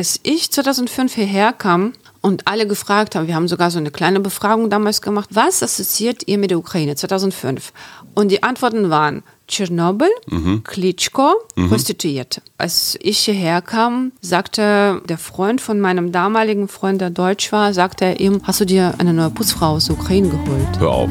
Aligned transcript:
als 0.00 0.18
ich 0.22 0.50
2005 0.50 1.14
hierher 1.14 1.52
kam 1.52 1.92
und 2.22 2.46
alle 2.46 2.66
gefragt 2.66 3.14
haben, 3.14 3.26
wir 3.26 3.34
haben 3.34 3.48
sogar 3.48 3.70
so 3.70 3.76
eine 3.76 3.90
kleine 3.90 4.18
Befragung 4.18 4.70
damals 4.70 5.02
gemacht, 5.02 5.28
was 5.30 5.62
assoziiert 5.62 6.26
ihr 6.26 6.38
mit 6.38 6.50
der 6.50 6.58
Ukraine 6.58 6.96
2005? 6.96 7.74
Und 8.14 8.30
die 8.30 8.42
Antworten 8.42 8.88
waren 8.88 9.22
Tschernobyl, 9.46 10.08
mhm. 10.26 10.64
Klitschko, 10.64 11.34
mhm. 11.54 11.68
Prostituierte. 11.68 12.40
Als 12.56 12.96
ich 13.02 13.18
hierher 13.18 13.60
kam, 13.60 14.12
sagte 14.22 15.02
der 15.06 15.18
Freund 15.18 15.60
von 15.60 15.78
meinem 15.80 16.12
damaligen 16.12 16.68
Freund, 16.68 17.02
der 17.02 17.10
Deutsch 17.10 17.52
war, 17.52 17.74
sagte 17.74 18.06
er 18.06 18.20
ihm, 18.20 18.40
hast 18.44 18.60
du 18.60 18.64
dir 18.64 18.94
eine 18.96 19.12
neue 19.12 19.28
Putzfrau 19.28 19.72
aus 19.72 19.84
der 19.84 19.98
Ukraine 19.98 20.30
geholt? 20.30 20.78
Hör 20.78 20.88
auf. 20.92 21.10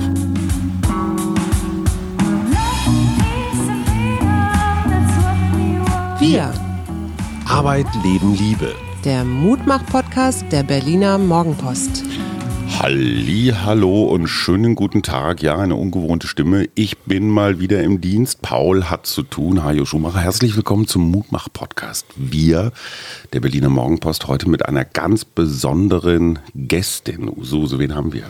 Wir. 6.20 6.69
Arbeit, 7.50 7.88
Leben, 8.04 8.36
Liebe. 8.36 8.76
Der 9.04 9.26
Mutmach-Podcast 9.26 10.46
der 10.52 10.62
Berliner 10.62 11.18
Morgenpost. 11.18 12.04
Halli, 12.78 13.52
hallo 13.64 14.04
und 14.04 14.28
schönen 14.28 14.76
guten 14.76 15.02
Tag. 15.02 15.42
Ja, 15.42 15.58
eine 15.58 15.76
ungewohnte 15.76 16.28
Stimme. 16.28 16.70
Ich 16.76 17.00
bin 17.00 17.28
mal 17.28 17.60
wieder 17.60 17.82
im 17.82 18.02
Dienst. 18.02 18.44
Paul 18.44 18.84
hat 18.86 19.08
zu 19.08 19.24
tun. 19.24 19.64
Hajo 19.64 19.86
Schumacher, 19.86 20.20
herzlich 20.20 20.56
willkommen 20.56 20.86
zum 20.86 21.10
Mutmach-Podcast. 21.10 22.06
Wir, 22.16 22.72
der 23.34 23.40
Berliner 23.40 23.70
Morgenpost, 23.70 24.28
heute 24.28 24.48
mit 24.48 24.68
einer 24.68 24.86
ganz 24.86 25.26
besonderen 25.26 26.38
Gästin. 26.54 27.32
So, 27.42 27.66
so 27.66 27.80
wen 27.80 27.96
haben 27.96 28.14
wir? 28.14 28.26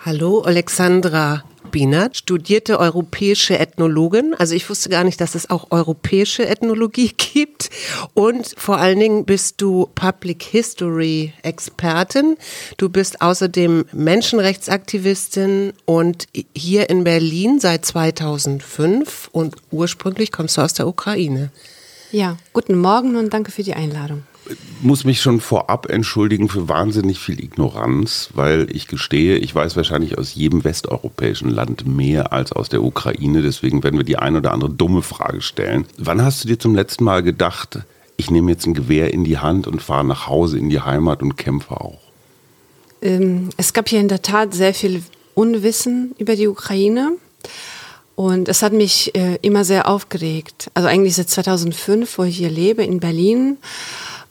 Hallo, 0.00 0.42
Alexandra 0.42 1.42
Bienert, 1.72 2.16
studierte 2.16 2.78
europäische 2.78 3.58
Ethnologin. 3.58 4.32
Also 4.38 4.54
ich 4.54 4.70
wusste 4.70 4.90
gar 4.90 5.02
nicht, 5.02 5.20
dass 5.20 5.34
es 5.34 5.50
auch 5.50 5.72
europäische 5.72 6.46
Ethnologie 6.46 7.12
gibt. 7.16 7.68
Und 8.14 8.54
vor 8.56 8.78
allen 8.78 9.00
Dingen 9.00 9.24
bist 9.24 9.60
du 9.60 9.88
Public 9.96 10.44
History 10.44 11.32
Expertin. 11.42 12.36
Du 12.76 12.88
bist 12.88 13.20
außerdem 13.20 13.86
Menschenrechtsaktivistin 13.92 15.72
und 15.84 16.26
hier 16.54 16.90
in 16.90 17.02
Berlin 17.02 17.58
seit 17.58 17.84
2005 17.84 19.30
und 19.32 19.56
ursprünglich 19.72 20.30
kommst 20.30 20.56
du 20.56 20.60
aus 20.60 20.74
der 20.74 20.86
Ukraine. 20.86 21.50
Ja, 22.12 22.36
guten 22.52 22.78
Morgen 22.78 23.16
und 23.16 23.34
danke 23.34 23.50
für 23.50 23.64
die 23.64 23.74
Einladung 23.74 24.22
muss 24.80 25.04
mich 25.04 25.20
schon 25.20 25.40
vorab 25.40 25.90
entschuldigen 25.90 26.48
für 26.48 26.68
wahnsinnig 26.68 27.18
viel 27.18 27.42
Ignoranz, 27.42 28.30
weil 28.34 28.68
ich 28.74 28.86
gestehe, 28.86 29.36
ich 29.36 29.54
weiß 29.54 29.76
wahrscheinlich 29.76 30.18
aus 30.18 30.34
jedem 30.34 30.64
westeuropäischen 30.64 31.50
Land 31.50 31.86
mehr 31.86 32.32
als 32.32 32.52
aus 32.52 32.68
der 32.68 32.82
Ukraine. 32.82 33.42
Deswegen 33.42 33.82
werden 33.82 33.98
wir 33.98 34.04
die 34.04 34.18
ein 34.18 34.36
oder 34.36 34.52
andere 34.52 34.70
dumme 34.70 35.02
Frage 35.02 35.40
stellen. 35.40 35.86
Wann 35.96 36.22
hast 36.22 36.44
du 36.44 36.48
dir 36.48 36.58
zum 36.58 36.74
letzten 36.74 37.04
Mal 37.04 37.22
gedacht, 37.22 37.80
ich 38.16 38.30
nehme 38.30 38.50
jetzt 38.50 38.66
ein 38.66 38.74
Gewehr 38.74 39.12
in 39.12 39.24
die 39.24 39.38
Hand 39.38 39.66
und 39.66 39.82
fahre 39.82 40.04
nach 40.04 40.26
Hause 40.26 40.58
in 40.58 40.70
die 40.70 40.80
Heimat 40.80 41.22
und 41.22 41.36
kämpfe 41.36 41.80
auch? 41.80 42.00
Ähm, 43.02 43.50
es 43.56 43.72
gab 43.72 43.88
hier 43.88 44.00
in 44.00 44.08
der 44.08 44.22
Tat 44.22 44.54
sehr 44.54 44.74
viel 44.74 45.02
Unwissen 45.34 46.14
über 46.18 46.34
die 46.34 46.48
Ukraine. 46.48 47.12
Und 48.16 48.48
es 48.48 48.62
hat 48.62 48.72
mich 48.72 49.14
äh, 49.14 49.38
immer 49.42 49.64
sehr 49.64 49.88
aufgeregt. 49.88 50.72
Also 50.74 50.88
eigentlich 50.88 51.14
seit 51.14 51.30
2005, 51.30 52.18
wo 52.18 52.24
ich 52.24 52.36
hier 52.36 52.50
lebe, 52.50 52.82
in 52.82 52.98
Berlin 52.98 53.58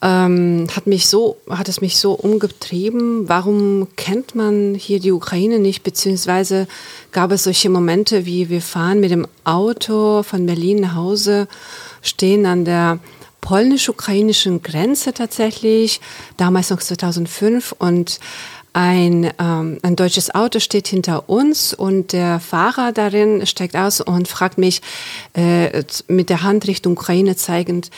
ähm, 0.01 0.67
hat 0.75 0.87
mich 0.87 1.07
so, 1.07 1.37
hat 1.49 1.69
es 1.69 1.81
mich 1.81 1.97
so 1.97 2.13
umgetrieben. 2.13 3.27
Warum 3.27 3.87
kennt 3.95 4.35
man 4.35 4.75
hier 4.75 4.99
die 4.99 5.11
Ukraine 5.11 5.59
nicht? 5.59 5.83
Beziehungsweise 5.83 6.67
gab 7.11 7.31
es 7.31 7.43
solche 7.43 7.69
Momente 7.69 8.25
wie 8.25 8.49
wir 8.49 8.61
fahren 8.61 8.99
mit 8.99 9.11
dem 9.11 9.27
Auto 9.43 10.23
von 10.23 10.45
Berlin 10.45 10.81
nach 10.81 10.95
Hause, 10.95 11.47
stehen 12.01 12.45
an 12.45 12.65
der 12.65 12.99
polnisch-ukrainischen 13.41 14.61
Grenze 14.61 15.13
tatsächlich, 15.13 16.01
damals 16.35 16.69
noch 16.69 16.79
2005 16.79 17.73
und 17.77 18.19
ein, 18.73 19.31
ähm, 19.39 19.79
ein 19.81 19.95
deutsches 19.95 20.35
Auto 20.35 20.59
steht 20.59 20.87
hinter 20.87 21.29
uns 21.29 21.73
und 21.73 22.13
der 22.13 22.39
Fahrer 22.39 22.91
darin 22.91 23.47
steigt 23.47 23.75
aus 23.75 24.01
und 24.01 24.27
fragt 24.27 24.59
mich 24.59 24.81
äh, 25.33 25.83
mit 26.07 26.29
der 26.29 26.43
Hand 26.43 26.67
Richtung 26.67 26.93
Ukraine 26.93 27.35
zeigend, 27.35 27.89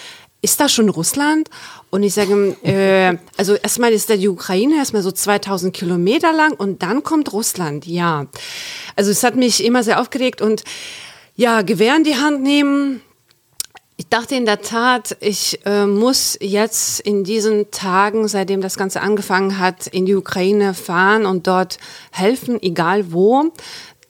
ist 0.42 0.60
das 0.60 0.72
schon 0.72 0.90
Russland? 0.90 1.50
Und 1.90 2.04
ich 2.04 2.14
sage, 2.14 2.56
äh, 2.64 3.18
also 3.38 3.56
erstmal 3.56 3.92
ist 3.92 4.10
da 4.10 4.16
die 4.16 4.30
Ukraine 4.30 4.76
erstmal 4.76 5.02
so 5.02 5.12
2000 5.12 5.74
Kilometer 5.76 6.32
lang 6.34 6.54
und 6.54 6.82
dann 6.84 7.04
kommt 7.04 7.34
Russland, 7.34 7.86
ja. 7.86 8.28
Also 8.96 9.12
es 9.12 9.24
hat 9.24 9.36
mich 9.36 9.64
immer 9.64 9.84
sehr 9.84 10.00
aufgeregt 10.00 10.42
und 10.42 10.64
ja, 11.36 11.62
Gewehr 11.62 11.96
in 11.96 12.04
die 12.04 12.18
Hand 12.18 12.42
nehmen. 12.44 13.02
Ich 13.98 14.08
dachte 14.08 14.36
in 14.36 14.46
der 14.46 14.62
Tat, 14.62 15.18
ich 15.20 15.60
äh, 15.66 15.86
muss 15.86 16.38
jetzt 16.40 17.02
in 17.02 17.26
diesen 17.26 17.70
Tagen, 17.70 18.30
seitdem 18.30 18.62
das 18.62 18.78
Ganze 18.78 19.02
angefangen 19.02 19.60
hat, 19.60 19.88
in 19.88 20.06
die 20.06 20.16
Ukraine 20.16 20.74
fahren 20.74 21.26
und 21.26 21.48
dort 21.48 21.80
helfen, 22.12 22.62
egal 22.62 23.12
wo. 23.12 23.52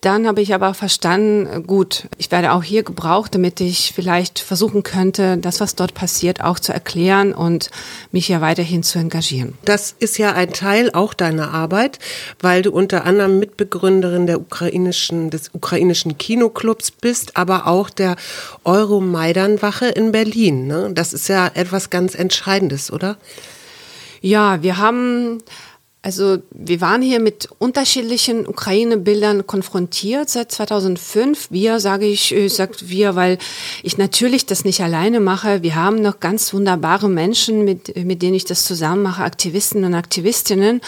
Dann 0.02 0.28
habe 0.28 0.42
ich 0.42 0.54
aber 0.54 0.74
verstanden, 0.74 1.68
gut, 1.68 2.08
ich 2.18 2.32
werde 2.32 2.54
auch 2.54 2.64
hier 2.64 2.84
gebraucht, 2.84 3.36
damit 3.36 3.60
ich 3.60 3.92
vielleicht 3.94 4.40
versuchen 4.40 4.82
könnte, 4.82 5.38
das, 5.38 5.60
was 5.60 5.76
dort 5.76 5.94
passiert, 5.94 6.42
auch 6.42 6.58
zu 6.58 6.72
erklären 6.72 7.34
und 7.34 7.70
mich 8.14 8.30
ja 8.30 8.40
weiterhin 8.40 8.82
zu 8.82 8.98
engagieren. 8.98 9.58
Das 9.66 9.94
ist 10.00 10.18
ja 10.18 10.32
ein 10.32 10.54
Teil 10.54 10.90
auch 10.94 11.14
deiner 11.14 11.54
Arbeit, 11.54 12.00
weil 12.40 12.62
du 12.62 12.72
unter 12.72 13.04
anderem 13.04 13.40
Mitbegründerin 13.40 14.26
der 14.26 14.40
ukrainischen, 14.40 15.32
des 15.32 15.50
ukrainischen 15.54 16.18
Kinoclubs 16.18 16.92
bist, 16.92 17.36
aber 17.36 17.68
auch 17.68 17.90
der 17.90 18.16
Euromaidan-Wache 18.64 19.88
in 19.88 20.14
Berlin. 20.14 20.66
Ne? 20.66 20.92
Das 20.94 21.12
ist 21.12 21.28
ja 21.28 21.52
etwas 21.54 21.90
ganz 21.90 22.16
Entscheidendes, 22.16 22.90
oder? 22.90 23.18
Ja, 24.22 24.62
wir 24.64 24.78
haben 24.78 25.40
also 26.02 26.38
wir 26.52 26.80
waren 26.80 27.02
hier 27.02 27.20
mit 27.20 27.50
unterschiedlichen 27.60 28.48
Ukraine-Bildern 28.48 29.46
konfrontiert 29.46 30.30
seit 30.30 30.50
2005. 30.50 31.52
Wir, 31.52 31.82
sage 31.82 32.06
ich, 32.06 32.34
äh, 32.34 32.48
sagt 32.48 32.88
wir, 32.90 33.16
weil 33.16 33.38
ich 33.84 33.98
natürlich 33.98 34.46
das 34.46 34.64
nicht 34.64 34.82
alleine 34.82 35.20
mache. 35.20 35.62
Wir 35.62 35.76
haben 35.76 36.02
noch 36.02 36.22
ganz 36.22 36.54
wunderbare 36.54 37.10
Menschen, 37.10 37.66
mit, 37.66 37.98
mit 38.06 38.22
denen 38.22 38.36
ich 38.36 38.46
das 38.46 38.64
zusammen 38.64 39.02
mache, 39.02 39.24
Aktivisten 39.24 39.84
und 39.84 39.94
Aktivistinnen. 39.94 40.80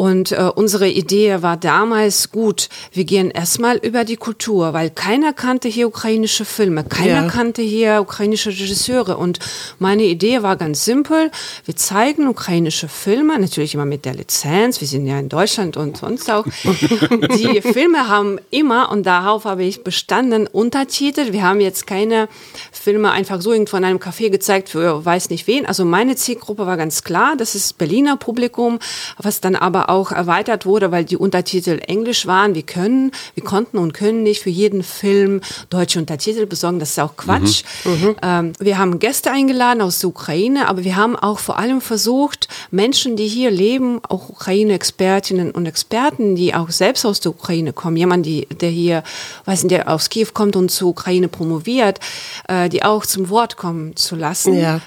Und 0.00 0.32
äh, 0.32 0.50
unsere 0.54 0.88
Idee 0.88 1.42
war 1.42 1.58
damals 1.58 2.30
gut, 2.30 2.70
wir 2.90 3.04
gehen 3.04 3.30
erstmal 3.30 3.76
über 3.76 4.04
die 4.04 4.16
Kultur, 4.16 4.72
weil 4.72 4.88
keiner 4.88 5.34
kannte 5.34 5.68
hier 5.68 5.86
ukrainische 5.86 6.46
Filme, 6.46 6.84
keiner 6.84 7.24
ja. 7.24 7.28
kannte 7.28 7.60
hier 7.60 8.00
ukrainische 8.00 8.48
Regisseure. 8.48 9.18
Und 9.18 9.40
meine 9.78 10.04
Idee 10.04 10.42
war 10.42 10.56
ganz 10.56 10.86
simpel, 10.86 11.30
wir 11.66 11.76
zeigen 11.76 12.28
ukrainische 12.28 12.88
Filme, 12.88 13.38
natürlich 13.38 13.74
immer 13.74 13.84
mit 13.84 14.06
der 14.06 14.14
Lizenz, 14.14 14.80
wir 14.80 14.88
sind 14.88 15.06
ja 15.06 15.18
in 15.18 15.28
Deutschland 15.28 15.76
und 15.76 15.98
sonst 15.98 16.30
auch. 16.30 16.46
die 16.64 17.60
Filme 17.60 18.08
haben 18.08 18.38
immer, 18.50 18.90
und 18.90 19.04
darauf 19.04 19.44
habe 19.44 19.64
ich 19.64 19.84
bestanden, 19.84 20.46
Untertitel. 20.46 21.34
Wir 21.34 21.42
haben 21.42 21.60
jetzt 21.60 21.86
keine 21.86 22.30
Filme 22.72 23.10
einfach 23.10 23.42
so 23.42 23.52
irgendwo 23.52 23.76
in 23.76 23.84
einem 23.84 23.98
Café 23.98 24.30
gezeigt 24.30 24.70
für 24.70 25.04
weiß 25.04 25.28
nicht 25.28 25.46
wen. 25.46 25.66
Also 25.66 25.84
meine 25.84 26.16
Zielgruppe 26.16 26.64
war 26.64 26.78
ganz 26.78 27.04
klar, 27.04 27.34
das 27.36 27.54
ist 27.54 27.76
Berliner 27.76 28.16
Publikum, 28.16 28.78
was 29.18 29.42
dann 29.42 29.56
aber 29.56 29.89
auch 29.90 30.12
erweitert 30.12 30.64
wurde, 30.66 30.90
weil 30.90 31.04
die 31.04 31.16
Untertitel 31.16 31.80
Englisch 31.86 32.26
waren. 32.26 32.54
Wir 32.54 32.62
können, 32.62 33.12
wir 33.34 33.44
konnten 33.44 33.78
und 33.78 33.92
können 33.92 34.22
nicht 34.22 34.40
für 34.40 34.50
jeden 34.50 34.82
Film 34.82 35.40
deutsche 35.68 35.98
Untertitel 35.98 36.46
besorgen. 36.46 36.78
Das 36.78 36.90
ist 36.90 37.00
auch 37.00 37.16
Quatsch. 37.16 37.64
Mhm. 37.84 37.90
Mhm. 37.90 38.16
Ähm, 38.22 38.52
wir 38.58 38.78
haben 38.78 38.98
Gäste 38.98 39.30
eingeladen 39.30 39.82
aus 39.82 39.98
der 39.98 40.10
Ukraine, 40.10 40.68
aber 40.68 40.84
wir 40.84 40.96
haben 40.96 41.16
auch 41.16 41.38
vor 41.38 41.58
allem 41.58 41.80
versucht, 41.80 42.48
Menschen, 42.70 43.16
die 43.16 43.26
hier 43.26 43.50
leben, 43.50 44.00
auch 44.08 44.28
Ukraine-Expertinnen 44.28 45.50
und 45.50 45.66
Experten, 45.66 46.36
die 46.36 46.54
auch 46.54 46.70
selbst 46.70 47.04
aus 47.04 47.20
der 47.20 47.32
Ukraine 47.32 47.72
kommen, 47.72 47.96
jemand, 47.96 48.26
die, 48.26 48.46
der 48.46 48.70
hier, 48.70 49.02
weiß 49.44 49.64
nicht, 49.64 49.72
der 49.72 49.88
aus 49.88 50.08
Kiew 50.08 50.28
kommt 50.32 50.56
und 50.56 50.70
zur 50.70 50.90
Ukraine 50.90 51.28
promoviert, 51.28 52.00
äh, 52.48 52.68
die 52.68 52.82
auch 52.82 53.04
zum 53.04 53.28
Wort 53.28 53.56
kommen 53.56 53.96
zu 53.96 54.16
lassen. 54.16 54.54
Ja. 54.58 54.80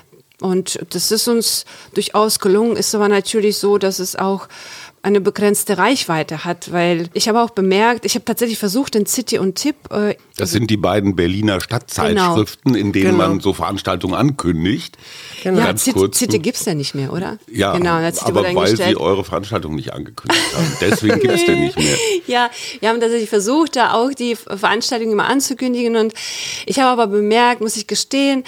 Und 0.44 0.80
das 0.90 1.12
ist 1.12 1.28
uns 1.30 1.64
durchaus 1.94 2.40
gelungen, 2.40 2.76
ist 2.76 2.94
aber 2.94 3.08
natürlich 3.08 3.58
so, 3.58 3.78
dass 3.78 4.00
es 4.00 4.18
auch 4.18 4.50
eine 5.04 5.20
begrenzte 5.20 5.78
Reichweite 5.78 6.46
hat, 6.46 6.72
weil 6.72 7.10
ich 7.14 7.28
habe 7.28 7.42
auch 7.42 7.50
bemerkt, 7.50 8.06
ich 8.06 8.16
habe 8.16 8.24
tatsächlich 8.24 8.58
versucht, 8.58 8.96
in 8.96 9.06
City 9.06 9.38
und 9.38 9.56
Tipp. 9.56 9.76
Äh, 9.92 10.16
das 10.38 10.52
sind 10.52 10.70
die 10.70 10.78
beiden 10.78 11.18
Berliner 11.18 11.60
Stadtzeitschriften, 11.60 12.72
genau. 12.72 12.86
in 12.86 12.94
denen 12.94 13.12
genau. 13.12 13.18
man 13.18 13.40
so 13.42 13.52
Veranstaltungen 13.52 14.16
ankündigt. 14.16 14.98
Genau. 15.44 15.60
Ja, 15.60 15.66
Ganz 15.66 15.84
City, 15.84 16.08
City 16.14 16.40
gibt's 16.40 16.64
ja 16.64 16.74
nicht 16.74 16.96
mehr, 16.96 17.12
oder? 17.12 17.38
Ja, 17.52 17.78
genau, 17.78 17.96
aber 18.22 18.56
weil 18.56 18.78
sie 18.78 18.96
eure 18.96 19.26
Veranstaltung 19.26 19.76
nicht 19.76 19.92
angekündigt 19.92 20.42
haben. 20.56 20.78
Deswegen 20.82 21.20
gibt's 21.20 21.42
nee. 21.42 21.48
den 21.48 21.60
nicht 21.60 21.78
mehr. 21.78 21.98
Ja, 22.26 22.50
wir 22.80 22.88
haben 22.88 23.02
tatsächlich 23.02 23.30
versucht, 23.30 23.76
da 23.76 23.94
auch 23.94 24.14
die 24.14 24.38
Veranstaltung 24.38 25.12
immer 25.12 25.28
anzukündigen 25.28 25.98
und 25.98 26.14
ich 26.66 26.80
habe 26.80 27.02
aber 27.02 27.08
bemerkt, 27.08 27.60
muss 27.60 27.76
ich 27.76 27.88
gestehen, 27.88 28.46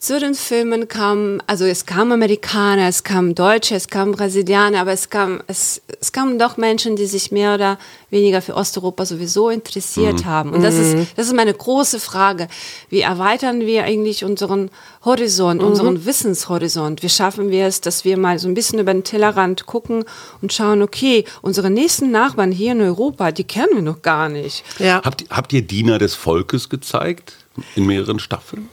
zu 0.00 0.18
den 0.18 0.34
Filmen 0.34 0.88
kamen, 0.88 1.42
also 1.46 1.66
es 1.66 1.84
kamen 1.84 2.12
Amerikaner, 2.12 2.88
es 2.88 3.04
kamen 3.04 3.34
Deutsche, 3.34 3.74
es 3.74 3.88
kamen 3.88 4.12
Brasilianer, 4.12 4.80
aber 4.80 4.92
es, 4.92 5.10
kam, 5.10 5.42
es, 5.46 5.82
es 6.00 6.10
kamen 6.10 6.38
doch 6.38 6.56
Menschen, 6.56 6.96
die 6.96 7.04
sich 7.04 7.30
mehr 7.32 7.54
oder 7.54 7.78
weniger 8.08 8.40
für 8.40 8.56
Osteuropa 8.56 9.04
sowieso 9.04 9.50
interessiert 9.50 10.20
mhm. 10.20 10.24
haben. 10.24 10.50
Und 10.54 10.62
das 10.62 10.76
ist, 10.76 10.96
mhm. 10.96 11.06
das 11.16 11.26
ist 11.26 11.36
meine 11.36 11.52
große 11.52 12.00
Frage. 12.00 12.48
Wie 12.88 13.02
erweitern 13.02 13.60
wir 13.60 13.84
eigentlich 13.84 14.24
unseren 14.24 14.70
Horizont, 15.04 15.60
mhm. 15.60 15.68
unseren 15.68 16.06
Wissenshorizont? 16.06 17.02
Wie 17.02 17.10
schaffen 17.10 17.50
wir 17.50 17.66
es, 17.66 17.82
dass 17.82 18.06
wir 18.06 18.16
mal 18.16 18.38
so 18.38 18.48
ein 18.48 18.54
bisschen 18.54 18.78
über 18.78 18.94
den 18.94 19.04
Tellerrand 19.04 19.66
gucken 19.66 20.04
und 20.40 20.50
schauen, 20.50 20.80
okay, 20.80 21.26
unsere 21.42 21.68
nächsten 21.68 22.10
Nachbarn 22.10 22.52
hier 22.52 22.72
in 22.72 22.80
Europa, 22.80 23.32
die 23.32 23.44
kennen 23.44 23.74
wir 23.74 23.82
noch 23.82 24.00
gar 24.00 24.30
nicht. 24.30 24.64
Ja. 24.78 25.02
Habt, 25.04 25.26
habt 25.28 25.52
ihr 25.52 25.60
Diener 25.60 25.98
des 25.98 26.14
Volkes 26.14 26.70
gezeigt? 26.70 27.34
In 27.76 27.84
mehreren 27.84 28.18
Staffeln? 28.18 28.70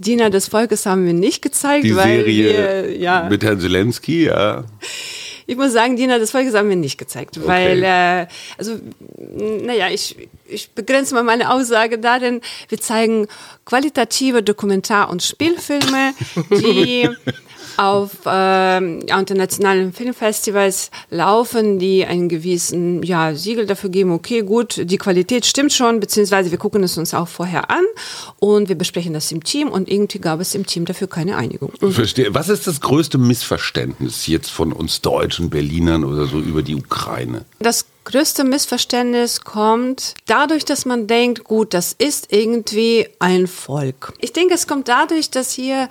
Diener 0.00 0.30
des 0.30 0.48
Volkes 0.48 0.86
haben 0.86 1.04
wir 1.04 1.12
nicht 1.12 1.42
gezeigt, 1.42 1.84
Die 1.84 1.94
weil 1.94 2.24
Serie 2.24 2.86
wir, 2.86 2.96
ja. 2.96 3.28
mit 3.28 3.44
Herrn 3.44 3.60
Zelensky, 3.60 4.24
ja. 4.24 4.64
Ich 5.46 5.56
muss 5.56 5.72
sagen, 5.72 5.96
Diener 5.96 6.18
des 6.18 6.30
Volkes 6.30 6.54
haben 6.54 6.70
wir 6.70 6.76
nicht 6.76 6.96
gezeigt, 6.96 7.36
okay. 7.36 7.46
weil, 7.46 7.82
äh, 7.82 8.26
also, 8.56 8.78
naja, 9.62 9.88
ich, 9.90 10.16
ich 10.46 10.70
begrenze 10.70 11.14
mal 11.14 11.22
meine 11.22 11.52
Aussage 11.52 11.98
darin, 11.98 12.40
wir 12.70 12.80
zeigen 12.80 13.26
qualitative 13.66 14.42
Dokumentar- 14.42 15.10
und 15.10 15.22
Spielfilme, 15.22 16.14
die 16.50 17.10
auf 17.80 18.26
äh, 18.26 18.76
internationalen 18.76 19.94
Filmfestivals 19.94 20.90
laufen, 21.08 21.78
die 21.78 22.04
einen 22.04 22.28
gewissen 22.28 23.02
ja, 23.02 23.34
Siegel 23.34 23.64
dafür 23.64 23.88
geben, 23.88 24.12
okay, 24.12 24.42
gut, 24.42 24.82
die 24.84 24.98
Qualität 24.98 25.46
stimmt 25.46 25.72
schon, 25.72 25.98
beziehungsweise 25.98 26.50
wir 26.50 26.58
gucken 26.58 26.82
es 26.82 26.98
uns 26.98 27.14
auch 27.14 27.28
vorher 27.28 27.70
an 27.70 27.84
und 28.38 28.68
wir 28.68 28.76
besprechen 28.76 29.14
das 29.14 29.32
im 29.32 29.42
Team 29.42 29.68
und 29.68 29.90
irgendwie 29.90 30.18
gab 30.18 30.40
es 30.40 30.54
im 30.54 30.66
Team 30.66 30.84
dafür 30.84 31.08
keine 31.08 31.38
Einigung. 31.38 31.72
Verstehe. 31.80 32.34
Was 32.34 32.50
ist 32.50 32.66
das 32.66 32.82
größte 32.82 33.16
Missverständnis 33.16 34.26
jetzt 34.26 34.50
von 34.50 34.74
uns 34.74 35.00
Deutschen, 35.00 35.48
Berlinern 35.48 36.04
oder 36.04 36.26
so 36.26 36.38
über 36.38 36.62
die 36.62 36.74
Ukraine? 36.74 37.46
Das 37.60 37.86
größte 38.04 38.44
Missverständnis 38.44 39.42
kommt 39.42 40.14
dadurch, 40.26 40.64
dass 40.64 40.84
man 40.84 41.06
denkt, 41.06 41.44
gut, 41.44 41.74
das 41.74 41.94
ist 41.96 42.32
irgendwie 42.32 43.08
ein 43.18 43.46
Volk. 43.46 44.12
Ich 44.20 44.32
denke, 44.32 44.54
es 44.54 44.66
kommt 44.66 44.88
dadurch, 44.88 45.30
dass 45.30 45.52
hier 45.52 45.88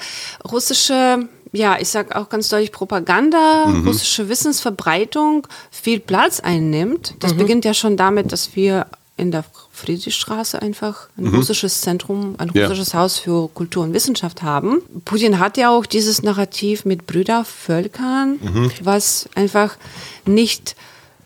russische 0.51 1.27
ja, 1.51 1.77
ich 1.79 1.89
sage 1.89 2.15
auch 2.15 2.29
ganz 2.29 2.49
deutlich, 2.49 2.71
Propaganda, 2.71 3.67
mhm. 3.67 3.87
russische 3.87 4.29
Wissensverbreitung 4.29 5.47
viel 5.71 5.99
Platz 5.99 6.39
einnimmt. 6.39 7.15
Das 7.19 7.33
mhm. 7.33 7.37
beginnt 7.37 7.65
ja 7.65 7.73
schon 7.73 7.97
damit, 7.97 8.31
dass 8.31 8.55
wir 8.55 8.87
in 9.17 9.31
der 9.31 9.43
Friedrichstraße 9.71 10.61
einfach 10.61 11.09
ein 11.17 11.25
mhm. 11.25 11.35
russisches 11.35 11.81
Zentrum, 11.81 12.35
ein 12.37 12.49
russisches 12.49 12.93
ja. 12.93 12.99
Haus 12.99 13.19
für 13.19 13.49
Kultur 13.49 13.83
und 13.83 13.93
Wissenschaft 13.93 14.43
haben. 14.43 14.81
Putin 15.05 15.39
hat 15.39 15.57
ja 15.57 15.71
auch 15.71 15.85
dieses 15.85 16.23
Narrativ 16.23 16.85
mit 16.85 17.05
Brüdervölkern, 17.05 18.39
mhm. 18.41 18.71
was 18.81 19.29
einfach 19.35 19.75
nicht 20.25 20.75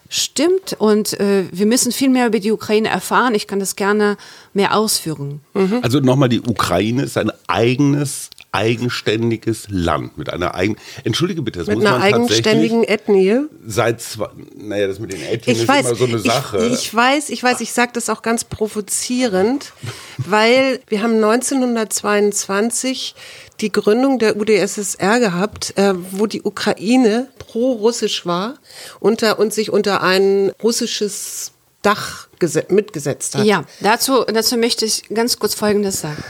stimmt 0.10 0.76
und 0.78 1.20
äh, 1.20 1.46
wir 1.52 1.66
müssen 1.66 1.92
viel 1.92 2.10
mehr 2.10 2.28
über 2.28 2.40
die 2.40 2.52
Ukraine 2.52 2.88
erfahren. 2.88 3.34
Ich 3.34 3.48
kann 3.48 3.60
das 3.60 3.76
gerne 3.76 4.18
mehr 4.54 4.78
ausführen. 4.78 5.42
Mhm. 5.56 5.80
Also 5.82 6.00
nochmal, 6.00 6.30
die 6.30 6.42
Ukraine 6.42 7.02
ist 7.04 7.18
ein 7.18 7.32
eigenes 7.48 8.30
eigenständiges 8.54 9.68
Land 9.70 10.18
mit 10.18 10.32
einer 10.32 10.54
eigenen. 10.54 10.80
Entschuldige 11.04 11.42
bitte, 11.42 11.60
das 11.60 11.68
mit 11.68 11.78
muss 11.78 11.86
einer 11.86 11.98
man 11.98 12.14
eigenständigen 12.14 12.84
Ethnie. 12.84 13.40
Seit 13.66 14.00
zwei, 14.00 14.30
naja, 14.56 14.88
das 14.88 15.00
mit 15.00 15.12
den 15.12 15.24
Ethnien 15.24 15.58
ist 15.58 15.68
weiß, 15.68 15.88
immer 15.88 15.96
so 15.96 16.06
eine 16.06 16.20
Sache. 16.20 16.68
Ich, 16.68 16.74
ich 16.74 16.94
weiß, 16.94 17.30
ich 17.30 17.44
weiß, 17.44 17.62
ich 17.62 17.74
sage 17.74 17.92
das 17.94 18.10
auch 18.10 18.22
ganz 18.22 18.44
provozierend, 18.44 19.74
weil 20.18 20.82
wir 20.88 21.02
haben 21.02 21.16
1922 21.16 23.16
die 23.60 23.72
Gründung 23.72 24.20
der 24.20 24.38
UdSSR 24.38 25.20
gehabt, 25.20 25.76
äh, 25.78 25.94
wo 26.12 26.28
die 26.28 26.44
Ukraine 26.44 27.30
pro-russisch 27.40 28.28
war 28.28 28.56
unter, 29.00 29.40
und 29.40 29.52
sich 29.52 29.72
unter 29.72 30.04
ein 30.04 30.52
russisches 30.62 31.54
Dach 31.82 32.28
mitgesetzt 32.70 33.36
hat. 33.36 33.46
Ja, 33.46 33.64
dazu, 33.80 34.26
dazu 34.26 34.58
möchte 34.58 34.86
ich 34.86 35.04
ganz 35.14 35.40
kurz 35.40 35.56
Folgendes 35.56 36.02
sagen 36.02 36.22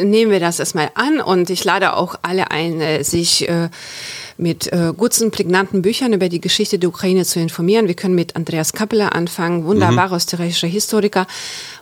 nehmen 0.00 0.30
wir 0.30 0.40
das 0.40 0.58
erstmal 0.58 0.90
an 0.94 1.20
und 1.20 1.50
ich 1.50 1.64
lade 1.64 1.94
auch 1.94 2.16
alle 2.22 2.50
ein, 2.50 2.80
äh, 2.80 3.02
sich 3.04 3.48
äh, 3.48 3.68
mit 4.36 4.72
äh, 4.72 4.92
guten, 4.96 5.30
prägnanten 5.30 5.82
Büchern 5.82 6.12
über 6.12 6.28
die 6.28 6.40
Geschichte 6.40 6.78
der 6.78 6.88
Ukraine 6.88 7.24
zu 7.24 7.38
informieren. 7.38 7.86
Wir 7.86 7.94
können 7.94 8.14
mit 8.14 8.34
Andreas 8.34 8.72
Kappeler 8.72 9.14
anfangen, 9.14 9.64
wunderbarer 9.64 10.08
mhm. 10.08 10.16
österreichischer 10.16 10.66
Historiker. 10.66 11.26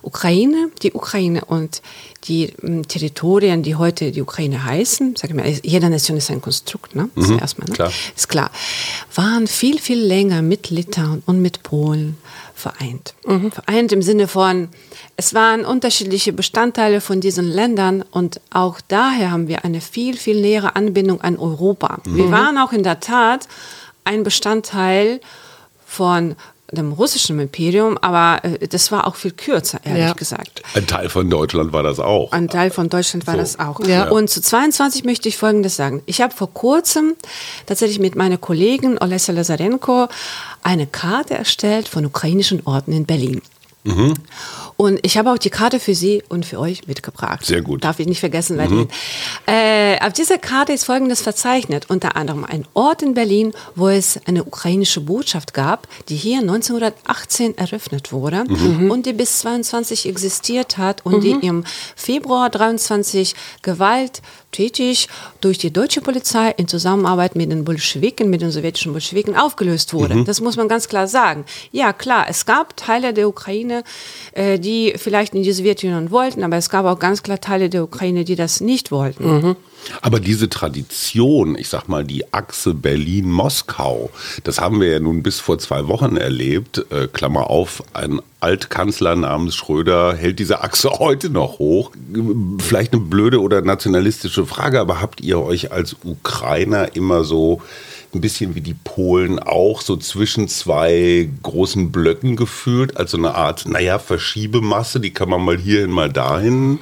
Ukraine, 0.03 0.69
die 0.83 0.91
Ukraine 0.93 1.45
und 1.45 1.81
die 2.25 2.53
m, 2.61 2.87
Territorien, 2.87 3.63
die 3.63 3.75
heute 3.75 4.11
die 4.11 4.21
Ukraine 4.21 4.63
heißen, 4.63 5.15
sag 5.15 5.31
ich 5.31 5.35
mal, 5.35 5.47
jede 5.63 5.89
Nation 5.89 6.17
ist 6.17 6.29
ein 6.29 6.41
Konstrukt, 6.41 6.95
ne? 6.95 7.09
Mhm. 7.15 7.39
erstmal, 7.39 7.67
ne? 7.67 7.73
Klar. 7.73 7.91
Ist 8.15 8.29
klar, 8.29 8.51
waren 9.15 9.47
viel, 9.47 9.79
viel 9.79 9.99
länger 9.99 10.41
mit 10.41 10.69
Litauen 10.69 11.23
und 11.25 11.41
mit 11.41 11.63
Polen 11.63 12.17
vereint. 12.63 13.13
Mhm. 13.27 13.51
Vereint 13.51 13.91
im 13.91 14.01
Sinne 14.01 14.27
von, 14.27 14.69
es 15.17 15.33
waren 15.33 15.65
unterschiedliche 15.65 16.33
Bestandteile 16.33 17.01
von 17.01 17.21
diesen 17.21 17.47
Ländern 17.47 18.03
und 18.09 18.39
auch 18.51 18.81
daher 18.87 19.31
haben 19.31 19.47
wir 19.47 19.63
eine 19.65 19.81
viel, 19.81 20.17
viel 20.17 20.41
nähere 20.41 20.75
Anbindung 20.75 21.21
an 21.21 21.37
Europa. 21.37 21.99
Mhm. 22.05 22.15
Wir 22.15 22.31
waren 22.31 22.57
auch 22.57 22.71
in 22.71 22.83
der 22.83 22.99
Tat 22.99 23.47
ein 24.05 24.23
Bestandteil 24.23 25.19
von 25.85 26.35
dem 26.75 26.91
russischen 26.91 27.39
Imperium, 27.39 27.97
aber 27.99 28.43
äh, 28.43 28.67
das 28.67 28.91
war 28.91 29.07
auch 29.07 29.15
viel 29.15 29.31
kürzer, 29.31 29.79
ehrlich 29.83 30.03
ja. 30.03 30.13
gesagt. 30.13 30.61
Ein 30.73 30.87
Teil 30.87 31.09
von 31.09 31.29
Deutschland 31.29 31.73
war 31.73 31.83
das 31.83 31.99
auch. 31.99 32.31
Ein 32.31 32.47
Teil 32.47 32.69
von 32.69 32.89
Deutschland 32.89 33.27
war 33.27 33.35
so. 33.35 33.39
das 33.39 33.59
auch. 33.59 33.79
Ja. 33.85 34.09
Und 34.09 34.29
zu 34.29 34.41
22 34.41 35.03
möchte 35.03 35.29
ich 35.29 35.37
Folgendes 35.37 35.75
sagen. 35.75 36.01
Ich 36.05 36.21
habe 36.21 36.33
vor 36.33 36.53
kurzem 36.53 37.15
tatsächlich 37.65 37.99
mit 37.99 38.15
meiner 38.15 38.37
Kollegin 38.37 38.97
Olesa 38.99 39.31
Lazarenko 39.31 40.07
eine 40.63 40.87
Karte 40.87 41.35
erstellt 41.35 41.87
von 41.87 42.05
ukrainischen 42.05 42.65
Orten 42.65 42.91
in 42.91 43.05
Berlin. 43.05 43.41
Mhm. 43.83 44.13
Und 44.77 44.99
ich 45.03 45.17
habe 45.17 45.31
auch 45.31 45.37
die 45.37 45.49
Karte 45.49 45.79
für 45.79 45.93
Sie 45.93 46.23
und 46.29 46.45
für 46.45 46.59
euch 46.59 46.87
mitgebracht. 46.87 47.45
Sehr 47.45 47.61
gut. 47.61 47.83
Darf 47.83 47.99
ich 47.99 48.07
nicht 48.07 48.19
vergessen. 48.19 48.57
Mhm. 48.57 48.87
Äh, 49.45 49.99
auf 49.99 50.13
dieser 50.13 50.37
Karte 50.37 50.73
ist 50.73 50.85
Folgendes 50.85 51.21
verzeichnet. 51.21 51.89
Unter 51.89 52.15
anderem 52.15 52.45
ein 52.45 52.65
Ort 52.73 53.01
in 53.01 53.13
Berlin, 53.13 53.53
wo 53.75 53.89
es 53.89 54.19
eine 54.25 54.43
ukrainische 54.43 55.01
Botschaft 55.01 55.53
gab, 55.53 55.87
die 56.09 56.15
hier 56.15 56.39
1918 56.39 57.57
eröffnet 57.57 58.11
wurde 58.11 58.45
mhm. 58.47 58.89
und 58.89 59.05
die 59.05 59.13
bis 59.13 59.39
22 59.39 60.07
existiert 60.07 60.77
hat 60.77 61.05
und 61.05 61.17
mhm. 61.17 61.21
die 61.21 61.47
im 61.47 61.63
Februar 61.95 62.49
23 62.49 63.35
Gewalt 63.61 64.21
tätig 64.53 65.09
durch 65.41 65.57
die 65.57 65.71
deutsche 65.71 65.99
Polizei 65.99 66.51
in 66.51 66.67
Zusammenarbeit 66.69 67.35
mit 67.35 67.51
den 67.51 67.65
Bolschewiken, 67.65 68.29
mit 68.29 68.41
den 68.41 68.51
sowjetischen 68.51 68.93
Bolschewiken 68.93 69.35
aufgelöst 69.35 69.93
wurde. 69.93 70.15
Mhm. 70.15 70.25
Das 70.25 70.39
muss 70.39 70.55
man 70.55 70.69
ganz 70.69 70.87
klar 70.87 71.07
sagen. 71.07 71.43
Ja, 71.71 71.91
klar, 71.91 72.27
es 72.29 72.45
gab 72.45 72.77
Teile 72.77 73.13
der 73.13 73.27
Ukraine, 73.27 73.83
äh, 74.31 74.57
die 74.59 74.93
vielleicht 74.95 75.33
in 75.33 75.43
die 75.43 75.51
Sowjetunion 75.51 76.11
wollten, 76.11 76.43
aber 76.43 76.55
es 76.55 76.69
gab 76.69 76.85
auch 76.85 76.99
ganz 76.99 77.23
klar 77.23 77.41
Teile 77.41 77.69
der 77.69 77.83
Ukraine, 77.83 78.23
die 78.23 78.35
das 78.35 78.61
nicht 78.61 78.91
wollten. 78.91 79.25
Mhm. 79.25 79.55
Aber 80.01 80.19
diese 80.19 80.49
Tradition, 80.49 81.57
ich 81.57 81.69
sag 81.69 81.87
mal, 81.87 82.03
die 82.03 82.33
Achse 82.33 82.73
Berlin-Moskau, 82.73 84.09
das 84.43 84.59
haben 84.59 84.81
wir 84.81 84.89
ja 84.89 84.99
nun 84.99 85.23
bis 85.23 85.39
vor 85.39 85.59
zwei 85.59 85.87
Wochen 85.87 86.17
erlebt. 86.17 86.85
Äh, 86.91 87.07
Klammer 87.07 87.49
auf, 87.49 87.83
ein 87.93 88.21
Altkanzler 88.39 89.15
namens 89.15 89.55
Schröder 89.55 90.15
hält 90.15 90.39
diese 90.39 90.63
Achse 90.63 90.89
heute 90.99 91.29
noch 91.29 91.59
hoch. 91.59 91.91
Vielleicht 92.59 92.93
eine 92.93 93.01
blöde 93.01 93.41
oder 93.41 93.61
nationalistische 93.61 94.45
Frage, 94.45 94.79
aber 94.79 95.01
habt 95.01 95.21
ihr 95.21 95.39
euch 95.39 95.71
als 95.71 95.95
Ukrainer 96.03 96.95
immer 96.95 97.23
so 97.23 97.61
ein 98.13 98.21
bisschen 98.21 98.55
wie 98.55 98.61
die 98.61 98.75
Polen 98.75 99.39
auch 99.39 99.81
so 99.81 99.97
zwischen 99.97 100.47
zwei 100.47 101.29
großen 101.41 101.91
Blöcken 101.91 102.35
gefühlt, 102.35 102.97
als 102.97 103.11
so 103.11 103.17
eine 103.17 103.35
Art, 103.35 103.67
naja, 103.67 103.99
Verschiebemasse, 103.99 104.99
die 104.99 105.11
kann 105.11 105.29
man 105.29 105.43
mal 105.43 105.57
hierhin, 105.57 105.91
mal 105.91 106.11
dahin. 106.11 106.79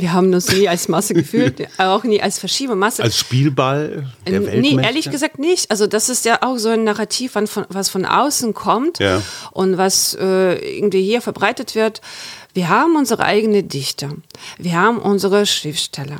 Wir 0.00 0.12
haben 0.12 0.32
uns 0.32 0.52
nie 0.52 0.68
als 0.68 0.86
Masse 0.86 1.12
gefühlt, 1.12 1.66
auch 1.78 2.04
nie 2.04 2.22
als 2.22 2.38
Verschiebemasse. 2.38 3.02
Als 3.02 3.18
Spielball 3.18 4.06
der? 4.26 4.40
Nee, 4.40 4.76
ehrlich 4.80 5.10
gesagt 5.10 5.40
nicht. 5.40 5.72
Also 5.72 5.88
das 5.88 6.08
ist 6.08 6.24
ja 6.24 6.38
auch 6.42 6.56
so 6.56 6.68
ein 6.68 6.84
Narrativ, 6.84 7.32
was 7.34 7.88
von 7.88 8.06
außen 8.06 8.54
kommt 8.54 9.00
ja. 9.00 9.20
und 9.50 9.76
was 9.76 10.14
äh, 10.14 10.54
irgendwie 10.54 11.02
hier 11.02 11.20
verbreitet 11.20 11.74
wird. 11.74 12.00
Wir 12.54 12.68
haben 12.68 12.94
unsere 12.94 13.24
eigene 13.24 13.64
Dichter. 13.64 14.10
Wir 14.56 14.74
haben 14.74 14.98
unsere 14.98 15.46
Schriftsteller. 15.46 16.18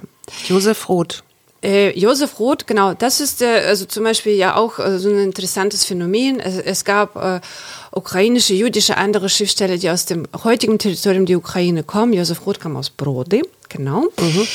Josef 0.48 0.88
Roth. 0.88 1.22
Äh, 1.60 1.98
Josef 1.98 2.38
Roth, 2.38 2.68
genau, 2.68 2.94
das 2.94 3.20
ist 3.20 3.42
äh, 3.42 3.62
also 3.66 3.84
zum 3.84 4.04
Beispiel 4.04 4.34
ja 4.34 4.54
auch 4.54 4.78
äh, 4.78 4.98
so 4.98 5.08
ein 5.08 5.18
interessantes 5.18 5.84
Phänomen. 5.84 6.38
Es, 6.38 6.56
es 6.56 6.84
gab 6.84 7.16
äh, 7.16 7.40
ukrainische, 7.90 8.54
jüdische, 8.54 8.96
andere 8.96 9.28
Schriftsteller, 9.28 9.76
die 9.76 9.90
aus 9.90 10.06
dem 10.06 10.28
heutigen 10.44 10.78
Territorium 10.78 11.26
der 11.26 11.38
Ukraine 11.38 11.82
kommen. 11.82 12.12
Josef 12.12 12.46
Roth 12.46 12.60
kam 12.60 12.76
aus 12.76 12.90
Brody, 12.90 13.42
genau. 13.68 14.02
Mhm. 14.02 14.46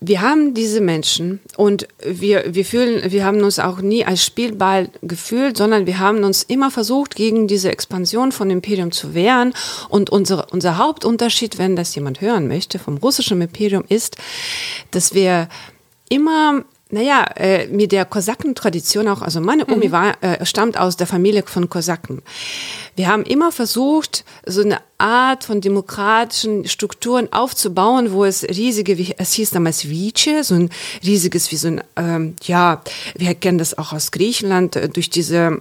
wir 0.00 0.22
haben 0.22 0.54
diese 0.54 0.80
Menschen 0.80 1.40
und 1.58 1.86
wir, 2.02 2.54
wir 2.54 2.64
fühlen, 2.64 3.12
wir 3.12 3.26
haben 3.26 3.42
uns 3.42 3.58
auch 3.58 3.82
nie 3.82 4.06
als 4.06 4.24
Spielball 4.24 4.88
gefühlt, 5.02 5.58
sondern 5.58 5.86
wir 5.86 5.98
haben 5.98 6.24
uns 6.24 6.44
immer 6.44 6.70
versucht, 6.70 7.14
gegen 7.14 7.46
diese 7.46 7.70
Expansion 7.70 8.32
von 8.32 8.48
Imperium 8.48 8.90
zu 8.90 9.12
wehren. 9.12 9.52
Und 9.90 10.08
unsere, 10.08 10.46
unser 10.50 10.78
Hauptunterschied, 10.78 11.58
wenn 11.58 11.76
das 11.76 11.94
jemand 11.94 12.22
hören 12.22 12.48
möchte, 12.48 12.78
vom 12.78 12.96
russischen 12.96 13.42
Imperium 13.42 13.84
ist, 13.86 14.16
dass 14.92 15.12
wir 15.12 15.48
immer 16.08 16.64
naja, 16.90 17.24
äh, 17.36 17.66
mit 17.66 17.92
der 17.92 18.06
Kosakentradition 18.06 19.08
auch, 19.08 19.20
also 19.20 19.40
meine 19.40 19.66
Omi 19.70 19.88
mhm. 19.88 19.92
war, 19.92 20.22
äh, 20.22 20.44
stammt 20.46 20.78
aus 20.78 20.96
der 20.96 21.06
Familie 21.06 21.42
von 21.44 21.68
Kosaken. 21.68 22.22
Wir 22.96 23.08
haben 23.08 23.24
immer 23.24 23.52
versucht, 23.52 24.24
so 24.46 24.62
eine 24.62 24.78
Art 24.96 25.44
von 25.44 25.60
demokratischen 25.60 26.66
Strukturen 26.66 27.30
aufzubauen, 27.32 28.12
wo 28.12 28.24
es 28.24 28.42
riesige, 28.42 28.96
wie 28.96 29.14
es 29.18 29.34
hieß 29.34 29.50
damals 29.50 29.88
Vice, 29.88 30.48
so 30.48 30.54
ein 30.54 30.70
riesiges, 31.04 31.52
wie 31.52 31.56
so 31.56 31.68
ein, 31.68 31.82
ähm, 31.96 32.36
ja, 32.42 32.82
wir 33.14 33.34
kennen 33.34 33.58
das 33.58 33.76
auch 33.76 33.92
aus 33.92 34.10
Griechenland, 34.10 34.76
äh, 34.76 34.88
durch 34.88 35.10
diese 35.10 35.60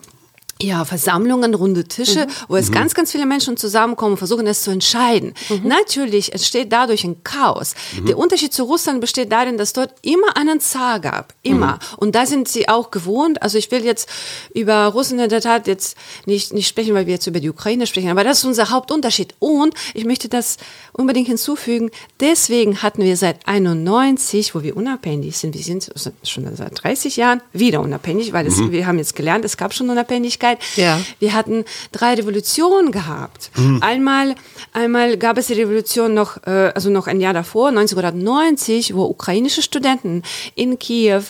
ja, 0.62 0.86
Versammlungen, 0.86 1.54
runde 1.54 1.84
Tische, 1.86 2.26
mhm. 2.26 2.32
wo 2.48 2.56
es 2.56 2.70
mhm. 2.70 2.74
ganz, 2.74 2.94
ganz 2.94 3.12
viele 3.12 3.26
Menschen 3.26 3.58
zusammenkommen 3.58 4.14
und 4.14 4.18
versuchen, 4.18 4.48
es 4.48 4.64
zu 4.64 4.72
entscheiden. 4.72 5.34
Mhm. 5.50 5.68
Natürlich 5.68 6.34
entsteht 6.34 6.72
dadurch 6.72 7.04
ein 7.04 7.24
Chaos. 7.24 7.76
Mhm. 8.00 8.06
Der 8.08 8.18
Unterschied 8.18 8.54
zu 8.54 8.64
Russland 8.64 9.02
besteht 9.02 9.32
darin, 9.32 9.58
dass 9.58 9.74
dort 9.74 9.94
immer 10.02 10.36
einen 10.36 10.60
Zar 10.60 11.00
gab. 11.00 11.34
Immer. 11.44 11.74
Mhm. 11.74 11.98
Und 11.98 12.16
da 12.16 12.26
sind 12.26 12.48
sie 12.48 12.70
auch 12.70 12.92
gewohnt. 12.92 13.42
Also 13.42 13.58
ich 13.58 13.70
will 13.70 13.86
jetzt 13.86 14.10
über 14.54 14.86
Russland 14.88 15.22
in 15.22 15.30
der 15.30 15.42
Tat 15.42 15.68
jetzt 15.68 15.96
nicht, 16.26 16.54
nicht 16.54 16.68
sprechen, 16.68 16.96
weil 16.96 17.06
wir 17.06 17.14
jetzt 17.14 17.28
über 17.28 17.40
die 17.40 17.50
Ukraine 17.50 17.86
sprechen. 17.86 18.10
Aber 18.10 18.24
das 18.24 18.40
ist 18.40 18.46
unser 18.46 18.72
Hauptunterschied. 18.72 19.36
Und 19.40 19.76
ich 19.94 20.06
möchte 20.06 20.28
das 20.28 20.58
unbedingt 20.94 21.28
hinzufügen. 21.28 21.92
Deswegen 22.20 22.82
hatten 22.82 23.04
wir 23.04 23.16
seit 23.16 23.48
91, 23.48 24.56
wo 24.56 24.64
wir 24.64 24.76
unabhängig 24.76 25.38
sind, 25.38 25.54
wir 25.54 25.64
sind 25.64 25.92
schon 26.24 26.56
seit 26.56 26.84
30 26.84 27.16
Jahren 27.18 27.42
wieder 27.54 27.82
unabhängig, 27.82 28.34
weil 28.34 28.48
es, 28.48 28.58
mhm. 28.58 28.72
wir 28.72 28.88
haben 28.88 28.98
jetzt 28.98 29.16
gelernt, 29.16 29.46
es 29.46 29.58
gab 29.58 29.74
schon 29.74 29.90
Unabhängigkeit 29.90 30.47
Öffentlichkeit. 30.48 30.78
Ja. 30.78 31.02
Wir 31.20 31.34
hatten 31.34 31.66
drei 31.92 32.14
Revolutionen 32.14 32.92
gehabt. 32.92 33.52
Mhm. 33.56 33.80
Einmal, 33.82 34.36
einmal 34.74 35.18
gab 35.18 35.38
es 35.38 35.48
die 35.48 35.54
Revolution 35.54 36.14
noch, 36.14 36.38
äh, 36.46 36.72
also 36.74 36.90
noch 36.90 37.08
ein 37.08 37.20
Jahr 37.20 37.34
davor, 37.34 37.70
1990, 37.70 38.96
wo 38.96 39.04
ukrainische 39.06 39.62
Studenten 39.62 40.24
in 40.56 40.80
Kiew, 40.80 41.24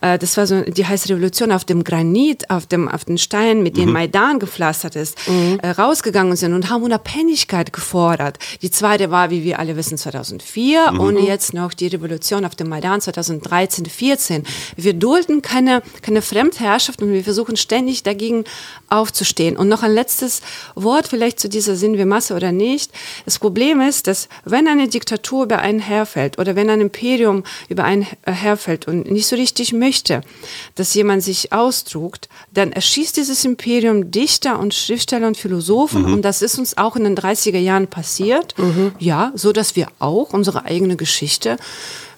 äh, 0.00 0.18
das 0.18 0.36
war 0.36 0.46
so 0.46 0.62
die 0.62 0.86
heiße 0.86 1.08
Revolution 1.08 1.52
auf 1.52 1.64
dem 1.64 1.84
Granit, 1.84 2.50
auf 2.50 2.66
dem, 2.66 2.88
auf 2.88 3.04
den 3.04 3.18
Stein, 3.18 3.62
mit 3.62 3.76
dem 3.76 3.86
mhm. 3.86 3.92
Maidan 3.92 4.38
gepflastert 4.38 4.96
ist, 4.96 5.16
mhm. 5.28 5.58
äh, 5.62 5.70
rausgegangen 5.70 6.36
sind 6.36 6.54
und 6.54 6.70
haben 6.70 6.82
Unabhängigkeit 6.82 7.72
gefordert. 7.72 8.38
Die 8.62 8.70
zweite 8.70 9.10
war, 9.10 9.30
wie 9.30 9.44
wir 9.44 9.58
alle 9.58 9.76
wissen, 9.76 9.98
2004 9.98 10.92
mhm. 10.92 11.00
und 11.00 11.18
jetzt 11.18 11.54
noch 11.54 11.74
die 11.74 11.88
Revolution 11.88 12.44
auf 12.44 12.54
dem 12.54 12.68
Maidan 12.68 13.00
2013, 13.00 13.86
14. 13.86 14.44
Wir 14.76 14.94
dulden 14.94 15.42
keine, 15.42 15.82
keine 16.02 16.22
Fremdherrschaft 16.22 17.02
und 17.02 17.12
wir 17.12 17.24
versuchen 17.24 17.56
ständig 17.56 18.02
dagegen 18.02 18.44
aufzustehen. 18.88 19.56
Und 19.56 19.68
noch 19.68 19.82
ein 19.82 19.92
letztes 19.92 20.42
Wort 20.74 21.08
vielleicht 21.08 21.40
zu 21.40 21.48
dieser 21.48 21.76
Sind 21.76 21.96
wir 21.96 22.06
Masse 22.06 22.34
oder 22.34 22.52
nicht. 22.52 22.92
Das 23.24 23.38
Problem 23.38 23.80
ist, 23.80 24.06
dass 24.06 24.28
wenn 24.44 24.66
eine 24.68 24.88
Diktatur 24.88 25.44
über 25.44 25.58
einen 25.58 25.78
herfällt 25.78 26.38
oder 26.38 26.56
wenn 26.56 26.68
ein 26.70 26.80
Imperium 26.80 27.44
über 27.68 27.84
einen 27.84 28.06
herfällt 28.26 28.88
und 28.88 29.10
nicht 29.10 29.26
so 29.26 29.36
richtig 29.36 29.72
möchte, 29.72 30.22
dass 30.74 30.94
jemand 30.94 31.22
sich 31.22 31.52
ausdruckt, 31.52 32.28
dann 32.52 32.72
erschießt 32.72 33.16
dieses 33.16 33.44
Imperium 33.44 34.10
Dichter 34.10 34.58
und 34.58 34.74
Schriftsteller 34.74 35.28
und 35.28 35.36
Philosophen. 35.36 36.02
Mhm. 36.02 36.14
Und 36.14 36.22
das 36.22 36.42
ist 36.42 36.58
uns 36.58 36.76
auch 36.76 36.96
in 36.96 37.04
den 37.04 37.16
30er 37.16 37.58
Jahren 37.58 37.86
passiert. 37.86 38.58
Mhm. 38.58 38.92
Ja, 38.98 39.32
so 39.34 39.52
dass 39.52 39.76
wir 39.76 39.88
auch 39.98 40.32
unsere 40.32 40.64
eigene 40.64 40.96
Geschichte 40.96 41.56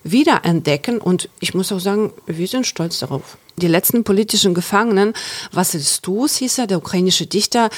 wiederentdecken. 0.05 0.99
Und 0.99 1.29
ich 1.41 1.55
muss 1.55 1.73
auch 1.73 1.81
sagen, 1.81 2.13
wir 2.27 2.47
sind 2.47 2.67
stolz 2.67 2.99
darauf. 2.99 3.37
Die 3.59 3.68
letzten 3.68 4.02
politischen 4.02 4.54
Gefangenen, 4.54 5.12
Vassil 5.50 5.82
Stus 5.82 6.37
hieß 6.37 6.59
er, 6.59 6.66
der 6.66 6.78
ukrainische 6.78 7.26
Dichter, 7.26 7.68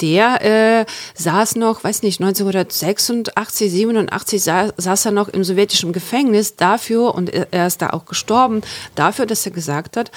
der 0.00 0.42
äh, 0.80 0.86
saß 1.14 1.56
noch, 1.56 1.82
weiß 1.82 2.02
nicht, 2.02 2.20
1986, 2.20 3.70
87 3.70 4.42
saß, 4.42 4.72
saß 4.76 5.06
er 5.06 5.12
noch 5.12 5.28
im 5.28 5.42
sowjetischen 5.42 5.92
Gefängnis 5.92 6.56
dafür, 6.56 7.14
und 7.14 7.30
er 7.30 7.66
ist 7.66 7.80
da 7.80 7.90
auch 7.90 8.04
gestorben, 8.04 8.62
dafür, 8.94 9.24
dass 9.24 9.46
er 9.46 9.52
gesagt 9.52 9.96
hat, 9.96 10.10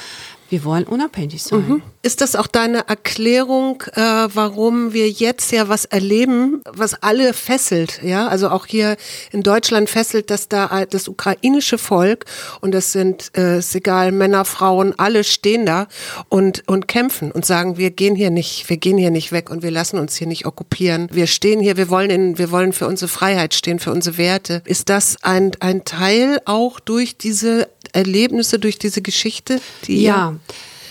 wir 0.49 0.63
wollen 0.63 0.85
unabhängig 0.85 1.43
sein. 1.43 1.67
Mhm. 1.67 1.81
Ist 2.01 2.21
das 2.21 2.35
auch 2.35 2.47
deine 2.47 2.87
Erklärung, 2.87 3.83
äh, 3.93 4.01
warum 4.01 4.93
wir 4.93 5.09
jetzt 5.09 5.51
ja 5.51 5.67
was 5.67 5.83
erleben, 5.85 6.61
was 6.71 7.01
alle 7.03 7.33
fesselt? 7.33 8.01
Ja, 8.01 8.27
also 8.27 8.49
auch 8.49 8.65
hier 8.65 8.95
in 9.31 9.43
Deutschland 9.43 9.89
fesselt, 9.89 10.29
dass 10.29 10.47
da 10.47 10.85
das 10.85 11.09
ukrainische 11.09 11.77
Volk 11.77 12.25
und 12.61 12.73
das 12.73 12.93
sind, 12.93 13.31
äh, 13.35 13.59
ist 13.59 13.75
egal, 13.75 14.11
Männer, 14.13 14.45
Frauen, 14.45 14.93
alle 14.97 15.23
stehen 15.25 15.65
da 15.65 15.87
und 16.29 16.63
und 16.67 16.87
kämpfen 16.87 17.31
und 17.31 17.45
sagen, 17.45 17.77
wir 17.77 17.91
gehen 17.91 18.15
hier 18.15 18.29
nicht, 18.29 18.69
wir 18.69 18.77
gehen 18.77 18.97
hier 18.97 19.11
nicht 19.11 19.33
weg 19.33 19.49
und 19.49 19.63
wir 19.63 19.71
lassen 19.71 19.97
uns 19.97 20.15
hier 20.15 20.27
nicht 20.27 20.45
okkupieren. 20.45 21.09
Wir 21.11 21.27
stehen 21.27 21.59
hier, 21.59 21.75
wir 21.75 21.89
wollen 21.89 22.09
in, 22.09 22.37
wir 22.37 22.51
wollen 22.51 22.71
für 22.71 22.87
unsere 22.87 23.09
Freiheit 23.09 23.53
stehen, 23.53 23.79
für 23.79 23.91
unsere 23.91 24.17
Werte. 24.17 24.61
Ist 24.65 24.87
das 24.89 25.17
ein 25.23 25.51
ein 25.59 25.83
Teil 25.83 26.39
auch 26.45 26.79
durch 26.79 27.17
diese 27.17 27.67
Erlebnisse, 27.93 28.59
durch 28.59 28.79
diese 28.79 29.01
Geschichte? 29.01 29.61
Die 29.85 30.03
ja. 30.03 30.35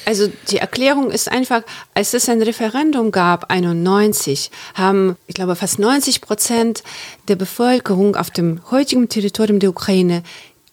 Also 0.07 0.31
die 0.51 0.59
Erklärung 0.59 1.11
ist 1.11 1.29
einfach, 1.31 1.63
als 1.93 2.15
es 2.15 2.29
ein 2.29 2.41
Referendum 2.41 3.11
gab, 3.11 3.51
91, 3.51 4.53
haben, 4.75 5.17
ich 5.27 5.35
glaube, 5.35 5.57
fast 5.57 5.81
90 5.81 6.21
Prozent 6.21 6.85
der 7.27 7.35
Bevölkerung 7.35 8.15
auf 8.15 8.31
dem 8.31 8.61
heutigen 8.71 9.09
Territorium 9.09 9.59
der 9.59 9.71
Ukraine 9.71 10.23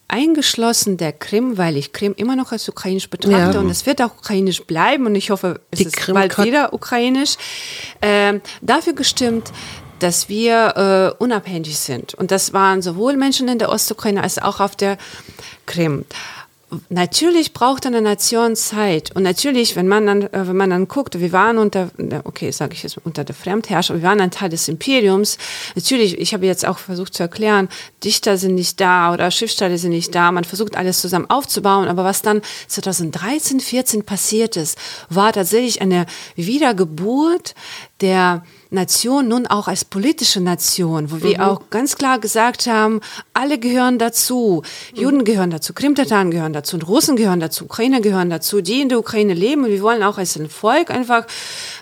eingeschlossen 0.06 0.96
der 0.98 1.12
Krim, 1.12 1.58
weil 1.58 1.76
ich 1.76 1.92
Krim 1.92 2.14
immer 2.16 2.36
noch 2.36 2.52
als 2.52 2.68
ukrainisch 2.68 3.10
betrachte 3.10 3.54
ja. 3.54 3.60
und 3.60 3.70
es 3.70 3.86
wird 3.86 4.00
auch 4.00 4.16
ukrainisch 4.18 4.62
bleiben 4.62 5.06
und 5.06 5.16
ich 5.16 5.30
hoffe, 5.30 5.60
es 5.72 5.78
Die 5.78 5.86
ist 5.86 5.96
Krim 5.96 6.14
bald 6.14 6.38
wieder 6.38 6.72
ukrainisch, 6.72 7.36
äh, 8.00 8.38
dafür 8.60 8.92
gestimmt, 8.92 9.50
dass 10.04 10.28
wir 10.28 11.14
äh, 11.18 11.22
unabhängig 11.22 11.78
sind. 11.78 12.12
Und 12.12 12.30
das 12.30 12.52
waren 12.52 12.82
sowohl 12.82 13.16
Menschen 13.16 13.48
in 13.48 13.58
der 13.58 13.70
Ostukraine 13.70 14.22
als 14.22 14.38
auch 14.38 14.60
auf 14.60 14.76
der 14.76 14.98
Krim 15.64 16.04
natürlich 16.88 17.52
braucht 17.52 17.86
eine 17.86 18.00
Nation 18.00 18.56
Zeit 18.56 19.14
und 19.14 19.22
natürlich, 19.22 19.76
wenn 19.76 19.88
man 19.88 20.06
dann, 20.06 20.22
äh, 20.22 20.48
wenn 20.48 20.56
man 20.56 20.70
dann 20.70 20.88
guckt, 20.88 21.20
wir 21.20 21.32
waren 21.32 21.58
unter, 21.58 21.90
okay, 22.24 22.50
sage 22.50 22.74
ich 22.74 22.82
jetzt 22.82 22.98
unter 23.04 23.24
der 23.24 23.34
Fremdherrschaft, 23.34 24.00
wir 24.00 24.08
waren 24.08 24.20
ein 24.20 24.30
Teil 24.30 24.48
des 24.48 24.68
Imperiums. 24.68 25.38
Natürlich, 25.74 26.18
ich 26.18 26.34
habe 26.34 26.46
jetzt 26.46 26.66
auch 26.66 26.78
versucht 26.78 27.14
zu 27.14 27.22
erklären, 27.22 27.68
Dichter 28.02 28.36
sind 28.36 28.54
nicht 28.54 28.80
da 28.80 29.12
oder 29.12 29.30
Schriftsteller 29.30 29.78
sind 29.78 29.90
nicht 29.90 30.14
da. 30.14 30.32
Man 30.32 30.44
versucht 30.44 30.76
alles 30.76 31.00
zusammen 31.00 31.28
aufzubauen, 31.28 31.88
aber 31.88 32.04
was 32.04 32.22
dann 32.22 32.42
2013, 32.68 33.60
14 33.60 34.04
passiert 34.04 34.56
ist, 34.56 34.78
war 35.08 35.32
tatsächlich 35.32 35.80
eine 35.80 36.06
Wiedergeburt 36.36 37.54
der 38.00 38.42
Nation 38.74 39.28
nun 39.28 39.46
auch 39.46 39.68
als 39.68 39.84
politische 39.84 40.40
Nation, 40.40 41.10
wo 41.10 41.22
wir 41.22 41.38
mhm. 41.38 41.44
auch 41.44 41.70
ganz 41.70 41.96
klar 41.96 42.18
gesagt 42.18 42.66
haben, 42.66 43.00
alle 43.32 43.58
gehören 43.58 43.98
dazu. 43.98 44.62
Mhm. 44.92 45.00
Juden 45.00 45.24
gehören 45.24 45.50
dazu, 45.50 45.72
Krimtataren 45.72 46.30
gehören 46.30 46.52
dazu 46.52 46.76
und 46.76 46.86
Russen 46.86 47.16
gehören 47.16 47.40
dazu, 47.40 47.64
Ukrainer 47.64 48.00
gehören 48.00 48.30
dazu, 48.30 48.60
die 48.60 48.80
in 48.80 48.88
der 48.88 48.98
Ukraine 48.98 49.34
leben. 49.34 49.64
Und 49.64 49.70
wir 49.70 49.82
wollen 49.82 50.02
auch 50.02 50.18
als 50.18 50.36
ein 50.36 50.50
Volk 50.50 50.90
einfach 50.90 51.26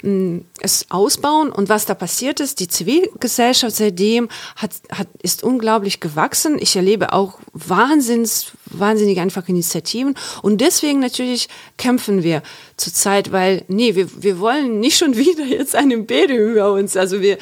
mh, 0.03 0.11
mm, 0.11 0.45
es 0.61 0.87
ausbauen. 0.91 1.51
Und 1.51 1.69
was 1.69 1.87
da 1.87 1.95
passiert 1.95 2.41
ist, 2.41 2.61
die 2.61 2.69
Zivilgesellschaft 2.69 3.75
seitdem 3.75 4.29
hat, 4.57 4.71
hat, 4.91 5.09
ist 5.23 5.43
unglaublich 5.43 6.01
gewachsen. 6.01 6.59
Ich 6.61 6.77
erlebe 6.77 7.13
auch 7.13 7.39
wahnsinns, 7.53 8.53
wahnsinnige 8.67 9.21
einfach 9.21 9.49
Initiativen. 9.49 10.15
Und 10.43 10.61
deswegen 10.61 11.01
natürlich 11.01 11.49
kämpfen 11.77 12.23
wir 12.23 12.43
zurzeit, 12.76 13.33
weil, 13.33 13.64
nee, 13.69 13.95
wir, 13.95 14.09
wir 14.23 14.38
wollen 14.38 14.81
nicht 14.81 14.99
schon 14.99 15.17
wieder 15.17 15.45
jetzt 15.45 15.75
ein 15.75 15.91
Imperium 15.91 16.52
über 16.52 16.73
uns. 16.73 16.97
Also 16.97 17.21
wir, 17.21 17.38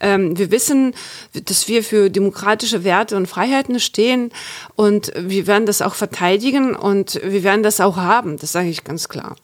ähm, 0.00 0.38
wir 0.38 0.50
wissen, 0.50 0.94
dass 1.32 1.68
wir 1.68 1.82
für 1.82 2.10
demokratische 2.10 2.84
Werte 2.84 3.16
und 3.16 3.26
Freiheiten 3.26 3.80
stehen 3.80 4.30
und 4.76 5.12
wir 5.16 5.46
werden 5.46 5.66
das 5.66 5.82
auch 5.82 5.94
verteidigen 5.94 6.74
und 6.74 7.20
wir 7.24 7.42
werden 7.42 7.62
das 7.62 7.80
auch 7.80 7.96
haben. 7.96 8.38
Das 8.38 8.52
sage 8.52 8.68
ich 8.68 8.84
ganz 8.84 9.08
klar. 9.08 9.36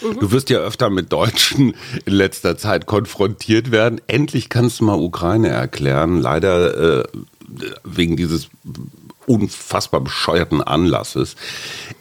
Du 0.00 0.32
wirst 0.32 0.50
ja 0.50 0.58
öfter 0.58 0.90
mit 0.90 1.12
Deutschen 1.12 1.74
in 2.04 2.12
letzter 2.12 2.56
Zeit 2.56 2.86
konfrontiert 2.86 3.70
werden. 3.70 4.00
Endlich 4.06 4.48
kannst 4.48 4.80
du 4.80 4.84
mal 4.84 4.98
Ukraine 4.98 5.48
erklären. 5.48 6.20
Leider 6.20 7.00
äh, 7.00 7.04
wegen 7.84 8.16
dieses 8.16 8.48
unfassbar 9.26 10.00
bescheuerten 10.00 10.62
Anlasses. 10.62 11.36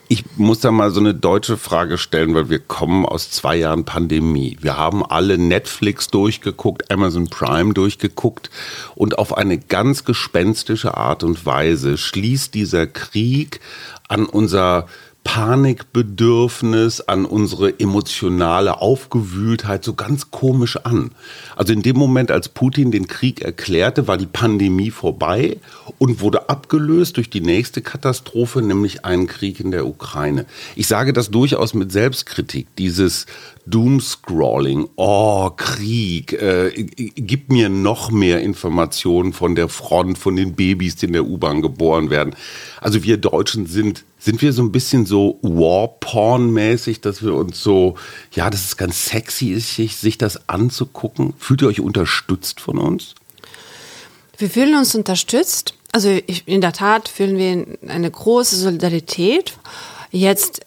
Ich 0.08 0.26
muss 0.36 0.60
da 0.60 0.72
mal 0.72 0.92
so 0.92 1.00
eine 1.00 1.16
deutsche 1.16 1.58
Frage 1.58 1.98
stellen, 1.98 2.36
weil 2.36 2.50
wir 2.50 2.60
kommen 2.60 3.06
aus 3.06 3.32
zwei 3.32 3.56
Jahren 3.56 3.86
Pandemie. 3.86 4.58
Wir 4.62 4.78
haben 4.78 5.04
alle 5.06 5.38
Netflix 5.38 6.08
durchgeguckt, 6.10 6.92
Amazon 6.92 7.30
Prime 7.30 7.74
durchgeguckt 7.74 8.50
und 8.96 9.18
auf 9.18 9.36
eine 9.36 9.58
ganz 9.58 10.06
gespenstische 10.06 10.98
Art 10.98 11.24
und 11.24 11.46
Weise 11.46 11.98
schließt 11.98 12.54
dieser 12.54 12.86
Krieg 12.86 13.60
an 14.08 14.26
unser 14.26 14.88
Panikbedürfnis, 15.24 17.02
an 17.02 17.26
unsere 17.26 17.80
emotionale 17.80 18.82
Aufgewühltheit 18.82 19.84
so 19.84 19.94
ganz 19.94 20.32
komisch 20.32 20.78
an. 20.78 21.12
Also 21.56 21.74
in 21.74 21.82
dem 21.82 21.98
Moment, 21.98 22.30
als 22.30 22.50
Putin 22.50 22.92
den 22.92 23.08
Krieg 23.08 23.42
erklärte, 23.42 24.08
war 24.08 24.18
die 24.18 24.26
Pandemie 24.26 24.92
vorbei 24.92 25.58
und 25.98 26.22
wurde 26.22 26.50
abgelöst 26.50 27.18
durch 27.18 27.30
die 27.30 27.42
nächste 27.42 27.82
Katastrophe, 27.82 28.62
nämlich 28.62 29.06
einen 29.06 29.28
Krieg 29.28 29.60
in 29.60 29.72
der 29.72 29.88
Ukraine. 29.88 30.46
Ich 30.76 30.88
sage 30.88 31.14
das 31.14 31.32
durchaus 31.32 31.74
mit 31.74 31.92
Selbstkritik. 31.92 32.68
Dieses 32.78 33.26
Doomscrolling, 33.66 34.90
oh, 34.98 35.50
Krieg, 35.52 36.34
äh, 36.34 36.72
gib 37.16 37.50
mir 37.50 37.70
noch 37.70 38.12
mehr 38.12 38.42
Informationen 38.42 39.32
von 39.32 39.56
der 39.56 39.70
Front, 39.70 40.18
von 40.18 40.36
den 40.36 40.54
Babys, 40.54 40.98
die 40.98 41.06
in 41.06 41.14
der 41.14 41.26
U-Bahn 41.26 41.62
geboren 41.62 42.10
werden. 42.10 42.36
Also 42.82 43.04
wir 43.04 43.18
Deutschen 43.18 43.66
sind, 43.66 44.04
sind 44.20 44.42
wir 44.42 44.52
so 44.52 44.64
ein 44.64 44.72
bisschen 44.74 45.06
so 45.06 45.40
War-Porn-mäßig, 45.42 47.00
dass 47.00 47.24
wir 47.24 47.34
uns 47.36 47.64
so, 47.64 47.96
ja, 48.34 48.50
dass 48.50 48.66
es 48.66 48.78
ganz 48.78 49.06
sexy 49.06 49.52
ist, 49.52 49.76
sich, 49.76 50.18
das 50.18 50.50
anzugucken. 50.50 51.34
Fühlt 51.38 51.62
ihr 51.62 51.70
euch 51.70 51.80
unterstützt 51.80 52.60
von 52.60 52.78
uns? 52.78 53.16
Wir 54.38 54.50
fühlen 54.50 54.76
uns 54.76 54.94
unterstützt. 54.94 55.76
Also 55.94 56.10
ich, 56.28 56.48
in 56.48 56.60
der 56.60 56.74
Tat 56.74 57.08
fühlen 57.08 57.38
wir 57.38 57.78
eine 57.88 58.12
große 58.12 58.58
Solidarität. 58.58 59.54
Jetzt 60.12 60.62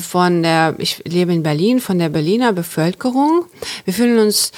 von 0.00 0.42
der, 0.42 0.74
ich 0.78 1.02
lebe 1.04 1.32
in 1.32 1.42
Berlin, 1.42 1.80
von 1.80 1.98
der 1.98 2.08
Berliner 2.08 2.52
Bevölkerung. 2.52 3.46
Wir 3.84 3.94
fühlen 3.94 4.18
uns 4.18 4.52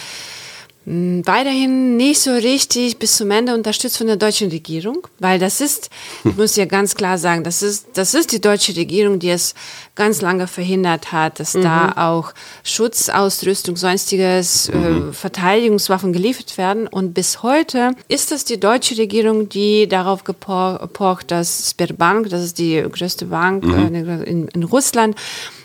weiterhin 0.90 1.99
nicht 1.99 2.21
so 2.21 2.33
richtig 2.33 2.99
bis 2.99 3.18
zum 3.18 3.30
Ende 3.30 3.54
unterstützt 3.54 3.99
von 3.99 4.07
der 4.07 4.16
deutschen 4.16 4.50
Regierung, 4.50 5.07
weil 5.18 5.38
das 5.38 5.61
ist, 5.61 5.90
ich 6.25 6.37
muss 6.37 6.57
ja 6.57 6.64
ganz 6.64 6.95
klar 6.95 7.18
sagen, 7.18 7.45
das 7.45 7.62
ist, 7.62 7.88
das 7.92 8.14
ist 8.14 8.33
die 8.33 8.40
deutsche 8.40 8.75
Regierung, 8.75 9.18
die 9.18 9.28
es 9.28 9.54
ganz 9.97 10.23
lange 10.23 10.47
verhindert 10.47 11.12
hat, 11.12 11.40
dass 11.40 11.52
mhm. 11.52 11.62
da 11.62 11.92
auch 11.97 12.33
Schutzausrüstung, 12.64 13.76
sonstiges, 13.76 14.71
äh, 14.71 14.76
mhm. 14.76 15.11
äh, 15.11 15.12
Verteidigungswaffen 15.12 16.14
geliefert 16.14 16.57
werden. 16.57 16.87
Und 16.87 17.12
bis 17.12 17.42
heute 17.42 17.90
ist 18.09 18.33
es 18.33 18.47
die 18.47 18.59
deutsche 18.59 18.97
Regierung, 18.97 19.50
die 19.50 19.88
darauf 19.88 20.25
gepocht, 20.25 21.30
dass 21.30 21.71
Sberbank, 21.71 22.30
das 22.30 22.42
ist 22.42 22.59
die 22.59 22.83
größte 22.90 23.26
Bank 23.26 23.64
mhm. 23.64 23.95
äh, 23.95 24.23
in, 24.23 24.49
in 24.49 24.62
Russland, 24.62 25.16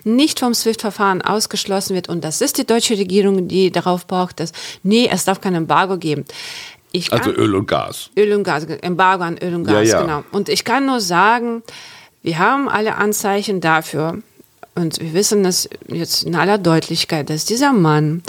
nicht 0.05 0.39
vom 0.39 0.53
SWIFT-Verfahren 0.53 1.21
ausgeschlossen 1.21 1.95
wird. 1.95 2.09
Und 2.09 2.23
das 2.23 2.41
ist 2.41 2.57
die 2.57 2.65
deutsche 2.65 2.97
Regierung, 2.97 3.47
die 3.47 3.71
darauf 3.71 4.07
braucht, 4.07 4.39
dass, 4.39 4.51
nee, 4.83 5.09
es 5.11 5.25
darf 5.25 5.41
kein 5.41 5.55
Embargo 5.55 5.97
geben. 5.97 6.25
also 7.09 7.31
Öl 7.31 7.55
und 7.55 7.67
Gas. 7.67 8.09
Öl 8.17 8.33
und 8.33 8.43
Gas, 8.43 8.65
Embargo 8.65 9.23
an 9.23 9.37
Öl 9.37 9.55
und 9.55 9.65
Gas, 9.65 9.87
ja, 9.87 9.99
ja. 9.99 10.01
genau. 10.01 10.23
Und 10.31 10.49
ich 10.49 10.63
kann 10.63 10.85
nur 10.85 10.99
sagen, 10.99 11.63
wir 12.21 12.39
haben 12.39 12.69
alle 12.69 12.95
Anzeichen 12.95 13.61
dafür, 13.61 14.21
und 14.75 14.99
wir 14.99 15.13
wissen 15.13 15.43
das 15.43 15.69
jetzt 15.87 16.23
in 16.23 16.35
aller 16.35 16.57
Deutlichkeit, 16.57 17.29
dass 17.29 17.45
dieser 17.45 17.73
Mann 17.73 18.23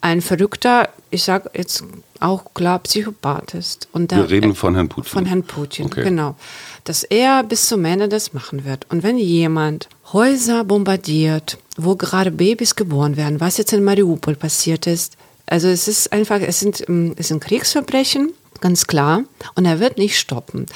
ein 0.00 0.20
verrückter, 0.20 0.88
ich 1.10 1.24
sage 1.24 1.50
jetzt 1.54 1.84
auch 2.20 2.54
klar, 2.54 2.78
Psychopath 2.80 3.54
ist. 3.54 3.88
Und 3.92 4.12
wir 4.12 4.30
reden 4.30 4.54
von 4.54 4.74
Herrn 4.74 4.88
Putin. 4.88 5.10
Von 5.10 5.26
Herrn 5.26 5.42
Putin, 5.42 5.86
okay. 5.86 6.04
genau. 6.04 6.36
Dass 6.84 7.02
er 7.02 7.42
bis 7.42 7.68
zum 7.68 7.84
Ende 7.84 8.08
das 8.08 8.32
machen 8.32 8.64
wird. 8.64 8.86
Und 8.90 9.02
wenn 9.02 9.18
jemand 9.18 9.88
Häuser 10.12 10.64
bombardiert, 10.64 11.58
wo 11.78 11.96
gerade 11.96 12.30
Babys 12.30 12.76
geboren 12.76 13.16
werden, 13.16 13.40
was 13.40 13.56
jetzt 13.56 13.72
in 13.72 13.82
Mariupol 13.82 14.34
passiert 14.34 14.86
ist. 14.86 15.16
Also 15.46 15.68
es 15.68 15.88
ist 15.88 16.12
einfach, 16.12 16.40
es 16.40 16.60
sind, 16.60 16.86
ähm, 16.88 17.14
es 17.16 17.28
sind 17.28 17.42
Kriegsverbrechen, 17.42 18.32
ganz 18.60 18.86
klar, 18.86 19.24
und 19.54 19.64
er 19.64 19.80
wird 19.80 19.96
nicht 19.96 20.18
stoppen. 20.18 20.66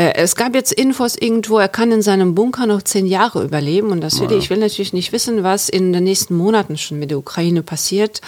Äh, 0.00 0.14
es 0.14 0.34
gab 0.34 0.54
jetzt 0.54 0.72
Infos 0.72 1.14
irgendwo, 1.14 1.58
er 1.58 1.68
kann 1.68 1.92
in 1.92 2.00
seinem 2.00 2.34
Bunker 2.34 2.66
noch 2.66 2.80
zehn 2.80 3.04
Jahre 3.04 3.44
überleben. 3.44 3.90
Und 3.90 4.00
das 4.00 4.18
will, 4.18 4.32
ich 4.32 4.48
will 4.48 4.56
natürlich 4.56 4.94
nicht 4.94 5.12
wissen, 5.12 5.42
was 5.42 5.68
in 5.68 5.92
den 5.92 6.04
nächsten 6.04 6.34
Monaten 6.34 6.78
schon 6.78 6.98
mit 6.98 7.10
der 7.10 7.18
Ukraine 7.18 7.62
passiert, 7.62 8.22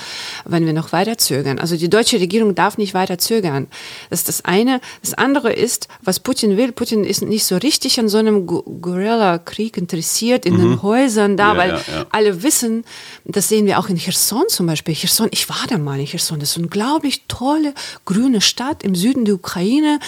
wenn 0.45 0.67
wir 0.67 0.75
noch 0.75 0.93
weiter 0.93 1.17
zögern. 1.17 1.59
Also 1.59 1.77
die 1.77 1.89
deutsche 1.89 2.21
Regierung 2.21 2.55
darf 2.55 2.77
nicht 2.77 2.93
weiter 2.93 3.17
zögern. 3.17 3.69
Das 4.11 4.21
ist 4.21 4.29
das 4.29 4.45
eine. 4.45 4.83
Das 5.01 5.15
andere 5.15 5.51
ist, 5.51 5.89
was 6.03 6.21
Putin 6.21 6.59
will. 6.59 6.73
Putin 6.73 7.05
ist 7.05 7.23
nicht 7.23 7.47
so 7.47 7.57
richtig 7.57 7.99
an 7.99 8.11
so 8.11 8.19
einem 8.19 8.47
Guerilla-Krieg 8.47 9.79
interessiert, 9.79 10.45
in 10.45 10.57
mhm. 10.57 10.59
den 10.59 10.83
Häusern 10.83 11.39
da, 11.39 11.53
ja, 11.53 11.59
weil 11.59 11.71
ja, 11.71 11.77
ja. 11.77 12.07
alle 12.11 12.43
wissen, 12.43 12.85
das 13.25 13.49
sehen 13.49 13.65
wir 13.65 13.79
auch 13.79 13.89
in 13.89 13.97
Cherson 13.97 14.45
zum 14.49 14.67
Beispiel. 14.67 14.95
Cherson, 14.95 15.29
ich 15.31 15.49
war 15.49 15.65
da 15.71 15.79
mal 15.79 15.99
in 15.99 16.07
Cherson. 16.07 16.39
Das 16.39 16.51
ist 16.51 16.57
eine 16.59 16.67
unglaublich 16.67 17.23
tolle 17.29 17.73
grüne 18.05 18.43
Stadt 18.43 18.83
im 18.83 18.95
Süden 18.95 19.25
der 19.25 19.37
Ukraine. 19.37 20.01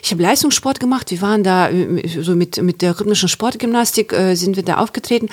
Ich 0.00 0.12
habe 0.12 0.22
Leistungssport 0.22 0.78
gemacht 0.78 1.07
gemacht. 1.08 1.10
Wir 1.10 1.20
waren 1.22 1.42
da 1.44 1.70
äh, 1.70 2.22
so 2.22 2.34
mit, 2.34 2.60
mit 2.62 2.82
der 2.82 2.98
rhythmischen 2.98 3.28
Sportgymnastik 3.28 4.12
äh, 4.12 4.34
sind 4.34 4.56
wir 4.56 4.64
da 4.64 4.78
aufgetreten. 4.78 5.28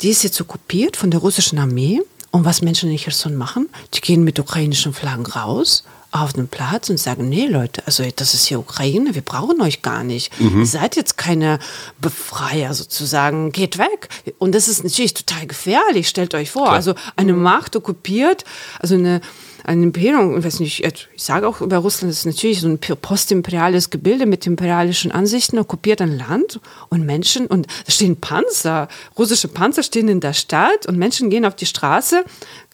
Die 0.00 0.10
ist 0.10 0.24
jetzt 0.24 0.40
okkupiert 0.40 0.96
von 0.96 1.10
der 1.10 1.20
russischen 1.20 1.58
Armee. 1.58 2.00
Und 2.32 2.44
was 2.44 2.62
Menschen 2.62 2.88
in 2.90 2.96
Cherson 2.96 3.34
machen, 3.34 3.68
die 3.92 4.00
gehen 4.00 4.22
mit 4.22 4.38
ukrainischen 4.38 4.92
Flaggen 4.92 5.26
raus 5.26 5.82
auf 6.12 6.32
den 6.32 6.48
Platz 6.48 6.90
und 6.90 6.98
sagen, 6.98 7.28
nee 7.28 7.46
Leute, 7.46 7.82
also 7.86 8.04
das 8.16 8.34
ist 8.34 8.46
hier 8.46 8.58
Ukraine, 8.58 9.14
wir 9.14 9.22
brauchen 9.22 9.60
euch 9.60 9.82
gar 9.82 10.02
nicht. 10.02 10.38
Mhm. 10.40 10.60
Ihr 10.60 10.66
seid 10.66 10.96
jetzt 10.96 11.16
keine 11.16 11.58
Befreier 12.00 12.74
sozusagen, 12.74 13.52
geht 13.52 13.78
weg. 13.78 14.08
Und 14.38 14.54
das 14.54 14.68
ist 14.68 14.82
natürlich 14.82 15.14
total 15.14 15.46
gefährlich, 15.46 16.08
stellt 16.08 16.34
euch 16.34 16.50
vor. 16.50 16.64
Klar. 16.64 16.74
Also 16.74 16.94
eine 17.16 17.32
Macht 17.32 17.76
okkupiert, 17.76 18.44
also 18.78 18.94
eine 18.94 19.20
eine 19.64 19.82
Imperium, 19.82 20.38
ich 20.38 20.44
weiß 20.44 20.60
nicht, 20.60 20.84
ich 20.84 21.08
sage 21.16 21.46
auch 21.46 21.60
über 21.60 21.78
Russland, 21.78 22.10
das 22.10 22.20
ist 22.20 22.26
natürlich 22.26 22.60
so 22.60 22.68
ein 22.68 22.78
postimperiales 22.78 23.90
Gebilde 23.90 24.26
mit 24.26 24.46
imperialischen 24.46 25.12
Ansichten, 25.12 25.58
okkupiert 25.58 26.00
ein 26.00 26.16
Land 26.16 26.60
und 26.88 27.04
Menschen 27.04 27.46
und 27.46 27.66
da 27.86 27.92
stehen 27.92 28.20
Panzer, 28.20 28.88
russische 29.18 29.48
Panzer 29.48 29.82
stehen 29.82 30.08
in 30.08 30.20
der 30.20 30.32
Stadt 30.32 30.86
und 30.86 30.98
Menschen 30.98 31.30
gehen 31.30 31.44
auf 31.44 31.56
die 31.56 31.66
Straße, 31.66 32.24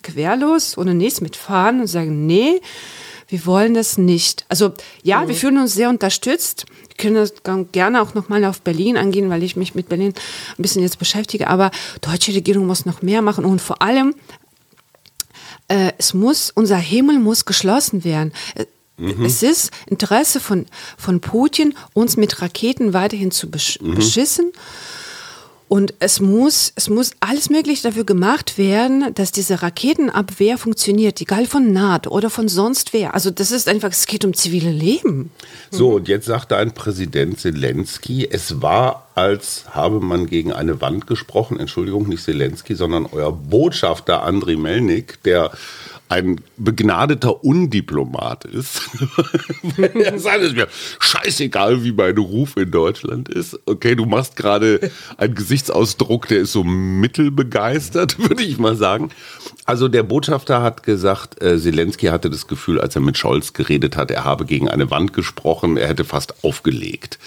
querlos, 0.02 0.78
ohne 0.78 0.94
nichts 0.94 1.20
mitfahren 1.20 1.80
und 1.80 1.86
sagen, 1.86 2.26
nee, 2.26 2.60
wir 3.28 3.44
wollen 3.46 3.74
das 3.74 3.98
nicht. 3.98 4.44
Also 4.48 4.72
ja, 5.02 5.22
mhm. 5.22 5.28
wir 5.28 5.34
fühlen 5.34 5.58
uns 5.58 5.74
sehr 5.74 5.88
unterstützt. 5.88 6.66
Wir 6.88 6.96
können 6.96 7.16
das 7.16 7.34
gerne 7.72 8.00
auch 8.00 8.14
nochmal 8.14 8.44
auf 8.44 8.62
Berlin 8.62 8.96
angehen, 8.96 9.30
weil 9.30 9.42
ich 9.42 9.56
mich 9.56 9.74
mit 9.74 9.88
Berlin 9.88 10.14
ein 10.56 10.62
bisschen 10.62 10.82
jetzt 10.82 10.98
beschäftige. 10.98 11.48
Aber 11.48 11.70
die 11.96 12.10
deutsche 12.10 12.32
Regierung 12.32 12.66
muss 12.66 12.86
noch 12.86 13.02
mehr 13.02 13.22
machen 13.22 13.44
und 13.44 13.60
vor 13.60 13.82
allem 13.82 14.14
es 15.98 16.14
muss, 16.14 16.50
unser 16.50 16.76
Himmel 16.76 17.18
muss 17.18 17.44
geschlossen 17.44 18.04
werden. 18.04 18.32
Äh, 18.54 18.66
mhm. 18.96 19.24
Es 19.24 19.42
ist 19.42 19.70
Interesse 19.86 20.40
von, 20.40 20.66
von 20.96 21.20
Putin, 21.20 21.74
uns 21.94 22.16
mit 22.16 22.40
Raketen 22.42 22.92
weiterhin 22.92 23.30
zu 23.30 23.50
besch 23.50 23.78
mhm. 23.80 23.94
beschissen. 23.94 24.52
Und 25.68 25.94
es 25.98 26.20
muss, 26.20 26.72
es 26.76 26.88
muss 26.88 27.10
alles 27.18 27.50
Mögliche 27.50 27.82
dafür 27.82 28.04
gemacht 28.04 28.56
werden, 28.56 29.12
dass 29.14 29.32
diese 29.32 29.62
Raketenabwehr 29.62 30.58
funktioniert, 30.58 31.20
egal 31.20 31.46
von 31.46 31.72
NATO 31.72 32.10
oder 32.10 32.30
von 32.30 32.46
sonst 32.48 32.92
wer. 32.92 33.14
Also 33.14 33.30
das 33.30 33.50
ist 33.50 33.68
einfach, 33.68 33.90
es 33.90 34.06
geht 34.06 34.24
um 34.24 34.32
zivile 34.32 34.70
Leben. 34.70 35.32
So, 35.72 35.94
und 35.94 36.06
jetzt 36.06 36.26
sagte 36.26 36.56
ein 36.56 36.72
Präsident 36.72 37.40
Zelensky, 37.40 38.28
es 38.30 38.62
war, 38.62 39.08
als 39.16 39.64
habe 39.70 40.00
man 40.00 40.26
gegen 40.26 40.52
eine 40.52 40.80
Wand 40.80 41.08
gesprochen, 41.08 41.58
Entschuldigung, 41.58 42.08
nicht 42.08 42.22
Zelensky, 42.22 42.76
sondern 42.76 43.06
euer 43.10 43.32
Botschafter 43.32 44.22
Andriy 44.22 44.56
Melnik, 44.56 45.20
der 45.24 45.50
ein 46.08 46.40
begnadeter 46.56 47.44
Undiplomat 47.44 48.44
ist. 48.44 48.82
er 49.76 50.18
sagt 50.18 50.42
es 50.42 50.54
mir, 50.54 50.68
scheißegal, 51.00 51.82
wie 51.84 51.92
mein 51.92 52.16
Ruf 52.16 52.56
in 52.56 52.70
Deutschland 52.70 53.28
ist. 53.28 53.58
Okay, 53.66 53.94
du 53.94 54.06
machst 54.06 54.36
gerade 54.36 54.90
einen 55.16 55.34
Gesichtsausdruck, 55.34 56.28
der 56.28 56.38
ist 56.38 56.52
so 56.52 56.62
mittelbegeistert, 56.64 58.18
würde 58.28 58.42
ich 58.42 58.58
mal 58.58 58.76
sagen. 58.76 59.10
Also 59.64 59.88
der 59.88 60.04
Botschafter 60.04 60.62
hat 60.62 60.84
gesagt, 60.84 61.42
äh, 61.42 61.58
Zelensky 61.58 62.06
hatte 62.06 62.30
das 62.30 62.46
Gefühl, 62.46 62.80
als 62.80 62.94
er 62.94 63.02
mit 63.02 63.18
Scholz 63.18 63.52
geredet 63.52 63.96
hat, 63.96 64.10
er 64.10 64.24
habe 64.24 64.44
gegen 64.44 64.68
eine 64.68 64.90
Wand 64.90 65.12
gesprochen, 65.12 65.76
er 65.76 65.88
hätte 65.88 66.04
fast 66.04 66.44
aufgelegt. 66.44 67.18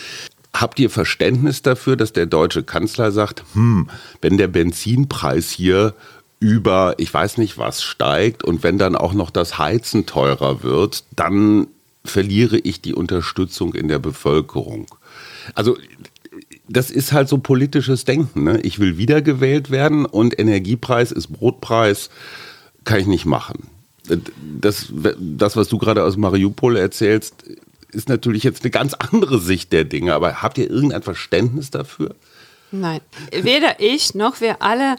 Habt 0.54 0.80
ihr 0.80 0.90
Verständnis 0.90 1.62
dafür, 1.62 1.96
dass 1.96 2.12
der 2.12 2.26
deutsche 2.26 2.64
Kanzler 2.64 3.12
sagt, 3.12 3.44
hm, 3.54 3.90
wenn 4.22 4.38
der 4.38 4.48
Benzinpreis 4.48 5.52
hier 5.52 5.94
über, 6.40 6.96
ich 6.98 7.14
weiß 7.14 7.38
nicht 7.38 7.58
was, 7.58 7.84
steigt 7.84 8.44
und 8.44 8.64
wenn 8.64 8.78
dann 8.78 8.96
auch 8.96 9.14
noch 9.14 9.30
das 9.30 9.58
Heizen 9.58 10.06
teurer 10.06 10.64
wird, 10.64 11.04
dann 11.16 11.68
verliere 12.06 12.58
ich 12.58 12.82
die 12.82 12.94
Unterstützung 12.94 13.74
in 13.74 13.88
der 13.88 14.00
Bevölkerung. 14.00 14.88
Also 15.54 15.78
das 16.70 16.92
ist 16.92 17.12
halt 17.12 17.28
so 17.28 17.40
politisches 17.40 18.06
Denken. 18.06 18.44
Ne? 18.44 18.60
Ich 18.62 18.80
will 18.80 18.98
wiedergewählt 18.98 19.72
werden 19.72 20.06
und 20.06 20.40
Energiepreis 20.40 21.12
ist 21.12 21.28
Brotpreis, 21.28 22.10
kann 22.86 23.00
ich 23.00 23.08
nicht 23.08 23.26
machen. 23.26 23.68
Das, 24.60 24.92
das 25.20 25.56
was 25.56 25.68
du 25.68 25.78
gerade 25.78 26.04
aus 26.04 26.18
Mariupol 26.18 26.78
erzählst, 26.78 27.44
ist 27.92 28.08
natürlich 28.08 28.44
jetzt 28.44 28.64
eine 28.64 28.72
ganz 28.72 28.94
andere 28.94 29.40
Sicht 29.40 29.74
der 29.74 29.84
Dinge. 29.84 30.14
Aber 30.14 30.42
habt 30.42 30.58
ihr 30.58 30.70
irgendein 30.70 31.04
Verständnis 31.04 31.72
dafür? 31.72 32.16
Nein, 32.72 33.02
weder 33.32 33.80
ich 33.80 34.14
noch 34.16 34.42
wir 34.42 34.62
alle. 34.62 34.96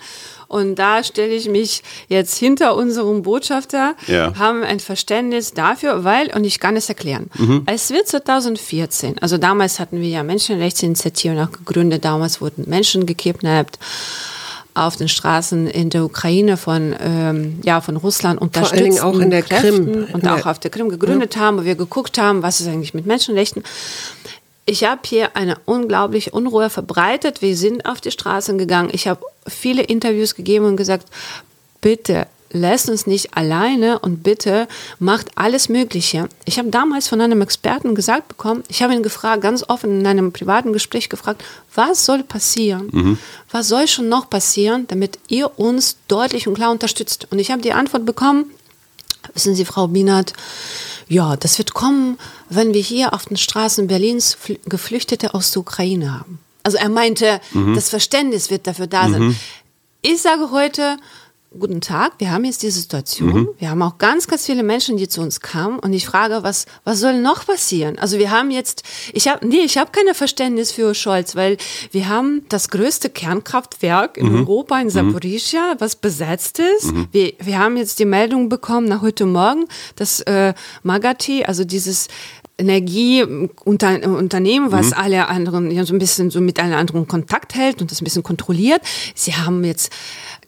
Und 0.48 0.74
da 0.80 1.04
stelle 1.04 1.33
ich 1.33 1.48
mich 1.48 1.83
jetzt 2.09 2.37
hinter 2.37 2.74
unserem 2.74 3.22
Botschafter, 3.22 3.94
Ja. 4.09 4.35
haben 4.37 4.64
ein 4.64 4.80
Verständnis 4.80 5.54
dafür, 5.54 6.02
weil, 6.02 6.35
und 6.35 6.42
ich 6.44 6.59
kann 6.59 6.74
es 6.76 6.88
erklären, 6.88 7.30
als 7.66 7.90
wir 7.90 8.04
2014, 8.04 9.18
also 9.20 9.38
damals 9.38 9.78
hatten 9.78 10.00
wir 10.00 10.09
ja 10.09 10.24
Menschenrechtsinitiativen 10.24 11.38
auch 11.38 11.52
gegründet, 11.52 12.04
damals 12.04 12.40
wurden 12.40 12.68
Menschen 12.68 13.06
gekidnappt 13.06 13.78
auf 14.74 14.96
den 14.96 15.09
Straßen 15.09 15.68
in 15.68 15.90
der 15.90 16.04
Ukraine 16.04 16.56
von, 16.56 16.96
ähm, 17.00 17.61
ja, 17.62 17.80
von 17.80 17.96
Russland 17.96 18.40
unterstützt. 18.40 18.72
allen 18.72 18.85
Dingen 18.90 19.00
auch 19.00 19.18
in 19.20 19.30
der 19.30 19.42
Krim. 19.42 20.06
Und 20.12 20.26
auch 20.26 20.46
auf 20.46 20.59
der 20.59 20.70
Krim 20.72 20.88
gegründet 20.88 21.37
haben, 21.37 21.59
wo 21.59 21.64
wir 21.64 21.74
geguckt 21.76 22.18
haben, 22.18 22.42
was 22.42 22.61
ist 22.61 22.66
eigentlich 22.68 22.94
mit 22.94 23.06
Menschenrechten. 23.06 23.62
Ich 24.70 24.85
habe 24.85 25.00
hier 25.04 25.35
eine 25.37 25.56
unglaubliche 25.64 26.30
Unruhe 26.30 26.70
verbreitet. 26.70 27.42
Wir 27.42 27.56
sind 27.56 27.87
auf 27.87 28.00
die 28.00 28.12
Straßen 28.12 28.56
gegangen. 28.56 28.90
Ich 28.92 29.09
habe 29.09 29.26
viele 29.48 29.83
Interviews 29.83 30.37
gegeben 30.37 30.64
und 30.64 30.76
gesagt, 30.76 31.06
bitte 31.80 32.28
lasst 32.52 32.88
uns 32.88 33.04
nicht 33.04 33.37
alleine 33.37 33.98
und 33.98 34.22
bitte 34.22 34.68
macht 35.00 35.33
alles 35.35 35.68
Mögliche. 35.68 36.28
Ich 36.44 36.61
habe 36.61 36.68
damals 36.68 37.09
von 37.09 37.20
einem 37.20 37.42
Experten 37.42 37.96
gesagt 37.96 38.28
bekommen, 38.28 38.62
ich 38.68 38.80
habe 38.80 38.94
ihn 38.94 39.02
gefragt, 39.02 39.42
ganz 39.42 39.64
offen 39.66 40.00
in 40.00 40.06
einem 40.06 40.33
privaten 40.33 40.72
Gespräch 40.72 41.09
gefragt, 41.09 41.42
was 41.74 42.06
soll 42.06 42.22
passieren? 42.22 43.18
Was 43.50 43.66
soll 43.66 43.88
schon 43.88 44.09
noch 44.09 44.30
passieren, 44.30 44.87
damit 44.87 45.18
ihr 45.26 45.59
uns 45.59 45.96
deutlich 46.06 46.46
und 46.46 46.54
klar 46.54 46.70
unterstützt? 46.70 47.26
Und 47.33 47.40
ich 47.40 47.50
habe 47.50 47.61
die 47.61 47.72
Antwort 47.72 48.06
bekommen, 48.06 48.52
Wissen 49.35 49.54
Sie, 49.54 49.64
Frau 49.64 49.88
Bienert, 49.88 50.33
ja, 51.09 51.37
das 51.37 51.59
wird 51.59 51.74
kommen, 51.74 52.18
wenn 52.48 52.72
wir 52.74 52.80
hier 52.83 53.12
auf 53.14 53.26
den 53.26 53.37
Straßen 53.37 53.87
Berlins 53.87 54.37
Fl- 54.37 54.61
Geflüchtete 54.68 55.35
aus 55.35 55.50
der 55.50 55.62
Ukraine 55.62 56.12
haben. 56.18 56.38
Also 56.62 56.78
er 56.78 56.88
meinte, 56.88 57.40
das 57.74 57.88
Verständnis 57.88 58.50
wird 58.50 58.66
dafür 58.66 58.87
da 58.87 59.09
sein. 59.09 59.37
Ich 60.02 60.20
sage 60.22 60.50
heute, 60.50 60.98
guten 61.58 61.80
Tag, 61.80 62.12
wir 62.18 62.30
haben 62.30 62.44
jetzt 62.44 62.62
die 62.62 62.70
Situation, 62.70 63.48
wir 63.58 63.70
haben 63.70 63.82
auch 63.82 63.98
ganz, 63.98 64.28
ganz 64.28 64.46
viele 64.46 64.62
Menschen, 64.62 64.96
die 64.96 65.08
zu 65.08 65.20
uns 65.20 65.40
kamen. 65.40 65.80
Und 65.80 65.92
ich 65.92 66.06
frage, 66.06 66.44
was, 66.44 66.66
was 66.84 67.00
soll 67.00 67.20
noch 67.20 67.44
passieren? 67.44 67.98
Also 67.98 68.18
wir 68.18 68.30
haben 68.30 68.52
jetzt, 68.52 68.84
ich 69.12 69.26
habe, 69.26 69.44
nee, 69.46 69.62
ich 69.64 69.76
habe 69.76 69.90
keine 69.90 70.14
Verständnis 70.14 70.70
für 70.70 70.94
Scholz, 70.94 71.34
weil 71.34 71.56
wir 71.90 72.08
haben 72.08 72.42
das 72.48 72.68
größte 72.68 73.10
Kernkraftwerk 73.10 74.16
in 74.16 74.32
Europa, 74.32 74.80
in 74.80 74.90
Zaporizhia, 74.90 75.74
was 75.80 75.96
besetzt 75.96 76.60
ist. 76.60 76.92
Wir, 77.10 77.32
wir 77.40 77.58
haben 77.58 77.76
jetzt 77.76 77.98
die 77.98 78.04
Meldung 78.04 78.48
bekommen 78.48 78.86
nach 78.86 79.02
heute 79.02 79.26
Morgen, 79.26 79.64
dass 79.96 80.20
äh, 80.20 80.54
Magati, 80.84 81.42
also 81.44 81.64
dieses 81.64 82.06
Energieunternehmen, 82.58 84.70
was 84.70 84.92
alle 84.92 85.26
anderen 85.28 85.70
ja 85.70 85.86
so 85.86 85.94
ein 85.94 85.98
bisschen 85.98 86.30
so 86.30 86.40
mit 86.40 86.60
allen 86.60 86.74
anderen 86.74 87.08
Kontakt 87.08 87.54
hält 87.54 87.80
und 87.80 87.90
das 87.90 88.02
ein 88.02 88.04
bisschen 88.04 88.22
kontrolliert. 88.22 88.82
Sie 89.14 89.34
haben 89.34 89.64
jetzt 89.64 89.90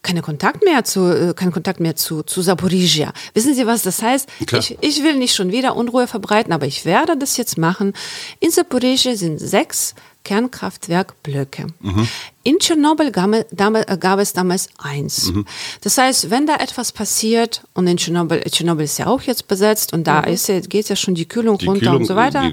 keine 0.03 0.23
Kontakt 0.23 0.65
mehr 0.65 0.85
zu, 0.85 1.01
äh, 1.31 1.35
keinen 1.35 1.53
Kontakt 1.53 1.81
mehr 1.81 1.97
zu, 1.97 2.23
zu 2.23 2.43
Saporizhia. 2.43 3.13
Wissen 3.35 3.55
Sie, 3.55 3.67
was 3.67 3.83
das 3.83 4.03
heißt? 4.03 4.29
Klar. 4.47 4.61
Ich, 4.61 4.79
ich 4.81 5.03
will 5.03 5.17
nicht 5.17 5.35
schon 5.35 5.53
wieder 5.53 5.77
Unruhe 5.77 6.07
verbreiten, 6.07 6.53
aber 6.53 6.67
ich 6.67 6.85
werde 6.85 7.17
das 7.17 7.37
jetzt 7.37 7.57
machen. 7.59 7.93
In 8.41 8.51
Saporizhia 8.51 9.17
sind 9.17 9.39
sechs 9.39 9.95
Kernkraftwerkblöcke. 10.25 11.67
In 12.45 12.59
Tschernobyl 12.59 13.11
gab, 13.11 13.31
damals- 13.51 13.87
äh, 13.89 14.23
es 14.23 14.33
damals 14.33 14.69
eins. 14.79 15.33
Das 15.81 15.99
heißt, 15.99 16.31
wenn 16.31 16.47
da 16.47 16.57
etwas 16.57 16.93
passiert, 16.93 17.63
und 17.75 17.87
in 17.87 17.97
Tschernobyl, 17.97 18.41
Tschernobyl 18.43 18.85
ist 18.85 18.99
ja 18.99 19.07
auch 19.07 19.23
jetzt 19.23 19.49
besetzt 19.49 19.93
und 19.93 20.07
da 20.07 20.21
ist 20.21 20.49
ja, 20.49 20.61
geht 20.61 20.89
ja 20.89 20.97
schon 20.97 21.15
die 21.15 21.27
Kühlung 21.27 21.59
Die 21.59 21.67
runter 21.67 21.81
Kühlung, 21.81 21.97
und 22.03 22.07
so 22.07 22.17
weiter, 22.17 22.53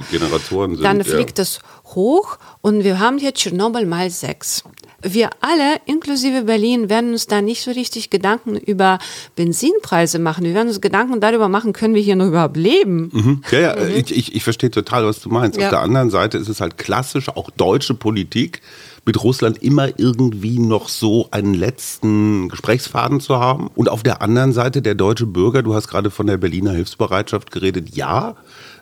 dann 0.81 0.97
ja. 0.97 1.03
fliegt 1.03 1.39
es 1.39 1.59
hoch 1.95 2.37
und 2.61 2.83
wir 2.83 2.99
haben 2.99 3.17
hier 3.17 3.33
Tschernobyl 3.33 3.85
mal 3.85 4.09
sechs. 4.09 4.63
Wir 5.01 5.29
alle, 5.39 5.79
inklusive 5.85 6.43
Berlin, 6.43 6.89
werden 6.89 7.11
uns 7.11 7.27
da 7.27 7.41
nicht 7.41 7.63
so 7.63 7.71
richtig 7.71 8.09
Gedanken 8.09 8.57
über 8.57 8.99
Benzinpreise 9.35 10.19
machen. 10.19 10.43
Wir 10.43 10.53
werden 10.53 10.67
uns 10.67 10.81
Gedanken 10.81 11.21
darüber 11.21 11.47
machen, 11.47 11.71
können 11.71 11.95
wir 11.95 12.01
hier 12.01 12.17
noch 12.17 12.27
überhaupt 12.27 12.57
leben? 12.57 13.09
Mhm. 13.13 13.41
Ja, 13.51 13.59
ja, 13.59 13.87
ich, 13.87 14.15
ich, 14.15 14.35
ich 14.35 14.43
verstehe 14.43 14.71
total, 14.71 15.05
was 15.05 15.21
du 15.21 15.29
meinst. 15.29 15.57
Ja. 15.57 15.67
Auf 15.67 15.71
der 15.71 15.81
anderen 15.81 16.09
Seite 16.09 16.37
ist 16.37 16.49
es 16.49 16.59
halt 16.59 16.77
klassisch, 16.77 17.29
auch 17.29 17.49
deutsche 17.51 17.93
Politik, 17.93 18.61
mit 19.05 19.23
Russland 19.23 19.63
immer 19.63 19.97
irgendwie 19.97 20.59
noch 20.59 20.89
so 20.89 21.29
einen 21.31 21.53
letzten 21.53 22.49
Gesprächsfaden 22.49 23.19
zu 23.21 23.39
haben. 23.39 23.69
Und 23.73 23.89
auf 23.89 24.03
der 24.03 24.21
anderen 24.21 24.51
Seite 24.53 24.81
der 24.81 24.95
deutsche 24.95 25.25
Bürger, 25.25 25.63
du 25.63 25.73
hast 25.73 25.87
gerade 25.87 26.11
von 26.11 26.27
der 26.27 26.37
Berliner 26.37 26.73
Hilfsbereitschaft 26.73 27.51
geredet, 27.51 27.95
ja, 27.95 28.35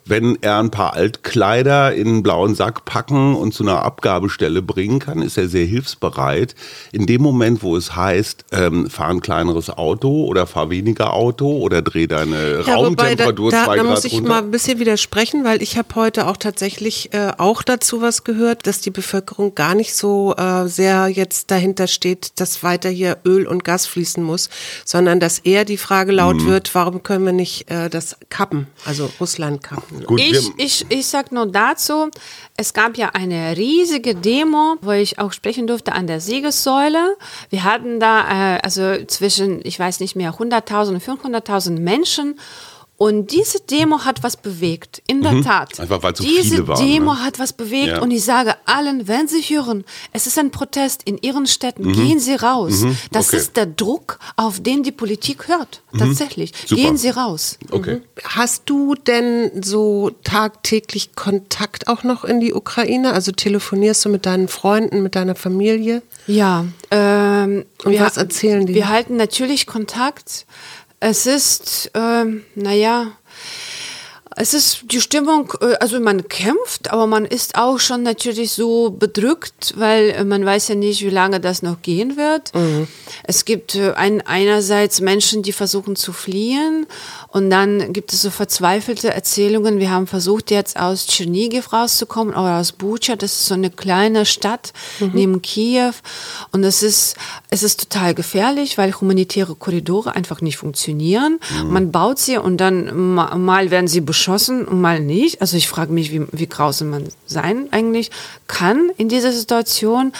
wenn 0.09 0.37
er 0.41 0.59
ein 0.59 0.71
paar 0.71 0.93
Altkleider 0.93 1.93
in 1.93 2.07
einen 2.07 2.23
blauen 2.23 2.55
Sack 2.55 2.85
packen 2.85 3.35
und 3.35 3.53
zu 3.53 3.63
einer 3.63 3.83
Abgabestelle 3.83 4.61
bringen 4.61 4.99
kann, 4.99 5.21
ist 5.21 5.37
er 5.37 5.47
sehr 5.47 5.65
hilfsbereit. 5.65 6.55
In 6.91 7.05
dem 7.05 7.21
Moment, 7.21 7.63
wo 7.63 7.75
es 7.75 7.95
heißt, 7.95 8.45
ähm, 8.51 8.89
fahr 8.89 9.09
ein 9.09 9.21
kleineres 9.21 9.69
Auto 9.69 10.25
oder 10.25 10.47
fahr 10.47 10.69
weniger 10.69 11.13
Auto 11.13 11.57
oder 11.57 11.81
dreh 11.81 12.07
deine 12.07 12.63
Ja, 12.65 12.77
wobei, 12.77 13.15
da, 13.15 13.25
Raumtemperatur 13.25 13.51
da, 13.51 13.65
zwei 13.65 13.75
da 13.77 13.81
Grad 13.83 13.91
muss 13.91 14.05
ich 14.05 14.13
runter. 14.13 14.29
mal 14.29 14.43
ein 14.43 14.51
bisschen 14.51 14.79
widersprechen, 14.79 15.43
weil 15.43 15.61
ich 15.61 15.77
habe 15.77 15.87
heute 15.95 16.27
auch 16.27 16.37
tatsächlich 16.37 17.13
äh, 17.13 17.31
auch 17.37 17.61
dazu 17.63 18.01
was 18.01 18.23
gehört, 18.23 18.67
dass 18.67 18.81
die 18.81 18.91
Bevölkerung 18.91 19.55
gar 19.55 19.75
nicht 19.75 19.95
so 19.95 20.35
äh, 20.37 20.67
sehr 20.67 21.07
jetzt 21.07 21.51
dahinter 21.51 21.87
steht, 21.87 22.39
dass 22.39 22.63
weiter 22.63 22.89
hier 22.89 23.17
Öl 23.25 23.47
und 23.47 23.63
Gas 23.63 23.85
fließen 23.87 24.23
muss, 24.23 24.49
sondern 24.85 25.19
dass 25.19 25.39
eher 25.39 25.65
die 25.65 25.77
Frage 25.77 26.11
laut 26.11 26.37
Mhm. 26.37 26.47
wird, 26.47 26.75
warum 26.75 27.03
können 27.03 27.25
wir 27.25 27.33
nicht 27.33 27.69
äh, 27.71 27.89
das 27.89 28.17
kappen, 28.29 28.67
also 28.85 29.09
Russland 29.19 29.63
kappen. 29.63 29.96
Gut, 30.05 30.19
Ich, 30.19 30.51
ich, 30.57 30.85
ich 30.89 31.07
sag 31.07 31.31
nur 31.31 31.45
dazu, 31.45 32.09
es 32.55 32.73
gab 32.73 32.97
ja 32.97 33.09
eine 33.09 33.55
riesige 33.55 34.15
Demo, 34.15 34.75
wo 34.81 34.91
ich 34.91 35.19
auch 35.19 35.33
sprechen 35.33 35.67
durfte 35.67 35.93
an 35.93 36.07
der 36.07 36.21
Siegessäule. 36.21 37.17
Wir 37.49 37.63
hatten 37.63 37.99
da 37.99 38.55
äh, 38.55 38.59
also 38.61 39.05
zwischen, 39.05 39.61
ich 39.63 39.79
weiß 39.79 39.99
nicht 39.99 40.15
mehr, 40.15 40.33
100.000 40.33 40.89
und 40.89 41.03
500.000 41.03 41.79
Menschen. 41.79 42.39
Und 42.99 43.31
diese 43.31 43.59
Demo 43.59 43.99
hat 44.05 44.23
was 44.23 44.35
bewegt, 44.37 45.03
in 45.05 45.21
der 45.21 45.43
Tat. 45.43 45.77
Mhm. 45.77 45.83
Einfach 45.83 46.01
weil 46.01 46.15
so 46.15 46.23
diese 46.23 46.55
viele 46.55 46.67
waren, 46.67 46.83
Demo 46.83 47.13
ne? 47.13 47.23
hat 47.23 47.37
was 47.37 47.53
bewegt 47.53 47.89
Ja. 47.89 48.01
und 48.01 48.09
ich 48.09 48.23
sage 48.23 48.55
allen, 48.65 49.07
wenn 49.07 49.27
Sie 49.27 49.41
hören, 49.41 49.85
es 50.13 50.25
ist 50.25 50.39
ein 50.39 50.49
Protest 50.49 51.03
in 51.03 51.19
Ihren 51.19 51.45
Städten, 51.45 51.93
gehen 51.93 52.19
Sie 52.19 52.33
raus. 52.33 52.71
Das 52.71 52.81
Mhm. 52.81 52.97
Okay. 53.11 53.35
Mhm. 53.35 53.37
ist 53.37 53.55
der 53.57 53.65
Druck, 53.67 54.17
auf 54.35 54.59
den 54.61 54.81
die 54.81 54.91
Politik 54.91 55.47
hört. 55.47 55.83
Tatsächlich. 55.95 56.53
Super. 56.65 56.81
Gehen 56.81 56.97
Sie 56.97 57.09
raus. 57.09 57.59
okay. 57.71 58.01
Hast 58.23 58.63
du 58.65 58.95
denn 58.95 59.61
so 59.63 60.09
tagtäglich 60.23 61.15
Kontakt 61.15 61.87
auch 61.87 62.03
noch 62.03 62.23
in 62.23 62.39
die 62.39 62.53
Ukraine? 62.53 63.13
Also 63.13 63.31
telefonierst 63.31 64.05
du 64.05 64.09
mit 64.09 64.25
deinen 64.25 64.47
Freunden, 64.47 65.03
mit 65.03 65.13
deiner 65.15 65.35
Familie? 65.35 66.01
Ja. 66.25 66.65
Ähm, 66.91 67.65
Und 67.83 67.99
was 67.99 68.17
erzählen 68.17 68.65
die? 68.65 68.73
Wir 68.73 68.89
halten 68.89 69.17
natürlich 69.17 69.65
Kontakt. 69.67 70.45
Es 70.99 71.27
ist, 71.27 71.91
ähm, 71.93 72.43
naja, 72.55 73.11
es 74.39 74.53
ist 74.53 74.83
die 74.91 75.01
Stimmung, 75.01 75.51
äh, 75.61 75.73
also 75.79 75.99
man 75.99 76.27
kämpft, 76.29 76.91
aber 76.91 77.07
man 77.07 77.25
ist 77.25 77.55
auch 77.57 77.79
schon 77.79 78.03
natürlich 78.03 78.51
so 78.51 78.91
bedrückt, 78.91 79.73
weil 79.77 80.11
äh, 80.11 80.23
man 80.23 80.45
weiß 80.45 80.67
ja 80.69 80.75
nicht, 80.75 81.01
wie 81.01 81.09
lange 81.09 81.39
das 81.39 81.61
noch 81.63 81.81
gehen 81.81 82.17
wird. 82.17 82.51
Es 83.23 83.45
gibt 83.45 83.75
äh, 83.75 83.93
ein, 83.93 84.21
einerseits 84.25 85.01
Menschen, 85.01 85.41
die 85.43 85.51
versuchen 85.53 85.95
zu 85.95 86.13
fliehen 86.13 86.85
und 87.29 87.49
dann 87.49 87.93
gibt 87.93 88.13
es 88.13 88.21
so 88.21 88.29
verzweifelte 88.29 89.13
Erzählungen. 89.13 89.79
Wir 89.79 89.89
haben 89.91 90.07
versucht, 90.07 90.51
jetzt 90.51 90.77
aus 90.79 91.07
Tschernigiv 91.07 91.73
rauszukommen 91.73 92.33
oder 92.33 92.59
aus 92.59 92.71
Bucha. 92.71 93.15
Das 93.15 93.33
ist 93.33 93.47
so 93.47 93.53
eine 93.55 93.69
kleine 93.71 94.25
Stadt 94.25 94.71
neben 95.13 95.41
Kiew 95.41 95.93
und 96.51 96.63
es 96.63 96.83
ist, 96.83 97.15
es 97.49 97.63
ist 97.63 97.79
total 97.89 98.13
gefährlich, 98.13 98.77
weil 98.77 98.93
humanitäre 98.93 99.55
Korridore 99.55 100.15
einfach 100.15 100.41
nicht 100.41 100.57
funktionieren. 100.57 101.39
Man 101.65 101.91
baut 101.91 102.19
sie 102.19 102.37
und 102.37 102.57
dann 102.57 103.15
ma- 103.15 103.35
mal 103.35 103.71
werden 103.71 103.87
sie 103.87 104.01
beschossen 104.27 104.65
und 104.65 104.81
mal 104.81 104.99
nicht. 104.99 105.39
Also 105.39 105.55
ich 105.55 105.69
frage 105.69 105.93
mich, 105.93 106.11
wie, 106.11 106.27
wie 106.33 106.47
grausam 106.47 106.89
man 106.89 107.07
sein 107.25 107.69
eigentlich 107.71 108.11
kann 108.47 108.91
in 108.97 109.07
dieser 109.07 109.31
Situation. 109.31 110.11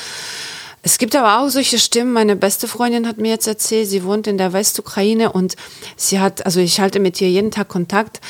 Es 0.82 0.98
gibt 0.98 1.14
aber 1.14 1.42
auch 1.42 1.50
solche 1.50 1.78
Stimmen. 1.78 2.14
Meine 2.14 2.38
beste 2.38 2.70
Freundin 2.70 3.06
hat 3.06 3.18
mir 3.18 3.32
jetzt 3.32 3.48
erzählt, 3.48 3.90
sie 3.90 4.06
wohnt 4.06 4.26
in 4.28 4.38
der 4.38 4.54
Westukraine 4.54 5.34
und 5.34 5.58
sie 5.98 6.22
hat, 6.22 6.46
also 6.46 6.62
ich 6.62 6.80
halte 6.80 7.02
mit 7.02 7.20
ihr 7.20 7.30
jeden 7.30 7.52
Tag 7.52 7.68
Kontakt. 7.68 8.22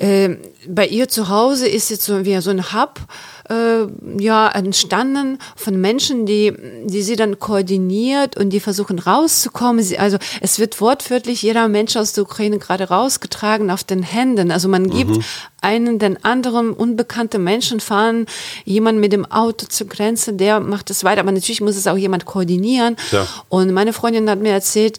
Ähm, 0.00 0.38
bei 0.66 0.88
ihr 0.88 1.08
zu 1.08 1.28
Hause 1.28 1.68
ist 1.68 1.90
jetzt 1.90 2.02
so 2.02 2.24
wie 2.24 2.40
so 2.40 2.50
ein 2.50 2.72
Hub 2.72 2.98
äh, 3.48 3.86
ja 4.18 4.48
entstanden 4.48 5.38
von 5.56 5.80
Menschen, 5.80 6.26
die 6.26 6.52
die 6.84 7.02
sie 7.02 7.16
dann 7.16 7.38
koordiniert 7.38 8.36
und 8.36 8.50
die 8.50 8.60
versuchen 8.60 8.98
rauszukommen. 8.98 9.82
Sie, 9.82 9.98
also 9.98 10.18
es 10.40 10.58
wird 10.58 10.80
wortwörtlich 10.80 11.42
jeder 11.42 11.68
Mensch 11.68 11.96
aus 11.96 12.12
der 12.12 12.24
Ukraine 12.24 12.58
gerade 12.58 12.84
rausgetragen 12.84 13.70
auf 13.70 13.84
den 13.84 14.02
Händen. 14.02 14.50
Also 14.50 14.68
man 14.68 14.90
gibt 14.90 15.18
einen 15.60 15.98
den 15.98 16.22
anderen 16.24 16.72
unbekannte 16.72 17.38
Menschen 17.38 17.80
fahren 17.80 18.26
jemand 18.64 19.00
mit 19.00 19.12
dem 19.12 19.24
Auto 19.26 19.66
zur 19.66 19.88
Grenze, 19.88 20.32
der 20.32 20.60
macht 20.60 20.90
es 20.90 21.02
weiter. 21.02 21.20
Aber 21.20 21.32
natürlich 21.32 21.60
muss 21.60 21.76
es 21.76 21.86
auch 21.86 21.96
jemand 21.96 22.24
koordinieren. 22.24 22.96
Klar. 23.08 23.26
Und 23.48 23.72
meine 23.72 23.92
Freundin 23.92 24.30
hat 24.30 24.40
mir 24.40 24.52
erzählt, 24.52 24.98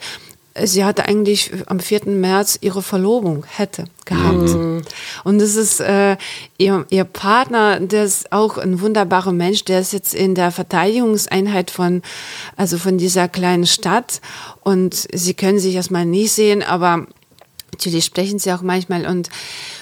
sie 0.65 0.85
hatte 0.85 1.05
eigentlich 1.05 1.51
am 1.67 1.79
4. 1.79 2.05
März 2.05 2.57
ihre 2.61 2.81
Verlobung, 2.81 3.45
hätte 3.47 3.85
gehabt. 4.05 4.49
Mhm. 4.49 4.81
Und 5.23 5.39
das 5.39 5.55
ist 5.55 5.79
äh, 5.79 6.17
ihr, 6.57 6.85
ihr 6.89 7.03
Partner, 7.03 7.79
der 7.79 8.03
ist 8.03 8.31
auch 8.31 8.57
ein 8.57 8.81
wunderbarer 8.81 9.33
Mensch, 9.33 9.65
der 9.65 9.81
ist 9.81 9.93
jetzt 9.93 10.13
in 10.13 10.35
der 10.35 10.51
Verteidigungseinheit 10.51 11.71
von, 11.71 12.01
also 12.55 12.77
von 12.77 12.97
dieser 12.97 13.27
kleinen 13.27 13.67
Stadt. 13.67 14.21
Und 14.63 15.07
sie 15.13 15.33
können 15.33 15.59
sich 15.59 15.75
erstmal 15.75 16.05
nie 16.05 16.27
sehen, 16.27 16.63
aber 16.63 17.07
Natürlich 17.77 18.05
sprechen 18.05 18.39
sie 18.39 18.51
auch 18.53 18.63
manchmal 18.63 19.05
und 19.05 19.29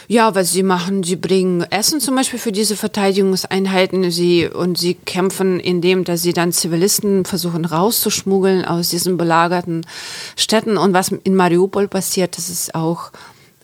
ja, 0.08 0.36
was 0.36 0.52
sie 0.52 0.64
machen, 0.64 1.04
sie 1.04 1.16
bringen 1.16 1.64
Essen 1.64 2.00
zum 2.00 2.16
Beispiel 2.16 2.40
für 2.40 2.52
diese 2.52 2.76
Verteidigungseinheiten. 2.76 4.12
Sie, 4.12 4.48
und 4.48 4.78
sie 4.78 4.94
kämpfen 4.94 5.60
indem, 5.60 6.04
dass 6.04 6.22
sie 6.22 6.34
dann 6.34 6.52
Zivilisten 6.52 7.26
versuchen 7.26 7.66
rauszuschmuggeln 7.66 8.66
aus 8.66 8.90
diesen 8.90 9.18
belagerten 9.18 9.86
Städten. 10.36 10.78
Und 10.78 10.94
was 10.94 11.10
in 11.10 11.36
Mariupol 11.36 11.88
passiert, 11.88 12.38
das 12.38 12.50
ist 12.50 12.76
auch 12.76 13.12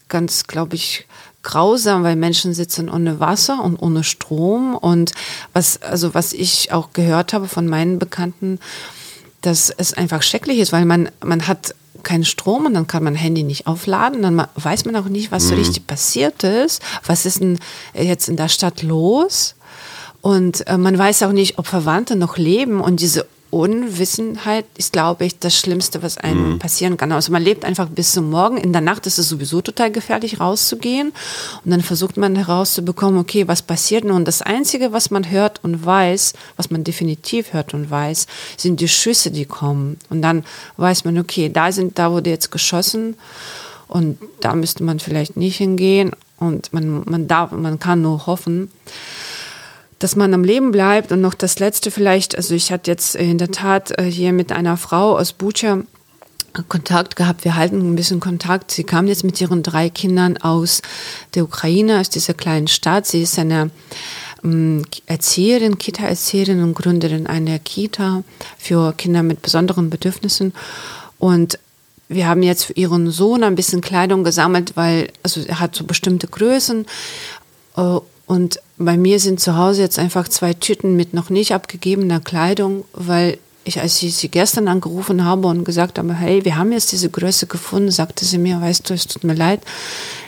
ganz, 0.10 0.48
glaube 0.48 0.76
ich, 0.76 1.06
grausam, 1.44 2.04
weil 2.04 2.16
Menschen 2.16 2.54
sitzen 2.54 2.90
ohne 2.90 3.20
Wasser 3.20 3.64
und 3.64 3.78
ohne 3.78 4.04
Strom. 4.04 4.76
Und 4.76 5.12
was, 5.54 5.82
also 5.82 6.14
was 6.14 6.34
ich 6.34 6.72
auch 6.72 6.94
gehört 6.94 7.34
habe 7.34 7.48
von 7.48 7.68
meinen 7.68 8.00
Bekannten, 8.00 8.60
dass 9.42 9.70
es 9.70 9.94
einfach 9.94 10.22
schrecklich 10.22 10.60
ist, 10.60 10.72
weil 10.72 10.86
man, 10.86 11.10
man 11.24 11.48
hat 11.48 11.76
keinen 12.04 12.26
Strom 12.26 12.66
und 12.66 12.74
dann 12.74 12.88
kann 12.88 13.04
man 13.04 13.16
Handy 13.16 13.44
nicht 13.44 13.68
aufladen. 13.68 14.22
Dann 14.22 14.48
weiß 14.56 14.86
man 14.86 14.96
auch 14.96 15.06
nicht, 15.06 15.32
was 15.32 15.48
so 15.48 15.54
mhm. 15.54 15.60
richtig 15.60 15.88
passiert 15.88 16.44
ist. 16.44 16.82
Was 17.06 17.26
ist 17.26 17.40
denn 17.40 17.60
jetzt 17.94 18.30
in 18.30 18.38
der 18.38 18.50
Stadt 18.50 18.82
los? 18.82 19.56
Und 20.22 20.68
äh, 20.68 20.78
man 20.78 20.98
weiß 20.98 21.24
auch 21.24 21.32
nicht, 21.32 21.58
ob 21.58 21.68
Verwandte 21.68 22.16
noch 22.16 22.38
leben. 22.38 22.80
Und 22.80 23.02
diese 23.02 23.26
Unwissenheit 23.52 24.66
ist, 24.78 24.94
glaube 24.94 25.26
ich, 25.26 25.38
das 25.38 25.56
Schlimmste, 25.56 26.02
was 26.02 26.18
einem 26.18 26.54
mhm. 26.54 26.60
passieren 26.60 26.98
kann. 26.98 27.12
Also 27.12 27.32
man 27.32 27.44
lebt 27.44 27.66
einfach 27.66 27.90
bis 27.90 28.14
zum 28.14 28.30
Morgen. 28.30 28.58
In 28.58 28.72
der 28.72 28.82
Nacht 28.82 29.06
ist 29.06 29.20
es 29.20 29.28
sowieso 29.30 29.62
total 29.62 29.92
gefährlich, 29.92 30.40
rauszugehen. 30.40 31.12
Und 31.64 31.72
dann 31.72 31.82
versucht 31.82 32.18
man 32.18 32.36
herauszubekommen, 32.36 33.20
okay, 33.20 33.48
was 33.48 33.62
passiert 33.62 34.06
nun? 34.06 34.16
Und 34.16 34.28
das 34.28 34.42
Einzige, 34.42 34.94
was 34.94 35.12
man 35.12 35.30
hört 35.30 35.64
und 35.64 35.86
weiß, 35.86 36.34
was 36.56 36.72
man 36.72 36.84
definitiv 36.84 37.54
hört 37.54 37.74
und 37.74 37.92
weiß, 37.92 38.26
sind 38.56 38.80
die 38.80 38.88
Schüsse, 38.88 39.32
die 39.32 39.46
kommen. 39.46 39.98
Und 40.10 40.22
dann 40.22 40.44
weiß 40.78 41.04
man, 41.04 41.18
okay, 41.20 41.50
da 41.50 41.72
sind, 41.72 42.00
da 42.00 42.12
wurde 42.12 42.30
jetzt 42.30 42.52
geschossen. 42.52 43.16
Und 43.90 44.18
da 44.40 44.56
müsste 44.56 44.84
man 44.84 45.00
vielleicht 45.00 45.36
nicht 45.36 45.58
hingehen. 45.58 46.12
Und 46.38 46.72
man, 46.74 47.04
man 47.06 47.28
darf, 47.28 47.52
man 47.52 47.80
kann 47.80 48.02
nur 48.02 48.26
hoffen 48.26 48.72
dass 50.04 50.16
man 50.16 50.34
am 50.34 50.44
Leben 50.44 50.72
bleibt. 50.72 51.12
Und 51.12 51.22
noch 51.22 51.34
das 51.34 51.60
Letzte 51.60 51.92
vielleicht, 51.92 52.36
also 52.36 52.54
ich 52.54 52.72
hatte 52.72 52.92
jetzt 52.92 53.16
in 53.16 53.38
der 53.38 53.52
Tat 53.52 53.98
äh, 53.98 54.04
hier 54.04 54.34
mit 54.34 54.52
einer 54.52 54.78
Frau 54.78 55.18
aus 55.18 55.34
Bucha 55.34 55.80
Kontakt 56.68 57.16
gehabt. 57.16 57.46
Wir 57.46 57.56
halten 57.56 57.80
ein 57.80 57.96
bisschen 57.96 58.20
Kontakt. 58.20 58.72
Sie 58.72 58.84
kam 58.84 59.08
jetzt 59.08 59.24
mit 59.24 59.40
ihren 59.40 59.64
drei 59.64 59.90
Kindern 59.90 60.38
aus 60.38 60.82
der 61.34 61.44
Ukraine, 61.44 62.00
aus 62.00 62.10
dieser 62.10 62.34
kleinen 62.34 62.68
Stadt. 62.68 63.08
Sie 63.08 63.22
ist 63.22 63.40
eine 63.40 63.72
ähm, 64.44 64.84
Erzieherin, 65.06 65.78
Kita-Erzieherin 65.78 66.62
und 66.62 66.74
Gründerin 66.74 67.28
einer 67.28 67.60
Kita 67.60 68.24
für 68.58 68.94
Kinder 68.94 69.24
mit 69.24 69.42
besonderen 69.42 69.90
Bedürfnissen. 69.90 70.54
Und 71.20 71.58
wir 72.10 72.28
haben 72.28 72.44
jetzt 72.44 72.66
für 72.66 72.74
ihren 72.74 73.10
Sohn 73.12 73.44
ein 73.44 73.56
bisschen 73.56 73.80
Kleidung 73.80 74.26
gesammelt, 74.26 74.74
weil 74.76 75.08
also 75.24 75.42
er 75.42 75.62
hat 75.62 75.76
so 75.76 75.86
bestimmte 75.86 76.28
Größen 76.28 76.86
äh, 77.78 78.00
und 78.26 78.60
bei 78.86 78.98
mir 78.98 79.20
sind 79.20 79.40
zu 79.40 79.58
Hause 79.58 79.82
jetzt 79.82 80.00
einfach 80.00 80.28
zwei 80.28 80.54
Tüten 80.54 80.96
mit 80.96 81.14
noch 81.14 81.30
nicht 81.30 81.54
abgegebener 81.54 82.20
Kleidung, 82.20 82.86
weil 82.94 83.38
ich, 83.64 83.80
als 83.80 84.02
ich 84.02 84.16
sie 84.16 84.30
gestern 84.30 84.68
angerufen 84.68 85.24
habe 85.24 85.48
und 85.48 85.64
gesagt 85.64 86.00
habe, 86.00 86.14
hey, 86.14 86.44
wir 86.46 86.58
haben 86.58 86.72
jetzt 86.72 86.92
diese 86.92 87.10
Größe 87.10 87.48
gefunden, 87.48 87.92
sagte 87.92 88.26
sie 88.26 88.38
mir, 88.38 88.60
weißt 88.60 88.90
du, 88.90 88.94
es 88.94 89.08
tut 89.08 89.24
mir 89.24 89.36
leid, 89.36 89.62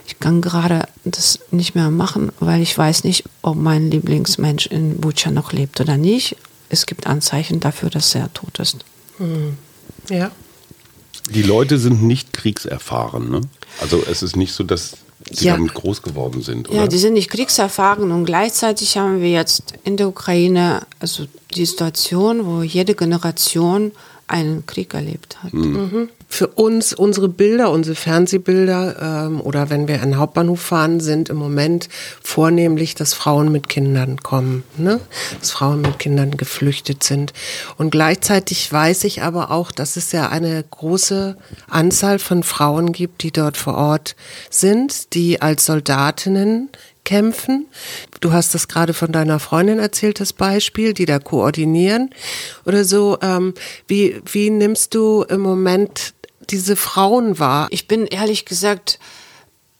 ich 0.07 0.19
kann 0.19 0.41
gerade 0.41 0.87
das 1.03 1.39
nicht 1.51 1.75
mehr 1.75 1.89
machen, 1.89 2.31
weil 2.39 2.61
ich 2.61 2.77
weiß 2.77 3.03
nicht, 3.05 3.23
ob 3.41 3.55
mein 3.55 3.89
Lieblingsmensch 3.89 4.67
in 4.67 4.97
Bucha 4.99 5.31
noch 5.31 5.51
lebt 5.51 5.79
oder 5.81 5.97
nicht. 5.97 6.35
Es 6.69 6.85
gibt 6.85 7.07
Anzeichen 7.07 7.59
dafür, 7.59 7.89
dass 7.89 8.13
er 8.13 8.31
tot 8.33 8.59
ist. 8.59 8.77
Hm. 9.17 9.57
Ja. 10.09 10.31
Die 11.29 11.43
Leute 11.43 11.79
sind 11.79 12.03
nicht 12.03 12.33
kriegserfahren, 12.33 13.29
ne? 13.29 13.41
Also 13.79 14.03
es 14.09 14.23
ist 14.23 14.35
nicht 14.35 14.53
so, 14.53 14.63
dass 14.63 14.97
die 15.39 15.45
ja. 15.45 15.55
damit 15.55 15.73
groß 15.73 16.01
geworden 16.01 16.41
sind, 16.41 16.69
oder? 16.69 16.79
Ja, 16.79 16.87
die 16.87 16.97
sind 16.97 17.13
nicht 17.13 17.29
kriegserfahren 17.29 18.11
und 18.11 18.25
gleichzeitig 18.25 18.97
haben 18.97 19.21
wir 19.21 19.29
jetzt 19.29 19.73
in 19.83 19.97
der 19.97 20.07
Ukraine 20.07 20.81
also 20.99 21.25
die 21.53 21.65
Situation, 21.65 22.45
wo 22.45 22.61
jede 22.61 22.95
Generation 22.95 23.91
einen 24.27 24.65
Krieg 24.65 24.93
erlebt 24.93 25.43
hat. 25.43 25.53
Mhm. 25.53 26.09
Für 26.27 26.47
uns, 26.47 26.93
unsere 26.93 27.29
Bilder, 27.29 27.69
unsere 27.69 27.95
Fernsehbilder 27.95 29.27
ähm, 29.27 29.41
oder 29.41 29.69
wenn 29.69 29.87
wir 29.87 30.01
an 30.01 30.11
den 30.11 30.17
Hauptbahnhof 30.17 30.59
fahren, 30.59 30.99
sind 30.99 31.29
im 31.29 31.37
Moment 31.37 31.89
vornehmlich, 32.23 32.95
dass 32.95 33.13
Frauen 33.13 33.51
mit 33.51 33.69
Kindern 33.69 34.17
kommen, 34.17 34.63
ne? 34.77 34.99
dass 35.39 35.51
Frauen 35.51 35.81
mit 35.81 35.99
Kindern 35.99 36.37
geflüchtet 36.37 37.03
sind. 37.03 37.33
Und 37.77 37.91
gleichzeitig 37.91 38.71
weiß 38.71 39.03
ich 39.03 39.21
aber 39.21 39.51
auch, 39.51 39.71
dass 39.71 39.95
es 39.95 40.11
ja 40.11 40.29
eine 40.29 40.63
große 40.71 41.37
Anzahl 41.69 42.17
von 42.17 42.41
Frauen 42.41 42.93
gibt, 42.93 43.21
die 43.23 43.31
dort 43.31 43.57
vor 43.57 43.75
Ort 43.75 44.15
sind, 44.49 45.13
die 45.13 45.41
als 45.41 45.65
Soldatinnen 45.65 46.69
kämpfen. 47.03 47.67
Du 48.21 48.31
hast 48.31 48.53
das 48.53 48.67
gerade 48.67 48.93
von 48.93 49.11
deiner 49.11 49.39
Freundin 49.39 49.79
erzählt, 49.79 50.19
das 50.19 50.33
Beispiel, 50.33 50.93
die 50.93 51.05
da 51.05 51.19
koordinieren 51.19 52.09
oder 52.65 52.85
so. 52.85 53.17
Ähm, 53.21 53.53
wie, 53.87 54.21
wie 54.31 54.49
nimmst 54.49 54.95
du 54.95 55.23
im 55.23 55.41
Moment 55.41 56.13
diese 56.49 56.75
Frauen 56.75 57.39
wahr? 57.39 57.67
Ich 57.71 57.87
bin 57.87 58.05
ehrlich 58.07 58.45
gesagt 58.45 58.99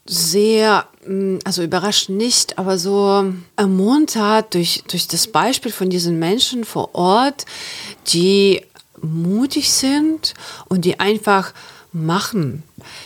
sehr, 0.06 0.88
mm, 1.06 1.38
also 1.46 1.64
überrascht 1.64 2.10
nicht, 2.10 2.58
aber 2.58 2.78
so 2.78 3.34
ermuntert 3.56 4.54
durch, 4.54 4.84
durch 4.88 5.08
das 5.08 5.28
Beispiel 5.28 5.72
von 5.72 5.90
diesen 5.90 6.20
Menschen 6.20 6.66
vor 6.66 6.94
Ort, 6.94 7.46
die 8.08 8.62
mutig 9.02 9.72
sind 9.72 10.34
und 10.68 10.86
die 10.86 11.00
einfach 11.00 11.54
machen, 11.92 12.64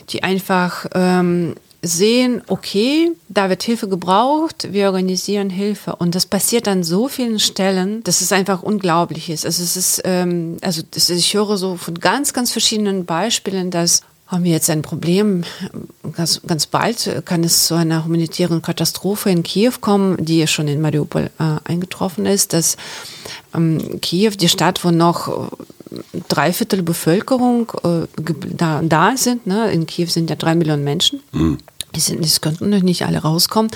die 0.09 0.23
einfach 0.23 0.85
ähm, 0.93 1.55
sehen, 1.81 2.41
okay, 2.47 3.11
da 3.29 3.49
wird 3.49 3.63
Hilfe 3.63 3.87
gebraucht, 3.87 4.69
wir 4.71 4.87
organisieren 4.87 5.49
Hilfe. 5.49 5.95
Und 5.95 6.15
das 6.15 6.25
passiert 6.25 6.67
an 6.67 6.83
so 6.83 7.07
vielen 7.07 7.39
Stellen, 7.39 8.03
dass 8.03 8.21
es 8.21 8.31
einfach 8.31 8.63
unglaublich 8.63 9.29
ist. 9.29 9.45
Also 9.45 9.63
es 9.63 9.77
ist, 9.77 10.01
ähm, 10.05 10.57
also 10.61 10.81
das, 10.91 11.09
ich 11.09 11.33
höre 11.33 11.57
so 11.57 11.75
von 11.75 11.95
ganz, 11.99 12.33
ganz 12.33 12.51
verschiedenen 12.51 13.05
Beispielen, 13.05 13.71
dass 13.71 14.01
haben 14.27 14.43
wir 14.43 14.51
jetzt 14.51 14.69
ein 14.69 14.81
Problem. 14.81 15.45
Ganz, 16.13 16.41
ganz 16.45 16.65
bald 16.65 17.23
kann 17.25 17.45
es 17.45 17.65
zu 17.65 17.75
einer 17.75 18.03
humanitären 18.03 18.61
Katastrophe 18.61 19.29
in 19.29 19.41
Kiew 19.41 19.73
kommen, 19.79 20.17
die 20.23 20.45
schon 20.47 20.67
in 20.67 20.81
Mariupol 20.81 21.29
äh, 21.39 21.59
eingetroffen 21.63 22.25
ist, 22.25 22.51
dass 22.51 22.75
ähm, 23.55 24.01
Kiew, 24.01 24.31
die 24.31 24.49
Stadt, 24.49 24.83
wo 24.83 24.91
noch 24.91 25.49
drei 26.27 26.53
Viertel 26.53 26.83
Bevölkerung 26.83 27.71
äh, 27.83 28.07
da, 28.55 28.81
da 28.83 29.17
sind, 29.17 29.47
ne? 29.47 29.71
in 29.71 29.85
Kiew 29.85 30.07
sind 30.07 30.29
ja 30.29 30.35
drei 30.35 30.55
Millionen 30.55 30.83
Menschen, 30.83 31.21
mhm 31.31 31.57
es 31.97 32.41
könnten 32.41 32.69
noch 32.69 32.81
nicht 32.81 33.05
alle 33.05 33.19
rauskommen, 33.19 33.71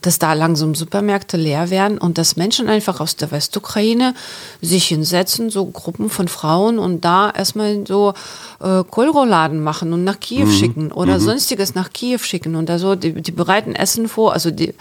dass 0.00 0.18
da 0.18 0.32
langsam 0.32 0.74
Supermärkte 0.74 1.36
leer 1.36 1.70
werden 1.70 1.98
und 1.98 2.18
dass 2.18 2.36
Menschen 2.36 2.68
einfach 2.68 3.00
aus 3.00 3.16
der 3.16 3.30
Westukraine 3.30 4.14
sich 4.60 4.86
hinsetzen, 4.86 5.50
so 5.50 5.66
Gruppen 5.66 6.10
von 6.10 6.28
Frauen 6.28 6.78
und 6.78 7.04
da 7.04 7.30
erstmal 7.30 7.84
so 7.86 8.14
äh, 8.60 8.82
Kohlrouladen 8.84 9.62
machen 9.62 9.92
und 9.92 10.04
nach 10.04 10.20
Kiew 10.20 10.46
mhm. 10.46 10.52
schicken 10.52 10.92
oder 10.92 11.18
mhm. 11.18 11.22
sonstiges 11.22 11.74
nach 11.74 11.92
Kiew 11.92 12.18
schicken 12.18 12.56
und 12.56 12.68
da 12.68 12.78
so, 12.78 12.94
die, 12.94 13.14
die 13.14 13.32
bereiten 13.32 13.74
Essen 13.74 14.08
vor, 14.08 14.32
also 14.32 14.50
die, 14.50 14.74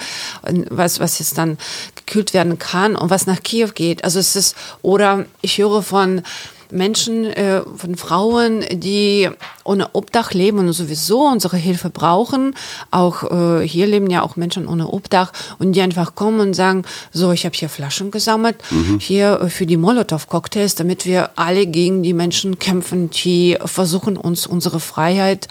was, 0.69 0.99
was 0.99 1.19
jetzt 1.19 1.37
dann 1.37 1.57
gekühlt 1.95 2.33
werden 2.33 2.59
kann 2.59 2.95
und 2.95 3.09
was 3.09 3.27
nach 3.27 3.41
Kiew 3.41 3.69
geht. 3.73 4.03
Also 4.03 4.19
es 4.19 4.35
ist, 4.35 4.55
oder 4.81 5.25
ich 5.41 5.57
höre 5.57 5.81
von 5.81 6.23
Menschen, 6.71 7.25
äh, 7.25 7.61
von 7.75 7.95
Frauen, 7.95 8.63
die 8.71 9.29
ohne 9.63 9.89
Obdach 9.93 10.31
leben 10.31 10.59
und 10.59 10.73
sowieso 10.73 11.27
unsere 11.27 11.57
Hilfe 11.57 11.89
brauchen. 11.89 12.55
Auch 12.89 13.23
äh, 13.59 13.67
hier 13.67 13.87
leben 13.87 14.09
ja 14.09 14.23
auch 14.23 14.35
Menschen 14.35 14.67
ohne 14.67 14.87
Obdach 14.87 15.31
und 15.59 15.73
die 15.73 15.81
einfach 15.81 16.15
kommen 16.15 16.39
und 16.39 16.53
sagen, 16.53 16.83
so, 17.11 17.31
ich 17.31 17.45
habe 17.45 17.55
hier 17.55 17.69
Flaschen 17.69 18.11
gesammelt, 18.11 18.57
mhm. 18.69 18.99
hier 18.99 19.41
äh, 19.41 19.49
für 19.49 19.65
die 19.65 19.77
Molotow-Cocktails, 19.77 20.75
damit 20.75 21.05
wir 21.05 21.31
alle 21.35 21.67
gegen 21.67 22.03
die 22.03 22.13
Menschen 22.13 22.59
kämpfen, 22.59 23.09
die 23.09 23.57
versuchen, 23.63 24.17
uns 24.17 24.47
unsere 24.47 24.79
Freiheit 24.79 25.47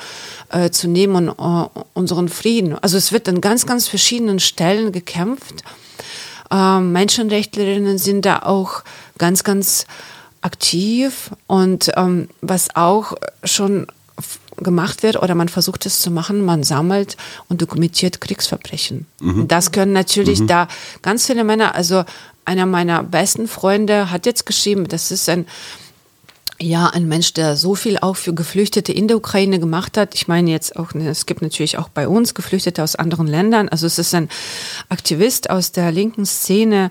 äh, 0.51 0.71
zu 0.71 0.89
nehmen 0.89 1.29
und 1.29 1.71
äh, 1.77 1.81
unseren 1.95 2.29
Frieden. 2.29 2.77
Also 2.81 2.97
es 2.97 3.13
wird 3.13 3.29
an 3.29 3.41
ganz, 3.41 3.67
ganz 3.67 3.89
verschiedenen 3.89 4.41
Stellen 4.41 4.93
gekämpft. 4.93 5.63
Äh, 6.51 6.81
Menschenrechtlerinnen 6.81 7.99
sind 7.99 8.25
da 8.25 8.41
auch 8.41 8.83
ganz, 9.19 9.45
ganz 9.45 9.87
aktiv 10.43 11.31
und 11.47 11.91
ähm, 11.97 12.29
was 12.41 12.75
auch 12.75 13.15
schon 13.45 13.87
gemacht 14.57 15.03
wird 15.03 15.17
oder 15.17 15.35
man 15.35 15.49
versucht 15.49 15.87
es 15.87 16.01
zu 16.01 16.11
machen, 16.11 16.45
man 16.45 16.63
sammelt 16.63 17.17
und 17.49 17.63
dokumentiert 17.63 18.21
Kriegsverbrechen. 18.21 19.07
Mhm. 19.21 19.49
Das 19.49 19.73
können 19.73 19.93
natürlich 19.93 20.41
mhm. 20.41 20.47
da 20.49 20.69
ganz 21.03 21.27
viele 21.27 21.45
Männer, 21.45 21.75
also 21.75 22.05
einer 22.45 22.67
meiner 22.67 23.03
besten 23.03 23.49
Freunde 23.49 24.11
hat 24.11 24.27
jetzt 24.27 24.47
geschrieben, 24.47 24.89
das 24.89 25.11
ist 25.11 25.29
ein 25.29 25.47
ja, 26.63 26.89
ein 26.89 27.09
Mensch, 27.09 27.33
der 27.33 27.57
so 27.57 27.75
viel 27.75 27.99
auch 27.99 28.17
für 28.17 28.35
Geflüchtete 28.35 28.93
in 28.93 29.09
der 29.09 29.17
Ukraine 29.17 29.59
gemacht 29.59 29.97
hat. 29.97 30.15
Ich 30.15 30.29
meine 30.29 30.51
jetzt 30.51 30.77
auch, 30.77 30.93
ne, 30.93 31.09
es 31.09 31.25
gibt 31.25 31.41
natürlich 31.41 31.79
auch 31.79 31.89
bei 31.89 32.07
uns 32.07 32.35
Geflüchtete 32.35 32.83
aus 32.83 32.97
anderen 32.97 33.27
Ländern. 33.27 33.71
Also 33.71 33.87
es 33.87 33.99
ist 33.99 34.15
ein 34.15 34.29
Aktivist 34.91 35.49
aus 35.49 35.73
der 35.73 35.91
linken 35.91 36.27
Szene, 36.27 36.91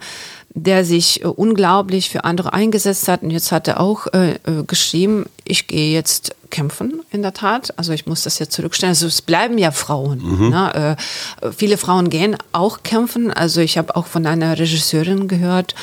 der 0.64 0.86
sich 0.86 1.24
äh, 1.24 1.28
unglaublich 1.28 2.10
für 2.10 2.24
andere 2.24 2.54
eingesetzt 2.54 3.08
hat. 3.08 3.24
Und 3.24 3.32
jetzt 3.32 3.52
hat 3.52 3.68
er 3.68 3.80
auch 3.80 4.08
äh, 4.14 4.34
äh, 4.34 4.64
geschrieben, 4.66 5.26
ich 5.46 5.68
gehe 5.68 5.94
jetzt 5.94 6.36
kämpfen, 6.50 7.02
in 7.12 7.22
der 7.22 7.34
Tat. 7.34 7.78
Also 7.78 7.94
ich 7.94 8.06
muss 8.06 8.24
das 8.24 8.40
jetzt 8.40 8.54
zurückstellen. 8.54 8.92
Also 8.92 9.08
es 9.08 9.22
bleiben 9.22 9.58
ja 9.58 9.72
Frauen. 9.72 10.20
Mhm. 10.22 10.50
Ne? 10.50 10.98
Äh, 11.42 11.52
viele 11.52 11.78
Frauen 11.78 12.10
gehen 12.10 12.38
auch 12.52 12.84
kämpfen. 12.84 13.32
Also 13.32 13.62
ich 13.62 13.78
habe 13.78 13.96
auch 13.96 14.08
von 14.08 14.26
einer 14.26 14.58
Regisseurin 14.58 15.28
gehört, 15.28 15.76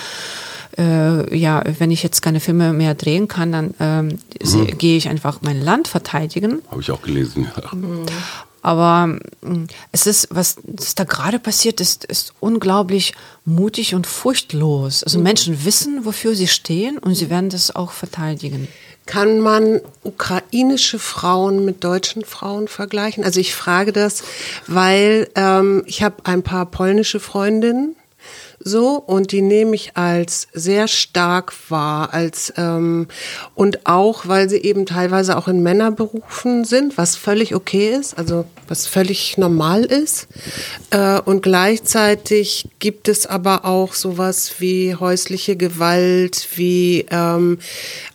äh, 0.79 1.37
ja, 1.37 1.63
wenn 1.79 1.91
ich 1.91 2.03
jetzt 2.03 2.21
keine 2.21 2.41
Filme 2.41 2.73
mehr 2.73 2.95
drehen 2.95 3.29
kann, 3.29 3.53
dann 3.53 3.75
ähm, 3.81 4.19
mhm. 4.43 4.79
gehe 4.79 4.97
ich 4.97 5.09
einfach 5.09 5.39
mein 5.43 5.63
Land 5.63 5.89
verteidigen. 5.89 6.61
Habe 6.71 6.81
ich 6.81 6.91
auch 6.91 7.03
gelesen. 7.03 7.49
Ja. 7.57 7.75
Mhm. 7.75 8.07
Aber 8.67 9.07
mm, 9.43 9.67
es 9.93 10.09
ist, 10.09 10.27
was 10.33 10.57
da 10.97 11.05
gerade 11.05 11.39
passiert 11.39 11.81
ist, 11.81 12.05
ist 12.05 12.33
unglaublich 12.41 13.15
mutig 13.45 13.95
und 13.95 14.09
furchtlos. 14.09 15.05
Also 15.05 15.19
mhm. 15.19 15.23
Menschen 15.23 15.65
wissen, 15.65 16.05
wofür 16.05 16.35
sie 16.35 16.49
stehen 16.49 16.99
und 16.99 17.15
sie 17.15 17.31
werden 17.31 17.49
das 17.49 17.77
auch 17.77 17.93
verteidigen. 17.93 18.67
Kann 19.07 19.39
man 19.39 19.81
ukrainische 20.03 20.99
Frauen 20.99 21.65
mit 21.65 21.85
deutschen 21.85 22.25
Frauen 22.25 22.67
vergleichen? 22.67 23.23
Also 23.23 23.39
ich 23.39 23.55
frage 23.55 23.93
das, 23.93 24.25
weil 24.67 25.31
ähm, 25.37 25.85
ich 25.87 26.03
habe 26.03 26.17
ein 26.25 26.43
paar 26.43 26.67
polnische 26.67 27.21
Freundinnen 27.21 27.95
so 28.67 28.97
und 28.97 29.31
die 29.31 29.43
nehme 29.43 29.77
ich 29.77 29.97
als 29.97 30.49
sehr 30.53 30.89
stark 30.89 31.53
wahr, 31.69 32.13
als 32.13 32.53
ähm, 32.57 33.07
und 33.55 33.87
auch, 33.87 34.27
weil 34.27 34.51
sie 34.51 34.59
eben 34.59 34.87
teilweise 34.87 35.37
auch 35.39 35.47
in 35.47 35.63
Männerberufen 35.63 36.65
sind, 36.65 36.99
was 36.99 37.15
völlig 37.15 37.55
okay 37.55 37.95
ist, 37.95 38.19
also 38.19 38.45
was 38.67 38.89
völlig 38.89 39.39
normal 39.39 39.85
ist. 39.85 40.27
Äh, 40.91 41.21
und 41.21 41.43
gleichzeitig 41.43 42.69
gibt 42.81 43.07
es 43.07 43.25
aber 43.25 43.65
auch 43.65 43.95
sowas 43.95 44.55
wie 44.59 44.97
häusliche 44.97 45.57
Gewalt, 45.57 46.49
wie 46.57 47.07
ähm, 47.11 47.59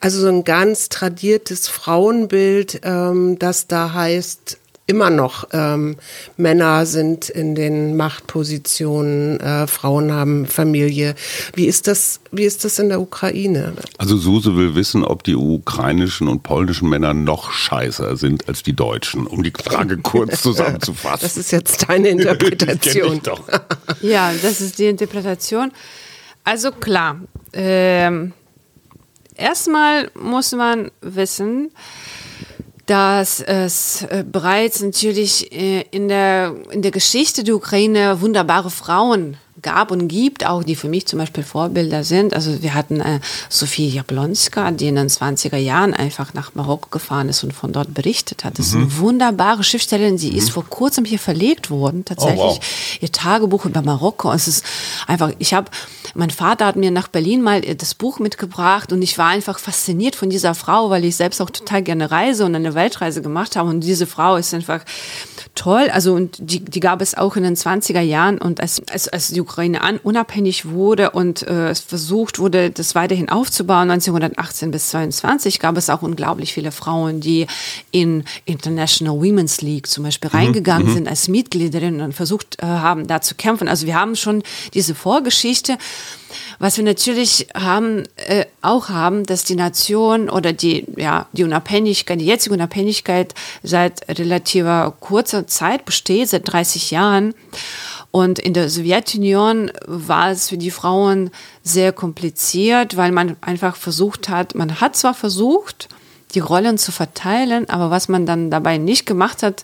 also 0.01 0.19
so 0.19 0.27
ein 0.27 0.43
ganz 0.43 0.89
tradiertes 0.89 1.69
Frauenbild, 1.69 2.81
ähm, 2.83 3.39
das 3.39 3.67
da 3.67 3.93
heißt, 3.93 4.57
immer 4.87 5.09
noch 5.09 5.47
ähm, 5.53 5.95
Männer 6.37 6.85
sind 6.85 7.29
in 7.29 7.55
den 7.55 7.95
Machtpositionen, 7.95 9.39
äh, 9.39 9.67
Frauen 9.67 10.11
haben 10.11 10.45
Familie. 10.45 11.15
Wie 11.53 11.65
ist 11.65 11.87
das? 11.87 12.19
Wie 12.31 12.43
ist 12.43 12.65
das 12.65 12.79
in 12.79 12.89
der 12.89 12.99
Ukraine? 12.99 13.73
Also 13.97 14.17
Suse 14.17 14.55
will 14.55 14.75
wissen, 14.75 15.03
ob 15.03 15.23
die 15.23 15.35
ukrainischen 15.35 16.27
und 16.27 16.43
polnischen 16.43 16.89
Männer 16.89 17.13
noch 17.13 17.51
scheißer 17.51 18.17
sind 18.17 18.47
als 18.47 18.63
die 18.63 18.73
Deutschen, 18.73 19.27
um 19.27 19.43
die 19.43 19.53
Frage 19.53 19.97
kurz 19.97 20.41
zusammenzufassen. 20.41 21.21
Das 21.21 21.37
ist 21.37 21.51
jetzt 21.51 21.87
deine 21.87 22.09
Interpretation. 22.09 23.21
doch. 23.23 23.47
ja, 24.01 24.33
das 24.41 24.61
ist 24.61 24.77
die 24.77 24.87
Interpretation. 24.87 25.71
Also 26.43 26.71
klar. 26.71 27.21
Ähm, 27.53 28.33
erstmal 29.35 30.09
muss 30.15 30.51
man 30.53 30.91
wissen, 31.01 31.71
dass 32.85 33.39
es 33.39 34.03
äh, 34.03 34.23
bereits 34.29 34.81
natürlich 34.81 35.51
äh, 35.51 35.85
in 35.91 36.07
der, 36.07 36.55
in 36.71 36.81
der 36.81 36.91
Geschichte 36.91 37.43
der 37.43 37.55
Ukraine 37.55 38.21
wunderbare 38.21 38.69
Frauen 38.69 39.37
gab 39.61 39.91
und 39.91 40.07
gibt, 40.07 40.45
auch 40.45 40.63
die 40.63 40.75
für 40.75 40.89
mich 40.89 41.05
zum 41.05 41.19
Beispiel 41.19 41.43
Vorbilder 41.43 42.03
sind. 42.03 42.33
Also 42.33 42.61
wir 42.61 42.73
hatten 42.73 42.99
äh, 42.99 43.19
Sophie 43.49 43.89
Jablonska, 43.89 44.71
die 44.71 44.87
in 44.87 44.95
den 44.95 45.07
20er 45.07 45.57
Jahren 45.57 45.93
einfach 45.93 46.33
nach 46.33 46.55
Marokko 46.55 46.89
gefahren 46.89 47.29
ist 47.29 47.43
und 47.43 47.53
von 47.53 47.71
dort 47.71 47.93
berichtet 47.93 48.43
hat. 48.43 48.57
Das 48.57 48.67
ist 48.67 48.75
eine 48.75 48.85
mhm. 48.85 48.97
wunderbare 48.97 49.63
Schriftstellerin, 49.63 50.17
die 50.17 50.31
mhm. 50.31 50.37
ist 50.37 50.51
vor 50.51 50.65
kurzem 50.65 51.05
hier 51.05 51.19
verlegt 51.19 51.69
worden, 51.69 52.05
tatsächlich. 52.05 52.39
Oh, 52.39 52.57
wow. 52.57 52.99
Ihr 53.01 53.11
Tagebuch 53.11 53.65
über 53.65 53.81
Marokko. 53.81 54.31
Es 54.31 54.47
ist 54.47 54.65
einfach, 55.07 55.31
ich 55.39 55.53
habe, 55.53 55.69
mein 56.13 56.29
Vater 56.29 56.65
hat 56.65 56.75
mir 56.75 56.91
nach 56.91 57.07
Berlin 57.07 57.41
mal 57.41 57.61
das 57.61 57.93
Buch 57.93 58.19
mitgebracht 58.19 58.91
und 58.91 59.01
ich 59.01 59.17
war 59.17 59.27
einfach 59.27 59.59
fasziniert 59.59 60.15
von 60.15 60.29
dieser 60.29 60.55
Frau, 60.55 60.89
weil 60.89 61.05
ich 61.05 61.15
selbst 61.15 61.41
auch 61.41 61.49
total 61.49 61.83
gerne 61.83 62.11
reise 62.11 62.45
und 62.45 62.55
eine 62.55 62.75
Weltreise 62.75 63.21
gemacht 63.21 63.55
habe 63.55 63.69
und 63.69 63.81
diese 63.81 64.07
Frau 64.07 64.35
ist 64.35 64.53
einfach 64.53 64.81
toll. 65.55 65.89
Also 65.91 66.13
und 66.13 66.37
die, 66.39 66.59
die 66.59 66.79
gab 66.79 67.01
es 67.01 67.15
auch 67.15 67.35
in 67.35 67.43
den 67.43 67.55
20er 67.55 68.01
Jahren 68.01 68.37
und 68.37 68.61
als, 68.61 68.81
als, 68.89 69.07
als 69.07 69.29
die 69.29 69.41
Ukraine 69.51 69.81
an, 69.81 69.97
unabhängig 69.97 70.69
wurde 70.69 71.11
und 71.11 71.43
äh, 71.43 71.69
es 71.69 71.81
versucht 71.81 72.39
wurde, 72.39 72.71
das 72.71 72.95
weiterhin 72.95 73.27
aufzubauen, 73.27 73.91
1918 73.91 74.71
bis 74.71 74.89
22 74.89 75.59
gab 75.59 75.75
es 75.75 75.89
auch 75.89 76.01
unglaublich 76.01 76.53
viele 76.53 76.71
Frauen, 76.71 77.19
die 77.19 77.47
in 77.91 78.23
International 78.45 79.17
Women's 79.17 79.61
League 79.61 79.87
zum 79.87 80.05
Beispiel 80.05 80.29
mhm. 80.31 80.37
reingegangen 80.37 80.87
mhm. 80.87 80.93
sind 80.93 81.07
als 81.09 81.27
Mitgliederinnen 81.27 81.99
und 81.99 82.13
versucht 82.13 82.57
äh, 82.61 82.65
haben, 82.65 83.07
da 83.07 83.21
zu 83.21 83.35
kämpfen. 83.35 83.67
Also 83.67 83.85
wir 83.85 83.99
haben 83.99 84.15
schon 84.15 84.41
diese 84.73 84.95
Vorgeschichte. 84.95 85.77
Was 86.59 86.77
wir 86.77 86.85
natürlich 86.85 87.47
haben, 87.53 88.03
äh, 88.15 88.45
auch 88.61 88.87
haben, 88.87 89.25
dass 89.25 89.43
die 89.43 89.55
Nation 89.55 90.29
oder 90.29 90.53
die, 90.53 90.85
ja, 90.95 91.27
die 91.33 91.43
Unabhängigkeit, 91.43 92.21
die 92.21 92.25
jetzige 92.25 92.55
Unabhängigkeit 92.55 93.33
seit 93.63 94.07
relativer 94.17 94.95
kurzer 94.99 95.45
Zeit 95.47 95.83
besteht, 95.83 96.29
seit 96.29 96.51
30 96.51 96.91
Jahren. 96.91 97.33
Und 98.11 98.39
in 98.39 98.53
der 98.53 98.69
Sowjetunion 98.69 99.71
war 99.87 100.31
es 100.31 100.49
für 100.49 100.57
die 100.57 100.71
Frauen 100.71 101.31
sehr 101.63 101.93
kompliziert, 101.93 102.97
weil 102.97 103.11
man 103.11 103.37
einfach 103.39 103.77
versucht 103.77 104.27
hat, 104.27 104.53
man 104.53 104.81
hat 104.81 104.97
zwar 104.97 105.13
versucht, 105.13 105.87
die 106.33 106.39
Rollen 106.39 106.77
zu 106.77 106.91
verteilen, 106.91 107.69
aber 107.69 107.89
was 107.89 108.09
man 108.09 108.25
dann 108.25 108.51
dabei 108.51 108.77
nicht 108.77 109.05
gemacht 109.05 109.43
hat, 109.43 109.63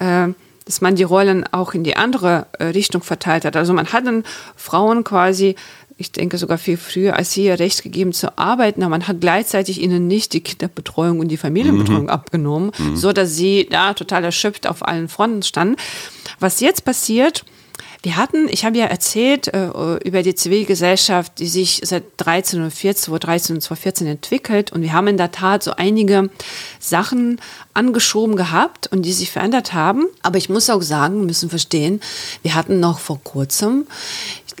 äh, 0.00 0.28
dass 0.64 0.80
man 0.80 0.96
die 0.96 1.02
Rollen 1.02 1.44
auch 1.52 1.74
in 1.74 1.84
die 1.84 1.96
andere 1.96 2.46
äh, 2.58 2.64
Richtung 2.66 3.02
verteilt 3.02 3.44
hat. 3.44 3.56
Also 3.56 3.72
man 3.72 3.92
hat 3.92 4.06
dann 4.06 4.24
Frauen 4.56 5.04
quasi 5.04 5.56
ich 5.96 6.10
denke 6.10 6.38
sogar 6.38 6.58
viel 6.58 6.76
früher 6.76 7.16
als 7.16 7.32
sie 7.32 7.44
ihr 7.44 7.58
Recht 7.58 7.82
gegeben 7.82 8.12
zu 8.12 8.36
arbeiten, 8.36 8.82
aber 8.82 8.90
man 8.90 9.06
hat 9.06 9.20
gleichzeitig 9.20 9.80
ihnen 9.80 10.08
nicht 10.08 10.32
die 10.32 10.40
Kinderbetreuung 10.40 11.20
und 11.20 11.28
die 11.28 11.36
Familienbetreuung 11.36 12.04
mhm. 12.04 12.08
abgenommen, 12.08 12.72
mhm. 12.76 12.96
so 12.96 13.12
dass 13.12 13.36
sie 13.36 13.68
da 13.70 13.94
total 13.94 14.24
erschöpft 14.24 14.66
auf 14.66 14.86
allen 14.86 15.08
Fronten 15.08 15.42
standen. 15.42 15.76
Was 16.40 16.60
jetzt 16.60 16.84
passiert, 16.84 17.44
wir 18.04 18.18
hatten, 18.18 18.48
ich 18.50 18.66
habe 18.66 18.76
ja 18.76 18.84
erzählt 18.84 19.48
äh, 19.48 19.68
über 20.04 20.22
die 20.22 20.34
Zivilgesellschaft, 20.34 21.38
die 21.38 21.48
sich 21.48 21.80
seit 21.84 22.04
1314, 22.18 23.04
2013 23.04 23.56
und 23.56 23.62
2014 23.62 24.06
entwickelt. 24.06 24.72
Und 24.72 24.82
wir 24.82 24.92
haben 24.92 25.06
in 25.06 25.16
der 25.16 25.32
Tat 25.32 25.62
so 25.62 25.72
einige 25.72 26.28
Sachen 26.78 27.40
angeschoben 27.72 28.36
gehabt 28.36 28.88
und 28.88 29.02
die 29.02 29.12
sich 29.12 29.30
verändert 29.30 29.72
haben. 29.72 30.04
Aber 30.22 30.36
ich 30.36 30.50
muss 30.50 30.68
auch 30.68 30.82
sagen, 30.82 31.24
müssen 31.24 31.48
verstehen, 31.48 32.00
wir 32.42 32.54
hatten 32.54 32.78
noch 32.78 32.98
vor 32.98 33.20
kurzem, 33.24 33.86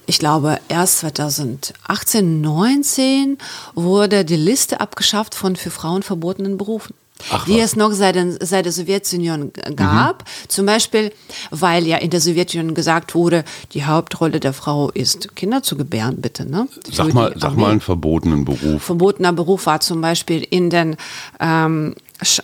ich 0.06 0.18
glaube 0.18 0.58
erst 0.68 1.00
2018, 1.00 2.40
19 2.40 3.36
wurde 3.74 4.24
die 4.24 4.36
Liste 4.36 4.80
abgeschafft 4.80 5.34
von 5.34 5.54
für 5.54 5.70
Frauen 5.70 6.02
verbotenen 6.02 6.56
Berufen. 6.56 6.94
Ach, 7.30 7.44
die 7.46 7.60
es 7.60 7.76
noch 7.76 7.92
seit, 7.92 8.16
seit 8.40 8.64
der 8.64 8.72
Sowjetunion 8.72 9.52
gab. 9.76 10.22
Mhm. 10.22 10.48
Zum 10.48 10.66
Beispiel, 10.66 11.12
weil 11.50 11.86
ja 11.86 11.96
in 11.98 12.10
der 12.10 12.20
Sowjetunion 12.20 12.74
gesagt 12.74 13.14
wurde, 13.14 13.44
die 13.72 13.84
Hauptrolle 13.84 14.40
der 14.40 14.52
Frau 14.52 14.90
ist, 14.90 15.34
Kinder 15.36 15.62
zu 15.62 15.76
gebären, 15.76 16.16
bitte. 16.20 16.44
Ne? 16.44 16.68
Sag 16.90 17.14
mal, 17.14 17.32
sag 17.36 17.56
mal 17.56 17.70
einen 17.70 17.80
verbotenen 17.80 18.44
Beruf. 18.44 18.82
Verbotener 18.82 19.32
Beruf 19.32 19.66
war 19.66 19.80
zum 19.80 20.00
Beispiel 20.00 20.46
in 20.48 20.70
den 20.70 20.96
ähm, 21.40 21.94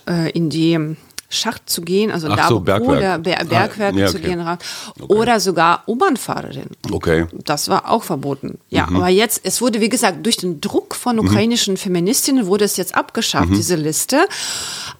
äh, 0.07 0.29
in 0.31 0.49
die 0.49 0.95
Schacht 1.33 1.69
zu 1.69 1.81
gehen, 1.81 2.11
also 2.11 2.27
Ach 2.29 2.35
da 2.35 2.47
so, 2.47 2.59
Bergwerk. 2.59 2.97
oder 2.97 3.17
Ber 3.19 3.45
Bergwerke 3.45 3.95
ah, 3.95 3.99
ja, 3.99 4.07
okay. 4.07 4.17
zu 4.17 4.19
gehen, 4.19 4.41
okay. 4.41 5.03
oder 5.07 5.39
sogar 5.39 5.83
U-Bahn-Fahrerin. 5.87 6.67
Okay. 6.91 7.25
Das 7.45 7.69
war 7.69 7.89
auch 7.89 8.03
verboten. 8.03 8.59
Ja, 8.69 8.87
mhm. 8.87 8.97
aber 8.97 9.09
jetzt, 9.09 9.41
es 9.43 9.61
wurde, 9.61 9.81
wie 9.81 9.89
gesagt, 9.89 10.25
durch 10.25 10.37
den 10.37 10.61
Druck 10.61 10.93
von 10.93 11.15
mhm. 11.15 11.27
ukrainischen 11.27 11.73
mhm. 11.73 11.77
Feministinnen 11.77 12.45
wurde 12.47 12.65
es 12.65 12.77
jetzt 12.77 12.95
abgeschafft, 12.95 13.49
mhm. 13.49 13.55
diese 13.55 13.75
Liste. 13.75 14.27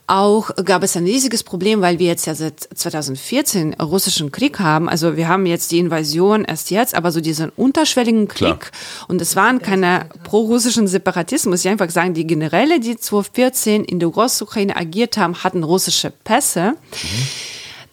Auch 0.07 0.49
gab 0.65 0.83
es 0.83 0.97
ein 0.97 1.05
riesiges 1.05 1.41
Problem, 1.41 1.79
weil 1.79 1.97
wir 1.97 2.07
jetzt 2.07 2.27
ja 2.27 2.35
seit 2.35 2.59
2014 2.59 3.75
russischen 3.75 4.29
Krieg 4.29 4.59
haben. 4.59 4.89
Also 4.89 5.15
wir 5.15 5.29
haben 5.29 5.45
jetzt 5.45 5.71
die 5.71 5.79
Invasion 5.79 6.43
erst 6.43 6.69
jetzt, 6.69 6.95
aber 6.95 7.13
so 7.13 7.21
diesen 7.21 7.49
unterschwelligen 7.51 8.27
Krieg. 8.27 8.59
Klar. 8.59 8.71
Und 9.07 9.21
es 9.21 9.37
waren 9.37 9.61
keine 9.61 10.07
pro-russischen 10.25 10.87
Separatisten, 10.87 11.49
muss 11.49 11.63
ich 11.63 11.71
einfach 11.71 11.89
sagen. 11.89 12.13
Die 12.13 12.27
Generäle, 12.27 12.81
die 12.81 12.97
2014 12.97 13.85
in 13.85 13.99
der 13.99 14.09
Großukraine 14.09 14.75
agiert 14.75 15.15
haben, 15.15 15.45
hatten 15.45 15.63
russische 15.63 16.11
Pässe. 16.23 16.71
Mhm. 16.91 17.27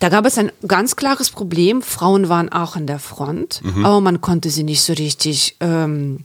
Da 0.01 0.11
gab 0.11 0.27
es 0.27 0.39
ein 0.39 0.53
ganz 0.67 0.95
klares 0.95 1.31
Problem. 1.31 1.83
Frauen 1.83 2.29
waren 2.29 2.51
auch 2.51 2.77
an 2.77 2.87
der 2.87 3.01
Front, 3.01 3.63
mhm. 3.65 3.85
aber 3.85 4.01
man 4.01 4.21
konnte 4.21 4.49
sie 4.49 4.63
nicht 4.63 4.83
so 4.83 4.93
richtig, 4.93 5.57
ähm, 5.59 6.25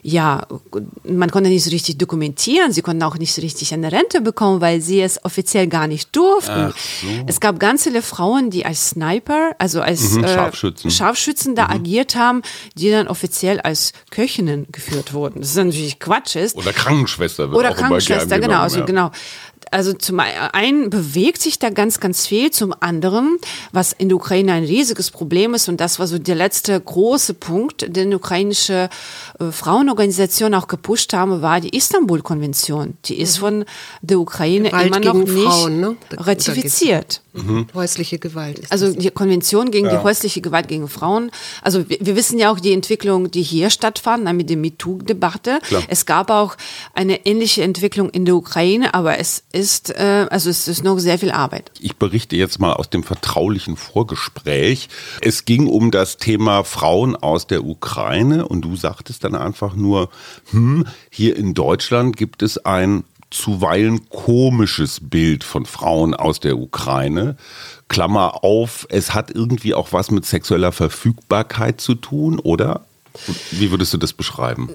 ja, 0.00 0.46
man 1.04 1.30
konnte 1.30 1.50
nicht 1.50 1.64
so 1.64 1.70
richtig 1.70 1.98
dokumentieren. 1.98 2.72
Sie 2.72 2.80
konnten 2.80 3.02
auch 3.02 3.18
nicht 3.18 3.34
so 3.34 3.42
richtig 3.42 3.74
eine 3.74 3.92
Rente 3.92 4.22
bekommen, 4.22 4.62
weil 4.62 4.80
sie 4.80 5.02
es 5.02 5.22
offiziell 5.22 5.66
gar 5.66 5.86
nicht 5.86 6.16
durften. 6.16 6.72
So. 7.02 7.08
Es 7.26 7.40
gab 7.40 7.60
ganz 7.60 7.84
viele 7.84 8.00
Frauen, 8.00 8.48
die 8.48 8.64
als 8.64 8.90
Sniper, 8.90 9.50
also 9.58 9.82
als 9.82 10.12
mhm, 10.12 10.26
Scharfschützen. 10.26 10.88
Äh, 10.88 10.92
Scharfschützen 10.92 11.54
da 11.54 11.64
mhm. 11.64 11.74
agiert 11.74 12.16
haben, 12.16 12.40
die 12.74 12.90
dann 12.90 13.06
offiziell 13.06 13.60
als 13.60 13.92
Köchinnen 14.10 14.66
geführt 14.72 15.12
wurden. 15.12 15.40
Das 15.40 15.50
ist 15.50 15.56
natürlich 15.56 15.98
Quatsch 15.98 16.36
ist. 16.36 16.56
Oder 16.56 16.72
Krankenschwester. 16.72 17.52
Oder 17.52 17.74
Krankenschwester, 17.74 18.38
genau. 18.38 18.60
Also 18.60 18.78
ja. 18.78 18.86
genau 18.86 19.10
also 19.70 19.92
zum 19.92 20.20
einen 20.20 20.90
bewegt 20.90 21.40
sich 21.40 21.58
da 21.58 21.70
ganz, 21.70 22.00
ganz 22.00 22.26
viel, 22.26 22.50
zum 22.50 22.74
anderen, 22.80 23.38
was 23.72 23.92
in 23.92 24.08
der 24.08 24.16
Ukraine 24.16 24.52
ein 24.52 24.64
riesiges 24.64 25.10
Problem 25.10 25.54
ist, 25.54 25.68
und 25.68 25.80
das 25.80 25.98
war 25.98 26.06
so 26.06 26.18
der 26.18 26.34
letzte 26.34 26.80
große 26.80 27.34
Punkt, 27.34 27.94
den 27.96 28.12
ukrainische 28.14 28.88
äh, 29.38 29.50
Frauenorganisationen 29.50 30.58
auch 30.58 30.68
gepusht 30.68 31.12
haben, 31.12 31.42
war 31.42 31.60
die 31.60 31.76
Istanbul-Konvention. 31.76 32.96
Die 33.04 33.20
ist 33.20 33.36
mhm. 33.36 33.40
von 33.40 33.64
der 34.02 34.18
Ukraine 34.18 34.70
Gewalt 34.70 34.86
immer 34.86 35.00
noch 35.00 35.14
nicht 35.14 35.44
Frauen, 35.44 35.80
ne? 35.80 35.96
ratifiziert. 36.16 37.22
Mhm. 37.32 37.68
Häusliche 37.74 38.18
Gewalt. 38.18 38.58
Ist 38.58 38.72
also 38.72 38.92
die 38.92 39.10
Konvention 39.10 39.70
gegen 39.70 39.86
ja. 39.86 39.96
die 39.96 40.02
häusliche 40.02 40.40
Gewalt 40.40 40.66
gegen 40.66 40.88
Frauen. 40.88 41.30
Also 41.62 41.88
wir, 41.88 41.98
wir, 42.00 42.16
wissen 42.16 42.38
ja 42.38 42.50
auch 42.50 42.58
die 42.58 42.72
Entwicklung, 42.72 43.30
die 43.30 43.42
hier 43.42 43.70
stattfand, 43.70 44.24
ne, 44.24 44.34
mit 44.34 44.50
der 44.50 44.56
MeToo-Debatte. 44.56 45.60
Es 45.88 46.06
gab 46.06 46.30
auch 46.30 46.56
eine 46.92 47.24
ähnliche 47.26 47.62
Entwicklung 47.62 48.10
in 48.10 48.24
der 48.24 48.34
Ukraine, 48.34 48.94
aber 48.94 49.18
es 49.18 49.44
ist, 49.52 49.59
äh, 49.90 50.26
also 50.30 50.50
es 50.50 50.68
ist 50.68 50.84
noch 50.84 50.98
sehr 50.98 51.18
viel 51.18 51.30
Arbeit. 51.30 51.70
Ich 51.80 51.96
berichte 51.96 52.36
jetzt 52.36 52.58
mal 52.58 52.72
aus 52.72 52.90
dem 52.90 53.02
vertraulichen 53.02 53.76
Vorgespräch. 53.76 54.88
Es 55.20 55.44
ging 55.44 55.66
um 55.66 55.90
das 55.90 56.16
Thema 56.16 56.64
Frauen 56.64 57.16
aus 57.16 57.46
der 57.46 57.64
Ukraine 57.64 58.46
und 58.48 58.62
du 58.62 58.76
sagtest 58.76 59.24
dann 59.24 59.34
einfach 59.34 59.74
nur, 59.74 60.10
hm, 60.50 60.86
hier 61.10 61.36
in 61.36 61.54
Deutschland 61.54 62.16
gibt 62.16 62.42
es 62.42 62.64
ein 62.64 63.04
zuweilen 63.30 64.08
komisches 64.10 64.98
Bild 65.00 65.44
von 65.44 65.64
Frauen 65.64 66.14
aus 66.14 66.40
der 66.40 66.58
Ukraine. 66.58 67.36
Klammer 67.88 68.44
auf, 68.44 68.86
es 68.90 69.14
hat 69.14 69.30
irgendwie 69.30 69.74
auch 69.74 69.92
was 69.92 70.10
mit 70.10 70.26
sexueller 70.26 70.72
Verfügbarkeit 70.72 71.80
zu 71.80 71.94
tun, 71.94 72.38
oder? 72.38 72.84
Wie 73.50 73.70
würdest 73.70 73.92
du 73.92 73.98
das 73.98 74.12
beschreiben? 74.12 74.70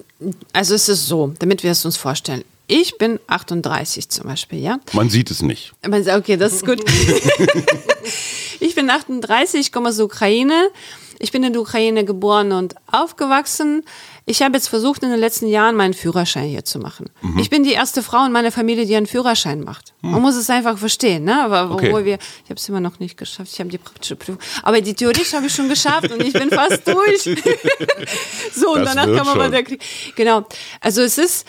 Also 0.52 0.74
es 0.74 0.88
ist 0.88 1.06
so, 1.06 1.34
damit 1.38 1.62
wir 1.62 1.70
es 1.70 1.84
uns 1.84 1.96
vorstellen. 1.96 2.44
Ich 2.68 2.98
bin 2.98 3.20
38 3.28 4.08
zum 4.08 4.26
Beispiel, 4.26 4.58
ja. 4.58 4.78
Man 4.92 5.08
sieht 5.08 5.30
es 5.30 5.42
nicht. 5.42 5.72
Okay, 5.84 6.36
das 6.36 6.54
ist 6.54 6.66
gut. 6.66 6.82
ich 8.60 8.74
bin 8.74 8.90
38, 8.90 9.60
ich 9.60 9.72
komme 9.72 9.88
aus 9.88 9.96
der 9.96 10.06
Ukraine. 10.06 10.70
Ich 11.18 11.32
bin 11.32 11.42
in 11.44 11.52
der 11.52 11.62
Ukraine 11.62 12.04
geboren 12.04 12.52
und 12.52 12.74
aufgewachsen. 12.90 13.84
Ich 14.26 14.42
habe 14.42 14.54
jetzt 14.56 14.68
versucht, 14.68 15.02
in 15.02 15.10
den 15.10 15.20
letzten 15.20 15.46
Jahren 15.46 15.76
meinen 15.76 15.94
Führerschein 15.94 16.48
hier 16.48 16.64
zu 16.64 16.78
machen. 16.78 17.06
Mhm. 17.22 17.38
Ich 17.38 17.48
bin 17.48 17.62
die 17.62 17.72
erste 17.72 18.02
Frau 18.02 18.26
in 18.26 18.32
meiner 18.32 18.52
Familie, 18.52 18.84
die 18.84 18.96
einen 18.96 19.06
Führerschein 19.06 19.62
macht. 19.62 19.94
Mhm. 20.02 20.10
Man 20.10 20.22
muss 20.22 20.34
es 20.34 20.50
einfach 20.50 20.76
verstehen, 20.76 21.24
ne? 21.24 21.42
Aber 21.42 21.70
okay. 21.70 22.04
wir, 22.04 22.18
ich 22.44 22.50
habe 22.50 22.56
es 22.56 22.68
immer 22.68 22.80
noch 22.80 22.98
nicht 22.98 23.16
geschafft. 23.16 23.50
Ich 23.52 23.60
habe 23.60 23.70
die 23.70 23.78
praktische 23.78 24.16
Prüfung, 24.16 24.38
aber 24.62 24.80
die 24.80 24.94
theoretische 24.94 25.36
habe 25.36 25.46
ich 25.46 25.54
schon 25.54 25.68
geschafft 25.68 26.10
und 26.10 26.22
ich 26.22 26.32
bin 26.32 26.50
fast 26.50 26.86
durch. 26.86 27.22
so 28.54 28.74
und 28.74 28.84
das 28.84 28.94
danach 28.94 29.16
kann 29.16 29.26
man 29.26 29.38
mal 29.38 29.50
der 29.50 29.62
Krieg. 29.62 29.80
Genau. 30.16 30.44
Also 30.80 31.02
es 31.02 31.18
ist 31.18 31.46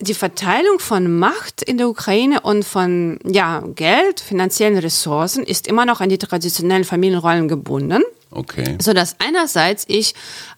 die 0.00 0.14
Verteilung 0.14 0.78
von 0.78 1.18
Macht 1.18 1.62
in 1.62 1.76
der 1.78 1.88
Ukraine 1.88 2.40
und 2.40 2.64
von 2.64 3.18
ja, 3.24 3.62
Geld, 3.74 4.20
finanziellen 4.20 4.78
Ressourcen 4.78 5.44
ist 5.44 5.66
immer 5.66 5.84
noch 5.84 6.00
an 6.00 6.08
die 6.08 6.18
traditionellen 6.18 6.84
Familienrollen 6.84 7.48
gebunden. 7.48 8.02
Okay. 8.32 8.76
So 8.80 8.92
dass 8.92 9.16
einerseits 9.18 9.84
ich 9.88 10.14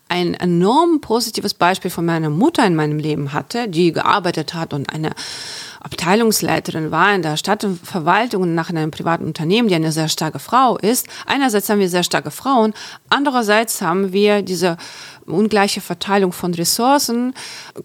ein 0.07 0.35
enorm 0.35 1.01
positives 1.01 1.55
Beispiel 1.55 1.89
von 1.89 2.05
meiner 2.05 2.29
Mutter 2.29 2.65
in 2.65 2.75
meinem 2.75 2.99
Leben 2.99 3.33
hatte, 3.33 3.67
die 3.67 3.91
gearbeitet 3.91 4.53
hat 4.53 4.73
und 4.73 4.93
eine 4.93 5.11
Abteilungsleiterin 5.81 6.91
war 6.91 7.13
in 7.13 7.23
der 7.23 7.35
Stadtverwaltung 7.35 8.43
und 8.43 8.55
nach 8.55 8.69
einem 8.69 8.91
privaten 8.91 9.25
Unternehmen, 9.25 9.67
die 9.67 9.75
eine 9.75 9.91
sehr 9.91 10.07
starke 10.07 10.39
Frau 10.39 10.77
ist. 10.77 11.07
Einerseits 11.25 11.69
haben 11.69 11.79
wir 11.79 11.89
sehr 11.89 12.03
starke 12.03 12.31
Frauen, 12.31 12.73
andererseits 13.09 13.81
haben 13.81 14.13
wir 14.13 14.43
diese 14.43 14.77
ungleiche 15.25 15.81
Verteilung 15.81 16.31
von 16.31 16.53
Ressourcen. 16.53 17.33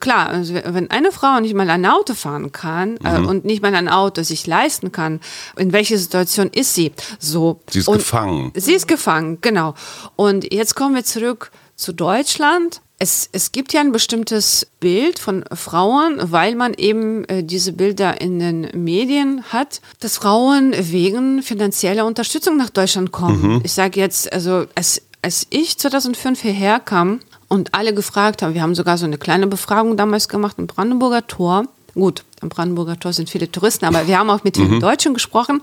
Klar, 0.00 0.28
also 0.28 0.54
wenn 0.54 0.90
eine 0.90 1.12
Frau 1.12 1.40
nicht 1.40 1.54
mal 1.54 1.70
ein 1.70 1.86
Auto 1.86 2.14
fahren 2.14 2.52
kann 2.52 2.96
äh, 2.98 3.18
mhm. 3.18 3.24
äh, 3.24 3.28
und 3.28 3.44
nicht 3.44 3.62
mal 3.62 3.74
ein 3.74 3.88
Auto 3.88 4.22
sich 4.22 4.46
leisten 4.46 4.92
kann, 4.92 5.20
in 5.56 5.72
welcher 5.72 5.98
Situation 5.98 6.48
ist 6.52 6.74
sie? 6.74 6.92
So. 7.18 7.60
Sie 7.70 7.80
ist 7.80 7.88
und 7.88 7.98
gefangen. 7.98 8.52
Sie 8.54 8.74
ist 8.74 8.88
gefangen, 8.88 9.38
genau. 9.40 9.74
Und 10.16 10.52
jetzt 10.52 10.74
kommen 10.74 10.94
wir 10.94 11.04
zurück 11.04 11.50
zu 11.76 11.92
Deutschland. 11.92 12.80
Es, 13.00 13.28
es 13.30 13.52
gibt 13.52 13.72
ja 13.72 13.80
ein 13.80 13.92
bestimmtes 13.92 14.66
Bild 14.80 15.20
von 15.20 15.44
Frauen, 15.52 16.18
weil 16.20 16.56
man 16.56 16.74
eben 16.74 17.24
äh, 17.26 17.44
diese 17.44 17.72
Bilder 17.72 18.20
in 18.20 18.40
den 18.40 18.68
Medien 18.74 19.44
hat, 19.50 19.80
dass 20.00 20.16
Frauen 20.16 20.74
wegen 20.76 21.44
finanzieller 21.44 22.04
Unterstützung 22.04 22.56
nach 22.56 22.70
Deutschland 22.70 23.12
kommen. 23.12 23.54
Mhm. 23.54 23.60
Ich 23.62 23.72
sage 23.72 24.00
jetzt, 24.00 24.32
also 24.32 24.66
als, 24.74 25.02
als 25.22 25.46
ich 25.50 25.78
2005 25.78 26.42
hierher 26.42 26.80
kam 26.80 27.20
und 27.48 27.74
alle 27.74 27.94
gefragt 27.94 28.42
haben, 28.42 28.54
wir 28.54 28.62
haben 28.62 28.74
sogar 28.74 28.98
so 28.98 29.04
eine 29.04 29.18
kleine 29.18 29.46
Befragung 29.46 29.96
damals 29.96 30.28
gemacht 30.28 30.56
im 30.58 30.66
Brandenburger 30.66 31.26
Tor. 31.26 31.64
Gut, 31.94 32.24
am 32.40 32.48
Brandenburger 32.48 32.98
Tor 32.98 33.12
sind 33.12 33.30
viele 33.30 33.50
Touristen, 33.50 33.84
aber 33.84 34.06
wir 34.06 34.18
haben 34.18 34.30
auch 34.30 34.44
mit 34.44 34.56
vielen 34.56 34.76
mhm. 34.76 34.80
Deutschen 34.80 35.14
gesprochen. 35.14 35.60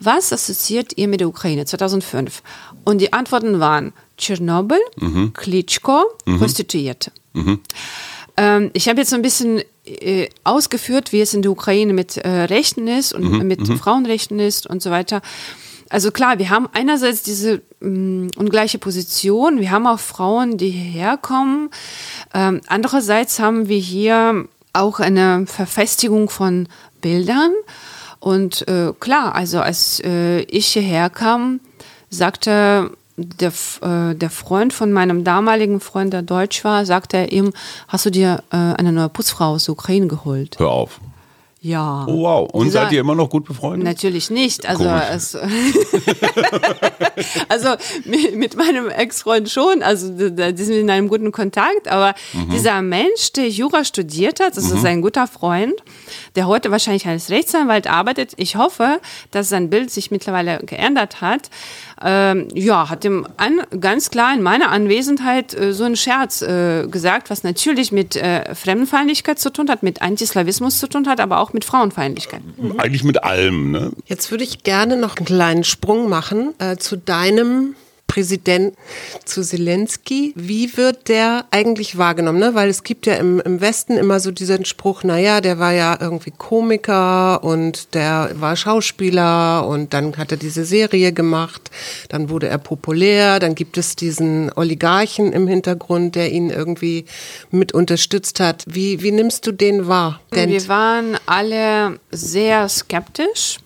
Was 0.00 0.32
assoziiert 0.32 0.96
ihr 0.96 1.08
mit 1.08 1.20
der 1.20 1.28
Ukraine 1.28 1.64
2005? 1.64 2.42
Und 2.84 3.00
die 3.00 3.12
Antworten 3.12 3.58
waren 3.58 3.92
Tschernobyl, 4.16 4.78
mhm. 4.96 5.32
Klitschko, 5.32 6.04
mhm. 6.24 6.38
Prostituierte. 6.38 7.10
Mhm. 7.32 7.60
Ähm, 8.36 8.70
ich 8.74 8.88
habe 8.88 9.00
jetzt 9.00 9.10
so 9.10 9.16
ein 9.16 9.22
bisschen 9.22 9.62
äh, 9.84 10.28
ausgeführt, 10.44 11.12
wie 11.12 11.20
es 11.20 11.34
in 11.34 11.42
der 11.42 11.50
Ukraine 11.50 11.92
mit 11.92 12.16
äh, 12.16 12.28
Rechten 12.28 12.86
ist 12.86 13.12
und 13.12 13.24
mhm. 13.24 13.46
mit 13.46 13.68
mhm. 13.68 13.78
Frauenrechten 13.78 14.38
ist 14.38 14.66
und 14.66 14.82
so 14.82 14.90
weiter. 14.90 15.22
Also 15.90 16.10
klar, 16.10 16.38
wir 16.38 16.50
haben 16.50 16.68
einerseits 16.72 17.22
diese 17.22 17.62
mh, 17.80 17.88
mm, 17.88 18.30
ungleiche 18.36 18.78
Position, 18.78 19.60
wir 19.60 19.70
haben 19.70 19.86
auch 19.86 20.00
Frauen, 20.00 20.58
die 20.58 20.70
hierher 20.70 21.16
kommen. 21.16 21.70
Ähm, 22.34 22.60
andererseits 22.66 23.38
haben 23.38 23.68
wir 23.68 23.78
hier 23.78 24.46
auch 24.72 25.00
eine 25.00 25.46
Verfestigung 25.46 26.28
von 26.28 26.68
Bildern. 27.00 27.52
Und 28.20 28.66
äh, 28.68 28.92
klar, 28.98 29.34
also 29.34 29.60
als 29.60 30.00
äh, 30.04 30.40
ich 30.42 30.66
hierher 30.68 31.08
kam, 31.08 31.60
sagte 32.10 32.90
der, 33.16 33.52
äh, 33.82 34.14
der 34.14 34.30
Freund 34.30 34.72
von 34.72 34.92
meinem 34.92 35.24
damaligen 35.24 35.80
Freund, 35.80 36.12
der 36.12 36.22
Deutsch 36.22 36.64
war, 36.64 36.84
sagte 36.86 37.16
er 37.16 37.32
ihm, 37.32 37.52
hast 37.88 38.06
du 38.06 38.10
dir 38.10 38.42
äh, 38.50 38.56
eine 38.56 38.92
neue 38.92 39.08
Putzfrau 39.08 39.52
aus 39.54 39.64
der 39.64 39.72
Ukraine 39.72 40.06
geholt? 40.06 40.58
Hör 40.58 40.70
auf. 40.70 41.00
Ja. 41.60 42.06
Oh, 42.06 42.22
wow. 42.22 42.48
Und 42.52 42.66
Dieser, 42.66 42.84
seid 42.84 42.92
ihr 42.92 43.00
immer 43.00 43.16
noch 43.16 43.30
gut 43.30 43.44
befreundet? 43.44 43.84
Natürlich 43.84 44.30
nicht. 44.30 44.68
Also, 44.68 44.84
es, 44.84 45.34
also 47.48 47.70
mit, 48.04 48.36
mit 48.36 48.56
meinem 48.56 48.88
Ex-Freund 48.88 49.50
schon. 49.50 49.82
Also 49.82 50.10
die 50.10 50.64
sind 50.64 50.76
in 50.76 50.88
einem 50.88 51.08
guten 51.08 51.32
Kontakt. 51.32 51.88
Aber 51.88 52.14
mhm. 52.32 52.50
dieser 52.50 52.80
Mensch, 52.80 53.32
der 53.32 53.48
Jura 53.48 53.84
studiert 53.84 54.38
hat, 54.38 54.56
das 54.56 54.70
mhm. 54.70 54.76
ist 54.76 54.84
ein 54.84 55.02
guter 55.02 55.26
Freund, 55.26 55.74
der 56.36 56.46
heute 56.46 56.70
wahrscheinlich 56.70 57.08
als 57.08 57.28
Rechtsanwalt 57.28 57.88
arbeitet. 57.88 58.34
Ich 58.36 58.54
hoffe, 58.54 59.00
dass 59.32 59.48
sein 59.48 59.68
Bild 59.68 59.90
sich 59.90 60.12
mittlerweile 60.12 60.60
geändert 60.64 61.20
hat 61.20 61.50
ähm, 62.02 62.48
ja, 62.54 62.88
hat 62.88 63.04
ihm 63.04 63.26
an, 63.36 63.60
ganz 63.80 64.10
klar 64.10 64.34
in 64.34 64.42
meiner 64.42 64.70
Anwesenheit 64.70 65.54
äh, 65.54 65.72
so 65.72 65.84
einen 65.84 65.96
Scherz 65.96 66.42
äh, 66.42 66.86
gesagt, 66.86 67.30
was 67.30 67.42
natürlich 67.42 67.92
mit 67.92 68.16
äh, 68.16 68.54
Fremdenfeindlichkeit 68.54 69.38
zu 69.38 69.50
tun 69.50 69.68
hat, 69.68 69.82
mit 69.82 70.02
Antislawismus 70.02 70.78
zu 70.78 70.88
tun 70.88 71.08
hat, 71.08 71.20
aber 71.20 71.40
auch 71.40 71.52
mit 71.52 71.64
Frauenfeindlichkeit. 71.64 72.42
Mhm. 72.56 72.78
Eigentlich 72.78 73.04
mit 73.04 73.24
allem, 73.24 73.72
ne? 73.72 73.90
Jetzt 74.06 74.30
würde 74.30 74.44
ich 74.44 74.62
gerne 74.62 74.96
noch 74.96 75.16
einen 75.16 75.26
kleinen 75.26 75.64
Sprung 75.64 76.08
machen 76.08 76.54
äh, 76.58 76.76
zu 76.76 76.96
deinem 76.96 77.74
Präsident 78.08 78.74
zu 79.24 79.42
Zelensky. 79.42 80.32
Wie 80.34 80.76
wird 80.76 81.08
der 81.08 81.44
eigentlich 81.52 81.98
wahrgenommen? 81.98 82.40
Ne? 82.40 82.54
Weil 82.54 82.68
es 82.68 82.82
gibt 82.82 83.06
ja 83.06 83.14
im, 83.14 83.38
im 83.40 83.60
Westen 83.60 83.96
immer 83.96 84.18
so 84.18 84.32
diesen 84.32 84.64
Spruch, 84.64 85.04
naja, 85.04 85.40
der 85.40 85.60
war 85.60 85.72
ja 85.72 85.96
irgendwie 86.00 86.32
Komiker 86.36 87.44
und 87.44 87.94
der 87.94 88.30
war 88.34 88.56
Schauspieler 88.56 89.68
und 89.68 89.94
dann 89.94 90.16
hat 90.16 90.32
er 90.32 90.38
diese 90.38 90.64
Serie 90.64 91.12
gemacht, 91.12 91.70
dann 92.08 92.30
wurde 92.30 92.48
er 92.48 92.58
populär, 92.58 93.38
dann 93.38 93.54
gibt 93.54 93.78
es 93.78 93.94
diesen 93.94 94.50
Oligarchen 94.56 95.32
im 95.32 95.46
Hintergrund, 95.46 96.16
der 96.16 96.32
ihn 96.32 96.50
irgendwie 96.50 97.04
mit 97.50 97.72
unterstützt 97.72 98.40
hat. 98.40 98.64
Wie, 98.66 99.02
wie 99.02 99.12
nimmst 99.12 99.46
du 99.46 99.52
den 99.52 99.86
wahr? 99.86 100.20
Wir 100.30 100.68
waren 100.68 101.16
alle 101.26 102.00
sehr 102.10 102.68
skeptisch 102.68 103.58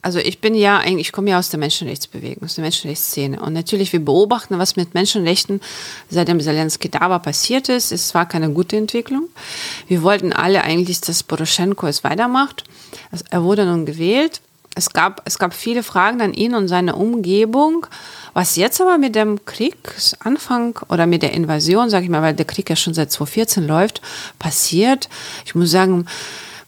also 0.00 0.20
ich 0.20 0.40
bin 0.40 0.54
ja 0.54 0.78
eigentlich, 0.78 1.08
ich 1.08 1.12
komme 1.12 1.30
ja 1.30 1.38
aus 1.38 1.50
der 1.50 1.58
Menschenrechtsbewegung, 1.58 2.44
aus 2.44 2.54
der 2.54 2.62
Menschenrechtsszene. 2.62 3.40
Und 3.40 3.52
natürlich, 3.52 3.92
wir 3.92 4.04
beobachten, 4.04 4.58
was 4.58 4.76
mit 4.76 4.94
Menschenrechten 4.94 5.60
seitdem 6.08 6.40
Zelensky 6.40 6.88
da 6.88 7.10
war 7.10 7.20
passiert 7.20 7.68
ist. 7.68 7.90
Es 7.90 8.14
war 8.14 8.26
keine 8.26 8.50
gute 8.50 8.76
Entwicklung. 8.76 9.28
Wir 9.88 10.02
wollten 10.02 10.32
alle 10.32 10.62
eigentlich, 10.62 11.00
dass 11.00 11.22
Poroschenko 11.22 11.86
es 11.88 12.04
weitermacht. 12.04 12.64
Er 13.30 13.42
wurde 13.42 13.66
nun 13.66 13.86
gewählt. 13.86 14.40
es 14.76 14.90
gab, 14.90 15.22
es 15.24 15.38
gab 15.40 15.52
viele 15.52 15.82
Fragen 15.82 16.20
an 16.20 16.32
ihn 16.32 16.54
und 16.54 16.68
seine 16.68 16.94
Umgebung. 16.94 17.86
Was 18.34 18.54
jetzt 18.54 18.80
aber 18.80 18.98
mit 18.98 19.16
dem 19.16 19.44
Kriegsanfang 19.44 20.78
oder 20.88 21.06
mit 21.06 21.22
der 21.22 21.32
Invasion, 21.32 21.90
sage 21.90 22.04
ich 22.04 22.10
mal, 22.10 22.22
weil 22.22 22.34
der 22.34 22.44
Krieg 22.44 22.70
ja 22.70 22.76
schon 22.76 22.94
seit 22.94 23.10
2014 23.10 23.66
läuft, 23.66 24.00
passiert, 24.38 25.08
ich 25.44 25.56
muss 25.56 25.72
sagen, 25.72 26.06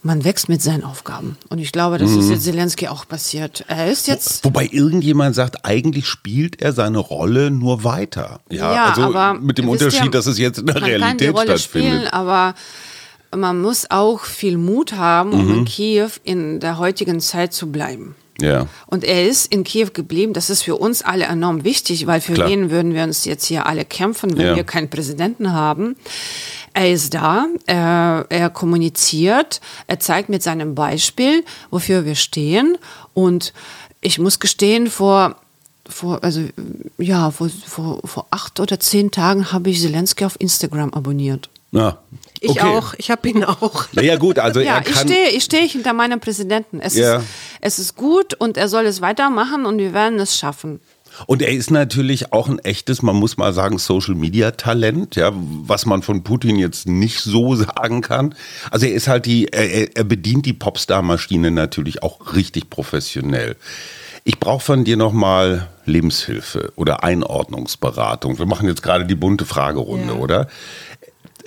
man 0.02 0.24
wächst 0.24 0.48
mit 0.48 0.62
seinen 0.62 0.84
Aufgaben. 0.84 1.36
Und 1.48 1.58
ich 1.58 1.72
glaube, 1.72 1.98
das 1.98 2.10
mhm. 2.10 2.20
ist 2.20 2.30
jetzt 2.30 2.44
Zelensky 2.44 2.88
auch 2.88 3.06
passiert. 3.06 3.64
Er 3.68 3.90
ist 3.90 4.08
jetzt. 4.08 4.44
Wo, 4.44 4.48
wobei 4.48 4.68
irgendjemand 4.70 5.34
sagt, 5.34 5.64
eigentlich 5.64 6.06
spielt 6.06 6.62
er 6.62 6.72
seine 6.72 6.98
Rolle 6.98 7.50
nur 7.50 7.84
weiter. 7.84 8.40
Ja, 8.50 8.74
ja 8.74 8.84
also 8.86 9.02
aber 9.02 9.38
mit 9.38 9.58
dem 9.58 9.68
Unterschied, 9.68 10.04
ja, 10.04 10.10
dass 10.10 10.26
es 10.26 10.38
jetzt 10.38 10.58
in 10.58 10.66
der 10.66 10.76
Realität 10.76 11.00
kann 11.00 11.18
die 11.18 11.26
Rolle 11.26 11.58
stattfindet. 11.58 11.92
Spielen, 11.92 12.08
aber 12.08 12.54
man 13.36 13.60
muss 13.60 13.90
auch 13.90 14.24
viel 14.24 14.56
Mut 14.56 14.94
haben, 14.94 15.32
um 15.32 15.48
mhm. 15.48 15.58
in 15.58 15.64
Kiew 15.64 16.10
in 16.24 16.60
der 16.60 16.78
heutigen 16.78 17.20
Zeit 17.20 17.52
zu 17.52 17.70
bleiben. 17.70 18.14
Ja. 18.40 18.66
Und 18.86 19.04
er 19.04 19.28
ist 19.28 19.52
in 19.52 19.64
Kiew 19.64 19.88
geblieben. 19.92 20.32
Das 20.32 20.50
ist 20.50 20.62
für 20.62 20.76
uns 20.76 21.02
alle 21.02 21.24
enorm 21.24 21.64
wichtig, 21.64 22.06
weil 22.06 22.20
für 22.20 22.34
Klar. 22.34 22.48
wen 22.48 22.70
würden 22.70 22.94
wir 22.94 23.04
uns 23.04 23.24
jetzt 23.24 23.44
hier 23.44 23.66
alle 23.66 23.84
kämpfen, 23.84 24.36
wenn 24.36 24.46
ja. 24.46 24.56
wir 24.56 24.64
keinen 24.64 24.88
Präsidenten 24.88 25.52
haben? 25.52 25.96
Er 26.72 26.92
ist 26.92 27.14
da, 27.14 27.46
er, 27.66 28.26
er 28.28 28.50
kommuniziert, 28.50 29.60
er 29.86 30.00
zeigt 30.00 30.28
mit 30.28 30.42
seinem 30.42 30.74
Beispiel, 30.74 31.44
wofür 31.70 32.04
wir 32.04 32.14
stehen. 32.14 32.78
Und 33.12 33.52
ich 34.00 34.18
muss 34.18 34.38
gestehen, 34.38 34.88
vor 34.88 35.36
vor, 35.88 36.22
also 36.22 36.42
ja, 36.98 37.30
vor, 37.30 37.48
vor, 37.48 38.00
vor 38.04 38.26
acht 38.30 38.60
oder 38.60 38.78
zehn 38.78 39.10
Tagen 39.10 39.52
habe 39.52 39.70
ich 39.70 39.80
Zelensky 39.80 40.24
auf 40.24 40.36
Instagram 40.38 40.94
abonniert. 40.94 41.48
Ja, 41.72 41.98
ich 42.40 42.50
okay. 42.50 42.60
auch, 42.60 42.94
ich 42.96 43.10
habe 43.10 43.28
ihn 43.28 43.44
auch. 43.44 43.86
Naja 43.92 44.16
gut, 44.16 44.38
also 44.38 44.60
ja, 44.60 44.76
er 44.76 44.82
kann... 44.82 44.92
Ich 44.92 45.00
stehe, 45.00 45.28
ich 45.30 45.44
stehe 45.44 45.66
hinter 45.66 45.92
meinem 45.92 46.20
Präsidenten. 46.20 46.80
Es, 46.80 46.96
ja. 46.96 47.16
ist, 47.16 47.26
es 47.60 47.78
ist 47.78 47.96
gut 47.96 48.34
und 48.34 48.56
er 48.56 48.68
soll 48.68 48.86
es 48.86 49.00
weitermachen 49.00 49.66
und 49.66 49.78
wir 49.78 49.92
werden 49.92 50.18
es 50.18 50.36
schaffen. 50.36 50.80
Und 51.26 51.42
er 51.42 51.52
ist 51.52 51.70
natürlich 51.70 52.32
auch 52.32 52.48
ein 52.48 52.58
echtes, 52.60 53.02
man 53.02 53.16
muss 53.16 53.36
mal 53.36 53.52
sagen, 53.52 53.78
Social 53.78 54.14
Media 54.14 54.52
Talent, 54.52 55.16
ja, 55.16 55.32
was 55.34 55.86
man 55.86 56.02
von 56.02 56.22
Putin 56.22 56.56
jetzt 56.56 56.86
nicht 56.86 57.20
so 57.20 57.54
sagen 57.56 58.00
kann. 58.00 58.34
Also 58.70 58.86
er 58.86 58.92
ist 58.92 59.08
halt 59.08 59.26
die, 59.26 59.48
er, 59.48 59.96
er 59.96 60.04
bedient 60.04 60.46
die 60.46 60.52
Popstar-Maschine 60.52 61.50
natürlich 61.50 62.02
auch 62.02 62.34
richtig 62.34 62.70
professionell. 62.70 63.56
Ich 64.24 64.38
brauche 64.38 64.64
von 64.64 64.84
dir 64.84 64.96
nochmal 64.96 65.68
Lebenshilfe 65.86 66.72
oder 66.76 67.02
Einordnungsberatung. 67.02 68.38
Wir 68.38 68.46
machen 68.46 68.68
jetzt 68.68 68.82
gerade 68.82 69.06
die 69.06 69.14
bunte 69.14 69.46
Fragerunde, 69.46 70.14
ja. 70.14 70.18
oder? 70.18 70.48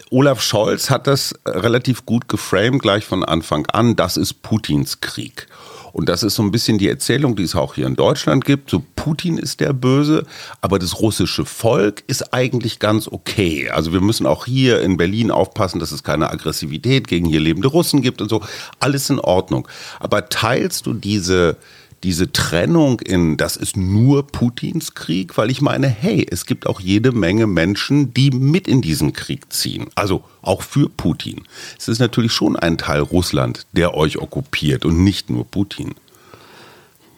Olaf 0.10 0.42
Scholz 0.42 0.90
hat 0.90 1.08
das 1.08 1.34
relativ 1.46 2.06
gut 2.06 2.28
geframed, 2.28 2.82
gleich 2.82 3.04
von 3.04 3.24
Anfang 3.24 3.66
an. 3.68 3.96
Das 3.96 4.18
ist 4.18 4.44
Putins 4.44 5.02
Krieg. 5.02 5.48
Und 5.94 6.10
das 6.10 6.24
ist 6.24 6.36
so 6.36 6.44
ein 6.44 6.52
bisschen 6.52 6.80
die 6.80 6.90
Erzählung, 6.90 7.36
die 7.36 7.44
es 7.44 7.56
auch 7.56 7.76
hier 7.76 7.86
in 7.86 7.96
Deutschland 7.96 8.44
gibt. 8.44 8.72
So 8.72 8.84
Putin 8.96 9.38
ist 9.38 9.60
der 9.60 9.74
Böse, 9.74 10.26
aber 10.60 10.80
das 10.80 11.00
russische 11.00 11.46
Volk 11.46 12.04
ist 12.08 12.34
eigentlich 12.34 12.80
ganz 12.80 13.08
okay. 13.08 13.70
Also 13.70 13.94
wir 13.94 14.02
müssen 14.02 14.26
auch 14.26 14.46
hier 14.46 14.82
in 14.82 14.98
Berlin 14.98 15.30
aufpassen, 15.30 15.80
dass 15.80 15.92
es 15.92 16.04
keine 16.04 16.32
Aggressivität 16.32 17.08
gegen 17.08 17.28
hier 17.28 17.40
lebende 17.40 17.68
Russen 17.68 18.02
gibt 18.02 18.22
und 18.22 18.30
so. 18.30 18.42
Alles 18.80 19.10
in 19.12 19.20
Ordnung. 19.20 19.68
Aber 20.00 20.30
teilst 20.30 20.88
du 20.88 20.94
diese 20.94 21.58
diese 22.04 22.32
Trennung 22.32 23.00
in, 23.00 23.38
das 23.38 23.56
ist 23.56 23.78
nur 23.78 24.28
Putins 24.28 24.94
Krieg, 24.94 25.38
weil 25.38 25.50
ich 25.50 25.62
meine, 25.62 25.88
hey, 25.88 26.28
es 26.30 26.46
gibt 26.46 26.68
auch 26.68 26.82
jede 26.82 27.14
Menge 27.14 27.48
Menschen, 27.48 28.14
die 28.14 28.30
mit 28.30 28.68
in 28.68 28.82
diesen 28.82 29.14
Krieg 29.14 29.52
ziehen. 29.54 29.88
Also 29.96 30.24
auch 30.42 30.62
für 30.62 30.90
Putin. 30.90 31.44
Es 31.80 31.88
ist 31.88 32.00
natürlich 32.00 32.34
schon 32.34 32.58
ein 32.58 32.78
Teil 32.78 33.00
Russland, 33.00 33.66
der 33.72 33.96
euch 33.96 34.18
okkupiert 34.18 34.84
und 34.86 35.04
nicht 35.04 35.30
nur 35.30 35.46
Putin. 35.46 35.96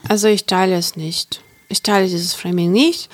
Also 0.08 0.28
ich 0.28 0.46
teile 0.46 0.76
es 0.76 0.96
nicht. 0.96 1.42
Ich 1.68 1.82
teile 1.82 2.08
dieses 2.08 2.36
Framing 2.36 2.72
nicht. 2.72 3.10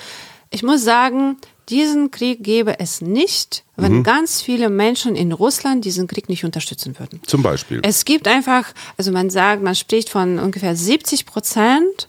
Ich 0.50 0.62
muss 0.62 0.84
sagen, 0.84 1.38
diesen 1.72 2.10
Krieg 2.10 2.44
gäbe 2.44 2.78
es 2.78 3.00
nicht, 3.00 3.64
wenn 3.76 3.98
mhm. 3.98 4.02
ganz 4.02 4.42
viele 4.42 4.68
Menschen 4.68 5.16
in 5.16 5.32
Russland 5.32 5.86
diesen 5.86 6.06
Krieg 6.06 6.28
nicht 6.28 6.44
unterstützen 6.44 6.98
würden. 6.98 7.20
Zum 7.26 7.42
Beispiel. 7.42 7.80
Es 7.82 8.04
gibt 8.04 8.28
einfach, 8.28 8.74
also 8.98 9.10
man 9.10 9.30
sagt, 9.30 9.62
man 9.62 9.74
spricht 9.74 10.10
von 10.10 10.38
ungefähr 10.38 10.76
70 10.76 11.24
Prozent 11.24 12.08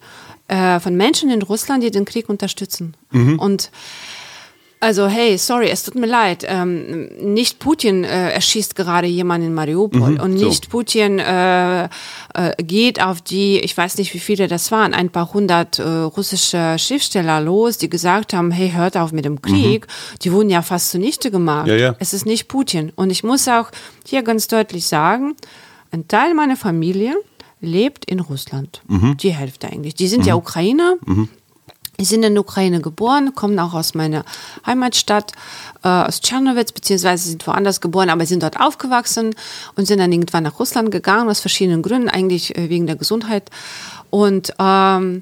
äh, 0.49 0.81
von 0.81 0.97
Menschen 0.97 1.31
in 1.31 1.41
Russland, 1.41 1.81
die 1.81 1.91
den 1.91 2.03
Krieg 2.03 2.27
unterstützen. 2.27 2.95
Mhm. 3.11 3.39
Und 3.39 3.71
also 4.83 5.07
hey, 5.07 5.37
sorry, 5.37 5.69
es 5.69 5.83
tut 5.83 5.95
mir 5.95 6.07
leid. 6.07 6.45
Ähm, 6.45 7.05
nicht 7.21 7.59
Putin 7.59 8.03
äh, 8.03 8.31
erschießt 8.31 8.75
gerade 8.75 9.07
jemanden 9.07 9.47
in 9.47 9.53
Mariupol 9.53 10.11
mhm, 10.11 10.19
und 10.19 10.33
nicht 10.33 10.65
so. 10.65 10.69
Putin 10.71 11.19
äh, 11.19 11.85
äh, 11.85 11.89
geht 12.57 13.01
auf 13.01 13.21
die, 13.21 13.59
ich 13.59 13.77
weiß 13.77 13.97
nicht, 13.97 14.13
wie 14.13 14.19
viele 14.19 14.49
das 14.49 14.71
waren, 14.71 14.93
ein 14.93 15.09
paar 15.09 15.33
hundert 15.33 15.79
äh, 15.79 15.83
russische 15.83 16.75
Schriftsteller 16.77 17.39
los, 17.39 17.77
die 17.77 17.89
gesagt 17.89 18.33
haben, 18.33 18.51
hey, 18.51 18.71
hört 18.71 18.97
auf 18.97 19.13
mit 19.13 19.23
dem 19.23 19.41
Krieg. 19.41 19.87
Mhm. 19.87 20.19
Die 20.21 20.33
wurden 20.33 20.49
ja 20.49 20.61
fast 20.61 20.91
zunichte 20.91 21.31
gemacht. 21.31 21.67
Ja, 21.67 21.75
ja. 21.75 21.95
Es 21.99 22.13
ist 22.13 22.25
nicht 22.25 22.49
Putin. 22.49 22.91
Und 22.95 23.09
ich 23.09 23.23
muss 23.23 23.47
auch 23.47 23.71
hier 24.05 24.21
ganz 24.21 24.49
deutlich 24.49 24.85
sagen, 24.85 25.35
ein 25.91 26.09
Teil 26.09 26.33
meiner 26.33 26.57
Familie 26.57 27.15
lebt 27.61 28.03
in 28.03 28.19
Russland. 28.19 28.81
Mhm. 28.87 29.15
Die 29.15 29.31
Hälfte 29.31 29.67
eigentlich. 29.67 29.95
Die 29.95 30.09
sind 30.09 30.25
ja 30.25 30.33
mhm. 30.33 30.39
Ukrainer. 30.39 30.95
Sind 31.99 32.23
in 32.23 32.33
der 32.33 32.41
Ukraine 32.41 32.81
geboren, 32.81 33.35
kommen 33.35 33.59
auch 33.59 33.73
aus 33.73 33.93
meiner 33.93 34.25
Heimatstadt, 34.65 35.31
äh, 35.83 35.87
aus 35.87 36.21
Tschernowitz, 36.21 36.71
beziehungsweise 36.71 37.29
sind 37.29 37.45
woanders 37.45 37.81
geboren, 37.81 38.09
aber 38.09 38.25
sind 38.25 38.41
dort 38.41 38.59
aufgewachsen 38.59 39.35
und 39.75 39.85
sind 39.85 39.99
dann 39.99 40.11
irgendwann 40.11 40.43
nach 40.43 40.59
Russland 40.59 40.91
gegangen, 40.91 41.29
aus 41.29 41.39
verschiedenen 41.39 41.83
Gründen, 41.83 42.09
eigentlich 42.09 42.57
äh, 42.57 42.69
wegen 42.69 42.87
der 42.87 42.95
Gesundheit. 42.95 43.49
Und 44.09 44.53
ähm, 44.59 45.21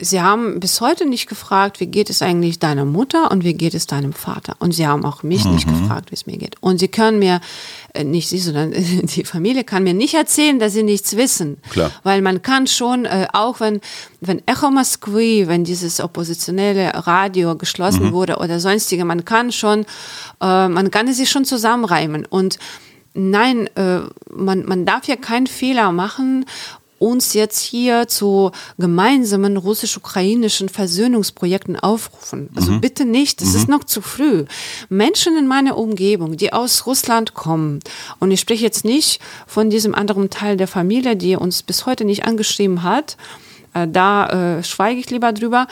sie 0.00 0.20
haben 0.20 0.58
bis 0.58 0.80
heute 0.80 1.06
nicht 1.06 1.28
gefragt, 1.28 1.78
wie 1.78 1.86
geht 1.86 2.10
es 2.10 2.20
eigentlich 2.20 2.58
deiner 2.58 2.84
Mutter 2.84 3.30
und 3.30 3.44
wie 3.44 3.54
geht 3.54 3.74
es 3.74 3.86
deinem 3.86 4.12
Vater. 4.12 4.56
Und 4.58 4.72
sie 4.72 4.86
haben 4.86 5.04
auch 5.04 5.22
mich 5.22 5.44
mhm. 5.44 5.54
nicht 5.54 5.68
gefragt, 5.68 6.10
wie 6.10 6.16
es 6.16 6.26
mir 6.26 6.36
geht. 6.36 6.56
Und 6.60 6.78
sie 6.78 6.88
können 6.88 7.20
mir, 7.20 7.40
äh, 7.92 8.02
nicht 8.02 8.28
sie, 8.28 8.38
sondern 8.38 8.72
die 9.02 9.24
Familie 9.24 9.62
kann 9.62 9.84
mir 9.84 9.94
nicht 9.94 10.14
erzählen, 10.14 10.58
dass 10.58 10.72
sie 10.72 10.82
nichts 10.82 11.16
wissen. 11.16 11.58
Klar. 11.70 11.92
Weil 12.02 12.22
man 12.22 12.42
kann 12.42 12.66
schon, 12.66 13.04
äh, 13.04 13.28
auch 13.32 13.60
wenn, 13.60 13.80
wenn 14.20 14.42
Echo 14.46 14.70
Moskwi, 14.70 15.46
wenn 15.46 15.62
dieses 15.62 16.00
oppositionelle 16.00 17.06
Radio 17.06 17.56
geschlossen 17.56 18.06
mhm. 18.06 18.12
wurde 18.12 18.36
oder 18.38 18.58
sonstige, 18.58 19.04
man 19.04 19.24
kann 19.24 19.52
schon, 19.52 19.86
äh, 20.40 20.68
man 20.68 20.90
kann 20.90 21.06
es 21.06 21.18
sich 21.18 21.30
schon 21.30 21.44
zusammenreimen. 21.44 22.26
Und 22.26 22.58
Nein, 23.16 23.70
man, 24.28 24.66
man 24.66 24.84
darf 24.86 25.06
ja 25.06 25.14
keinen 25.14 25.46
Fehler 25.46 25.92
machen 25.92 26.46
uns 27.04 27.34
jetzt 27.34 27.60
hier 27.60 28.08
zu 28.08 28.50
gemeinsamen 28.78 29.56
russisch-ukrainischen 29.56 30.68
Versöhnungsprojekten 30.68 31.78
aufrufen. 31.78 32.48
Also 32.56 32.72
mhm. 32.72 32.80
bitte 32.80 33.04
nicht, 33.04 33.42
es 33.42 33.50
mhm. 33.50 33.56
ist 33.56 33.68
noch 33.68 33.84
zu 33.84 34.00
früh. 34.00 34.44
Menschen 34.88 35.36
in 35.36 35.46
meiner 35.46 35.76
Umgebung, 35.76 36.36
die 36.36 36.52
aus 36.52 36.86
Russland 36.86 37.34
kommen, 37.34 37.80
und 38.20 38.30
ich 38.30 38.40
spreche 38.40 38.64
jetzt 38.64 38.84
nicht 38.84 39.20
von 39.46 39.70
diesem 39.70 39.94
anderen 39.94 40.30
Teil 40.30 40.56
der 40.56 40.68
Familie, 40.68 41.16
die 41.16 41.36
uns 41.36 41.62
bis 41.62 41.86
heute 41.86 42.04
nicht 42.04 42.24
angeschrieben 42.24 42.82
hat, 42.82 43.16
äh, 43.74 43.86
da 43.86 44.58
äh, 44.58 44.64
schweige 44.64 45.00
ich 45.00 45.10
lieber 45.10 45.32
drüber, 45.32 45.66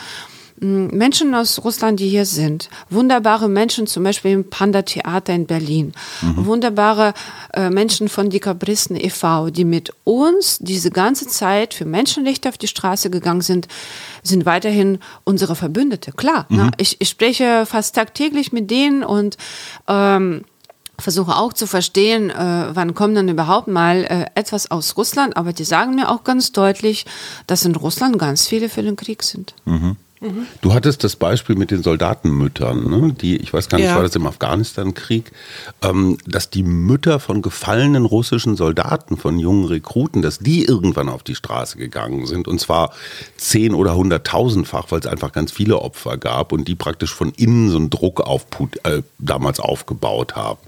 Menschen 0.63 1.35
aus 1.35 1.65
Russland, 1.65 1.99
die 1.99 2.09
hier 2.09 2.25
sind, 2.25 2.71
wunderbare 2.89 3.49
Menschen, 3.49 3.87
zum 3.87 4.05
Beispiel 4.05 4.31
im 4.31 4.49
Panda-Theater 4.49 5.33
in 5.33 5.47
Berlin, 5.47 5.93
mhm. 6.21 6.47
wunderbare 6.47 7.15
äh, 7.53 7.69
Menschen 7.69 8.09
von 8.09 8.31
Dekabristen 8.31 8.97
e.V., 8.97 9.51
die 9.51 9.65
mit 9.65 9.93
uns 10.05 10.59
diese 10.61 10.91
ganze 10.91 11.27
Zeit 11.27 11.75
für 11.75 11.85
Menschenrechte 11.85 12.49
auf 12.49 12.59
die 12.59 12.69
Straße 12.69 13.11
gegangen 13.11 13.41
sind, 13.41 13.67
sind 14.23 14.47
weiterhin 14.47 14.99
unsere 15.25 15.57
Verbündete. 15.57 16.13
Klar, 16.13 16.47
mhm. 16.49 16.57
ne? 16.57 16.71
ich, 16.77 17.01
ich 17.01 17.09
spreche 17.09 17.67
fast 17.67 17.97
tagtäglich 17.97 18.53
mit 18.53 18.71
denen 18.71 19.03
und 19.03 19.37
ähm, 19.89 20.45
versuche 20.99 21.37
auch 21.37 21.53
zu 21.53 21.67
verstehen, 21.67 22.31
äh, 22.31 22.67
wann 22.73 22.95
kommt 22.95 23.17
dann 23.17 23.29
überhaupt 23.29 23.67
mal 23.67 24.05
äh, 24.05 24.27
etwas 24.39 24.71
aus 24.71 24.97
Russland, 24.97 25.37
aber 25.37 25.53
die 25.53 25.65
sagen 25.65 25.97
mir 25.97 26.09
auch 26.09 26.23
ganz 26.23 26.53
deutlich, 26.53 27.05
dass 27.49 27.65
in 27.65 27.75
Russland 27.75 28.17
ganz 28.19 28.47
viele 28.47 28.69
für 28.69 28.83
den 28.83 28.95
Krieg 28.95 29.25
sind. 29.25 29.55
Mhm. 29.65 29.97
Du 30.61 30.73
hattest 30.73 31.03
das 31.03 31.17
Beispiel 31.17 31.57
mit 31.57 31.73
den 31.73 31.83
Soldatenmüttern, 31.83 32.89
ne? 32.89 33.13
die, 33.13 33.37
ich 33.37 33.53
weiß 33.53 33.69
gar 33.69 33.79
nicht, 33.79 33.89
ja. 33.89 33.97
war 33.97 34.03
das 34.03 34.15
im 34.15 34.27
Afghanistan-Krieg, 34.27 35.33
ähm, 35.83 36.17
dass 36.27 36.49
die 36.49 36.63
Mütter 36.63 37.19
von 37.19 37.43
gefallenen 37.43 38.05
russischen 38.05 38.57
Soldaten, 38.57 39.17
von 39.17 39.41
jungen 39.41 39.65
Rekruten, 39.65 40.23
dass 40.23 40.39
die 40.39 40.65
irgendwann 40.65 41.09
auf 41.09 41.25
die 41.25 41.35
Straße 41.35 41.77
gegangen 41.77 42.27
sind 42.27 42.47
und 42.47 42.61
zwar 42.61 42.93
zehn 43.37 43.75
oder 43.75 43.97
hunderttausendfach, 43.97 44.87
weil 44.91 45.01
es 45.01 45.07
einfach 45.07 45.33
ganz 45.33 45.51
viele 45.51 45.81
Opfer 45.81 46.17
gab 46.19 46.53
und 46.53 46.69
die 46.69 46.77
praktisch 46.77 47.13
von 47.13 47.33
innen 47.37 47.69
so 47.71 47.77
einen 47.77 47.91
Druck 47.91 48.21
auf 48.21 48.49
Put 48.49 48.79
äh, 48.85 49.03
damals 49.19 49.59
aufgebaut 49.59 50.37
haben. 50.37 50.61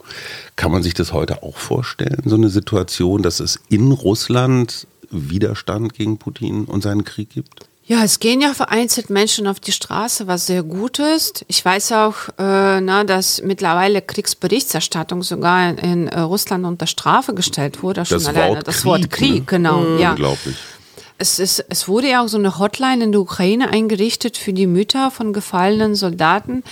Kann 0.57 0.73
man 0.73 0.83
sich 0.83 0.95
das 0.95 1.13
heute 1.13 1.45
auch 1.45 1.59
vorstellen, 1.59 2.23
so 2.25 2.35
eine 2.35 2.49
Situation, 2.49 3.23
dass 3.23 3.39
es 3.39 3.61
in 3.69 3.93
Russland 3.93 4.89
Widerstand 5.11 5.95
gegen 5.95 6.19
Putin 6.19 6.65
und 6.65 6.83
seinen 6.83 7.05
Krieg 7.05 7.31
gibt? 7.31 7.69
Ja, 7.87 8.03
es 8.03 8.18
gehen 8.18 8.41
ja 8.41 8.55
vereinzelt 8.55 9.11
Menschen 9.11 9.47
auf 9.47 9.61
die 9.61 9.72
Straße, 9.72 10.26
was 10.26 10.47
sehr 10.47 10.62
gut 10.62 10.99
ist. 10.99 11.45
Ich 11.49 11.62
weiß 11.62 11.93
auch, 11.93 12.14
äh, 12.39 12.80
na, 12.80 13.05
dass 13.05 13.43
mittlerweile 13.43 14.01
Kriegsberichterstattung 14.01 15.22
sogar 15.22 15.68
in, 15.68 15.78
in 15.78 16.09
äh, 16.09 16.20
Russland 16.20 16.64
unter 16.64 16.87
Strafe 16.87 17.35
gestellt 17.35 17.82
wurde. 17.82 18.07
Schon 18.07 18.18
das 18.18 18.26
alleine 18.26 18.57
Wort 18.57 18.68
das 18.68 18.76
Krieg, 18.76 18.85
Wort 18.87 19.11
Krieg, 19.11 19.35
ne? 19.35 19.45
genau. 19.47 19.80
Mhm. 19.80 19.99
Ja. 19.99 20.11
Unglaublich. 20.12 20.57
Es, 21.18 21.39
ist, 21.39 21.64
es 21.68 21.87
wurde 21.87 22.09
ja 22.09 22.24
auch 22.24 22.28
so 22.28 22.39
eine 22.39 22.59
Hotline 22.59 23.05
in 23.05 23.12
der 23.12 23.20
Ukraine 23.20 23.70
eingerichtet 23.70 24.39
für 24.39 24.55
die 24.55 24.66
Mütter 24.66 25.11
von 25.11 25.32
gefallenen 25.32 25.95
Soldaten 25.95 26.64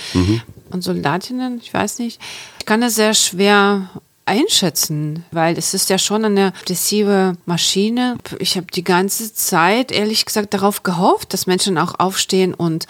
und 0.70 0.82
Soldatinnen, 0.82 1.60
ich 1.62 1.72
weiß 1.72 2.00
nicht. 2.00 2.20
Ich 2.58 2.66
kann 2.66 2.82
es 2.82 2.96
sehr 2.96 3.14
schwer 3.14 3.88
einschätzen, 4.24 5.24
weil 5.30 5.58
es 5.58 5.74
ist 5.74 5.90
ja 5.90 5.98
schon 5.98 6.24
eine 6.24 6.52
depressive 6.68 7.34
Maschine. 7.46 8.18
Ich 8.38 8.56
habe 8.56 8.66
die 8.72 8.84
ganze 8.84 9.32
Zeit, 9.34 9.92
ehrlich 9.92 10.24
gesagt, 10.24 10.54
darauf 10.54 10.82
gehofft, 10.82 11.32
dass 11.32 11.46
Menschen 11.46 11.78
auch 11.78 11.98
aufstehen 11.98 12.54
und 12.54 12.86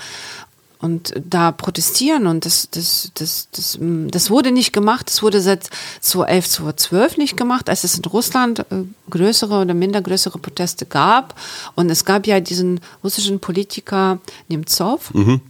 und 0.78 1.14
da 1.24 1.52
protestieren 1.52 2.26
und 2.26 2.44
das, 2.44 2.68
das, 2.68 3.12
das, 3.14 3.46
das, 3.52 3.78
das 3.80 4.30
wurde 4.30 4.50
nicht 4.50 4.72
gemacht. 4.72 5.06
Das 5.08 5.22
wurde 5.22 5.40
seit 5.40 5.70
2011, 6.00 6.48
2012 6.48 7.16
nicht 7.18 7.36
gemacht, 7.36 7.70
als 7.70 7.84
es 7.84 7.98
in 7.98 8.04
Russland 8.04 8.58
äh, 8.58 8.82
größere 9.08 9.60
oder 9.60 9.74
minder 9.74 10.02
größere 10.02 10.40
Proteste 10.40 10.84
gab. 10.84 11.38
Und 11.76 11.88
es 11.88 12.04
gab 12.04 12.26
ja 12.26 12.40
diesen 12.40 12.80
russischen 13.04 13.38
Politiker 13.38 14.18
Nemtsov. 14.48 15.14
Mhm 15.14 15.40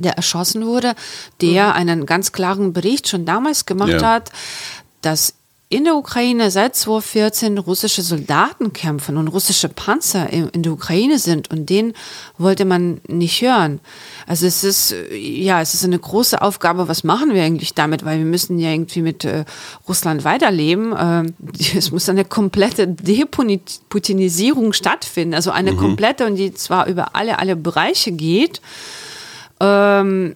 der 0.00 0.12
erschossen 0.12 0.64
wurde, 0.64 0.94
der 1.40 1.74
einen 1.74 2.06
ganz 2.06 2.30
klaren 2.30 2.72
Bericht 2.72 3.08
schon 3.08 3.24
damals 3.24 3.66
gemacht 3.66 4.00
ja. 4.00 4.02
hat, 4.02 4.30
dass 5.02 5.34
in 5.70 5.84
der 5.84 5.96
Ukraine 5.96 6.50
seit 6.50 6.74
2014 6.76 7.58
russische 7.58 8.00
Soldaten 8.00 8.72
kämpfen 8.72 9.18
und 9.18 9.28
russische 9.28 9.68
Panzer 9.68 10.30
in, 10.30 10.62
der 10.62 10.72
Ukraine 10.72 11.18
sind 11.18 11.50
und 11.50 11.68
den 11.68 11.92
wollte 12.38 12.64
man 12.64 13.02
nicht 13.06 13.42
hören. 13.42 13.80
Also 14.26 14.46
es 14.46 14.64
ist, 14.64 14.94
ja, 15.12 15.60
es 15.60 15.74
ist 15.74 15.84
eine 15.84 15.98
große 15.98 16.40
Aufgabe, 16.40 16.88
was 16.88 17.04
machen 17.04 17.34
wir 17.34 17.42
eigentlich 17.42 17.74
damit, 17.74 18.02
weil 18.02 18.16
wir 18.18 18.24
müssen 18.24 18.58
ja 18.58 18.70
irgendwie 18.70 19.02
mit 19.02 19.26
äh, 19.26 19.44
Russland 19.86 20.24
weiterleben. 20.24 20.96
Äh, 20.96 21.32
es 21.76 21.90
muss 21.90 22.08
eine 22.08 22.24
komplette 22.24 22.88
Deputinisierung 22.88 24.72
stattfinden, 24.72 25.34
also 25.34 25.50
eine 25.50 25.72
mhm. 25.72 25.76
komplette 25.76 26.24
und 26.24 26.36
die 26.36 26.54
zwar 26.54 26.86
über 26.86 27.14
alle, 27.14 27.38
alle 27.38 27.56
Bereiche 27.56 28.12
geht. 28.12 28.62
Ähm, 29.60 30.34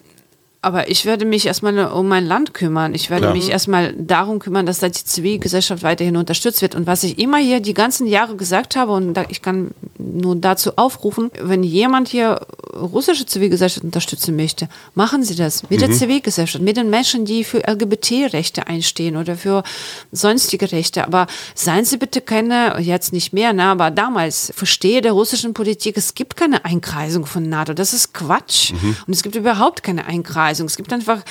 aber 0.65 0.89
ich 0.89 1.05
werde 1.05 1.25
mich 1.25 1.47
erstmal 1.47 1.77
um 1.91 2.07
mein 2.07 2.25
Land 2.25 2.55
kümmern. 2.55 2.95
Ich 2.95 3.11
werde 3.11 3.23
Klar. 3.23 3.35
mich 3.35 3.51
erstmal 3.51 3.93
darum 3.95 4.39
kümmern, 4.39 4.65
dass 4.65 4.79
da 4.79 4.89
die 4.89 5.05
Zivilgesellschaft 5.05 5.83
weiterhin 5.83 6.17
unterstützt 6.17 6.63
wird. 6.63 6.77
Und 6.77 6.87
was 6.87 7.03
ich 7.03 7.19
immer 7.19 7.39
hier 7.39 7.59
die 7.59 7.75
ganzen 7.75 8.07
Jahre 8.07 8.37
gesagt 8.37 8.77
habe, 8.77 8.93
und 8.93 9.19
ich 9.29 9.43
kann 9.43 9.73
nur 9.99 10.37
dazu 10.37 10.77
aufrufen, 10.77 11.33
wenn 11.41 11.65
jemand 11.65 12.09
hier 12.09 12.47
russische 12.75 13.27
Zivilgesellschaft 13.27 13.85
unterstützen 13.85 14.37
möchte, 14.37 14.69
machen 14.95 15.25
Sie 15.25 15.35
das 15.35 15.65
mit 15.69 15.81
mhm. 15.81 15.87
der 15.87 15.91
Zivilgesellschaft, 15.91 16.63
mit 16.63 16.77
den 16.77 16.91
Menschen, 16.91 17.25
die 17.25 17.43
für 17.43 17.67
LGBT-Rechte 17.67 18.69
einstehen 18.69 19.17
oder 19.17 19.35
für 19.35 19.65
sonstige 20.13 20.71
Rechte. 20.71 21.05
Aber 21.05 21.27
seien 21.57 21.85
Sie 21.85 21.97
bitte 21.97 22.21
keine, 22.21 22.79
jetzt 22.79 23.13
nicht 23.13 23.33
mehr, 23.33 23.53
ne, 23.53 23.65
aber 23.65 23.91
damals 23.91 24.53
verstehe 24.55 25.01
der 25.01 25.13
russischen 25.13 25.55
Politik, 25.55 25.97
es 25.97 26.15
gibt 26.15 26.37
keine 26.37 26.65
Einkreisung 26.65 27.27
von 27.27 27.49
NATO. 27.49 27.75
Das 27.75 27.93
ist 27.93 28.15
Quatsch. 28.15 28.73
Mhm. 28.73 28.97
Und 29.09 29.13
es 29.13 29.25
gibt 29.25 29.35
überhaupt 29.35 29.83
keine 29.83 30.07
Einkreisung. 30.07 30.52
Anweisung. 30.53 30.67
Es 30.67 30.77
gibt 30.77 30.93
einfach 30.93 31.23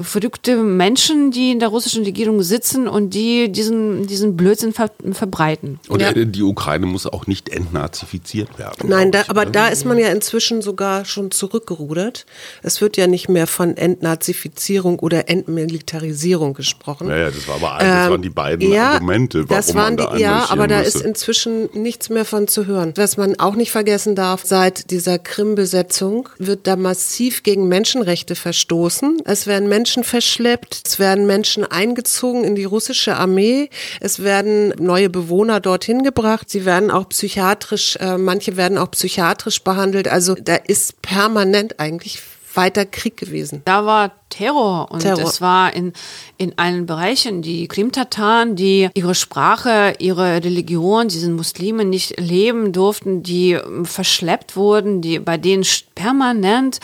verrückte 0.00 0.56
Menschen, 0.56 1.30
die 1.30 1.52
in 1.52 1.60
der 1.60 1.68
russischen 1.68 2.04
Regierung 2.04 2.42
sitzen 2.42 2.88
und 2.88 3.14
die 3.14 3.50
diesen, 3.52 4.06
diesen 4.06 4.36
Blödsinn 4.36 4.72
ver 4.72 4.90
verbreiten. 5.12 5.78
Und 5.88 6.00
ja. 6.02 6.12
die 6.12 6.42
Ukraine 6.42 6.86
muss 6.86 7.06
auch 7.06 7.26
nicht 7.26 7.48
entnazifiziert 7.48 8.58
werden. 8.58 8.88
Nein, 8.88 9.12
da, 9.12 9.24
aber 9.28 9.44
ne? 9.44 9.50
da 9.50 9.68
ist 9.68 9.84
man 9.84 9.98
ja 9.98 10.08
inzwischen 10.08 10.62
sogar 10.62 11.04
schon 11.04 11.30
zurückgerudert. 11.30 12.26
Es 12.62 12.80
wird 12.80 12.96
ja 12.96 13.06
nicht 13.06 13.28
mehr 13.28 13.46
von 13.46 13.76
Entnazifizierung 13.76 14.98
oder 14.98 15.28
Entmilitarisierung 15.28 16.54
gesprochen. 16.54 17.08
Naja, 17.08 17.30
das, 17.30 17.46
war 17.46 17.56
aber 17.56 17.74
ein, 17.76 17.86
das 17.86 18.10
waren 18.10 18.22
die 18.22 18.30
beiden 18.30 18.72
ja, 18.72 18.92
Argumente, 18.92 19.48
warum 19.48 19.56
das 19.56 19.74
waren 19.74 19.96
die, 19.96 20.04
da 20.04 20.16
Ja, 20.16 20.46
aber 20.50 20.66
da 20.66 20.80
ist 20.80 21.00
inzwischen 21.00 21.68
nichts 21.74 22.08
mehr 22.08 22.24
von 22.24 22.48
zu 22.48 22.66
hören. 22.66 22.92
Was 22.96 23.16
man 23.16 23.38
auch 23.38 23.54
nicht 23.54 23.70
vergessen 23.70 24.14
darf, 24.14 24.42
seit 24.44 24.90
dieser 24.90 25.18
Krim-Besetzung 25.18 26.28
wird 26.38 26.66
da 26.66 26.76
massiv 26.76 27.42
gegen 27.42 27.68
Menschenrechte 27.68 28.34
verstoßen 28.34 28.69
verstoßen. 28.70 29.22
Es 29.24 29.46
werden 29.46 29.68
Menschen 29.68 30.04
verschleppt, 30.04 30.82
es 30.86 30.98
werden 30.98 31.26
Menschen 31.26 31.64
eingezogen 31.64 32.44
in 32.44 32.54
die 32.54 32.64
russische 32.64 33.16
Armee, 33.16 33.68
es 34.00 34.22
werden 34.22 34.72
neue 34.78 35.10
Bewohner 35.10 35.60
dorthin 35.60 36.02
gebracht, 36.04 36.48
sie 36.48 36.64
werden 36.64 36.90
auch 36.90 37.08
psychiatrisch, 37.08 37.96
äh, 37.96 38.16
manche 38.16 38.56
werden 38.56 38.78
auch 38.78 38.92
psychiatrisch 38.92 39.62
behandelt. 39.62 40.06
Also 40.06 40.34
da 40.34 40.54
ist 40.54 41.02
permanent 41.02 41.80
eigentlich 41.80 42.20
weiter 42.54 42.84
Krieg 42.84 43.16
gewesen. 43.16 43.62
Da 43.64 43.86
war 43.86 44.12
Terror 44.30 44.90
und 44.90 45.00
Terror. 45.00 45.28
es 45.28 45.40
war 45.40 45.74
in, 45.74 45.92
in 46.38 46.56
allen 46.56 46.86
Bereichen. 46.86 47.42
Die 47.42 47.66
Krimtataren, 47.66 48.56
die 48.56 48.88
ihre 48.94 49.14
Sprache, 49.14 49.94
ihre 49.98 50.42
Religion, 50.42 51.08
diesen 51.08 51.34
Muslimen 51.34 51.90
nicht 51.90 52.18
leben 52.18 52.72
durften, 52.72 53.22
die 53.22 53.52
ähm, 53.52 53.84
verschleppt 53.84 54.56
wurden, 54.56 55.02
die 55.02 55.18
bei 55.18 55.36
denen 55.36 55.64
permanent 55.96 56.80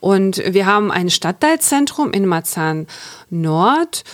Und 0.00 0.42
wir 0.46 0.66
haben 0.66 0.90
ein 0.90 1.10
Stadtteilzentrum 1.10 2.12
in 2.12 2.26
Marzahn 2.26 2.86
Nord. 3.30 4.04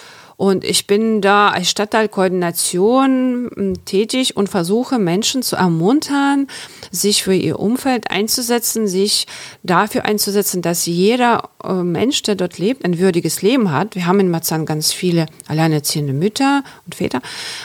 Und 0.42 0.64
ich 0.64 0.88
bin 0.88 1.20
da 1.20 1.50
als 1.50 1.70
Stadtteilkoordination 1.70 3.48
hm, 3.54 3.84
tätig 3.84 4.36
und 4.36 4.48
versuche 4.48 4.98
Menschen 4.98 5.44
zu 5.44 5.54
ermuntern, 5.54 6.48
sich 6.90 7.22
für 7.22 7.32
ihr 7.32 7.60
Umfeld 7.60 8.10
einzusetzen, 8.10 8.88
sich 8.88 9.28
dafür 9.62 10.04
einzusetzen, 10.04 10.60
dass 10.60 10.84
jeder 10.86 11.48
äh, 11.62 11.74
Mensch, 11.74 12.22
der 12.22 12.34
dort 12.34 12.58
lebt, 12.58 12.84
ein 12.84 12.98
würdiges 12.98 13.40
Leben 13.42 13.70
hat. 13.70 13.94
Wir 13.94 14.06
haben 14.06 14.18
in 14.18 14.32
Marzahn 14.32 14.66
ganz 14.66 14.92
viele 14.92 15.26
alleinerziehende 15.46 16.12
Mütter 16.12 16.64
und 16.86 16.96
Väter. 16.96 17.20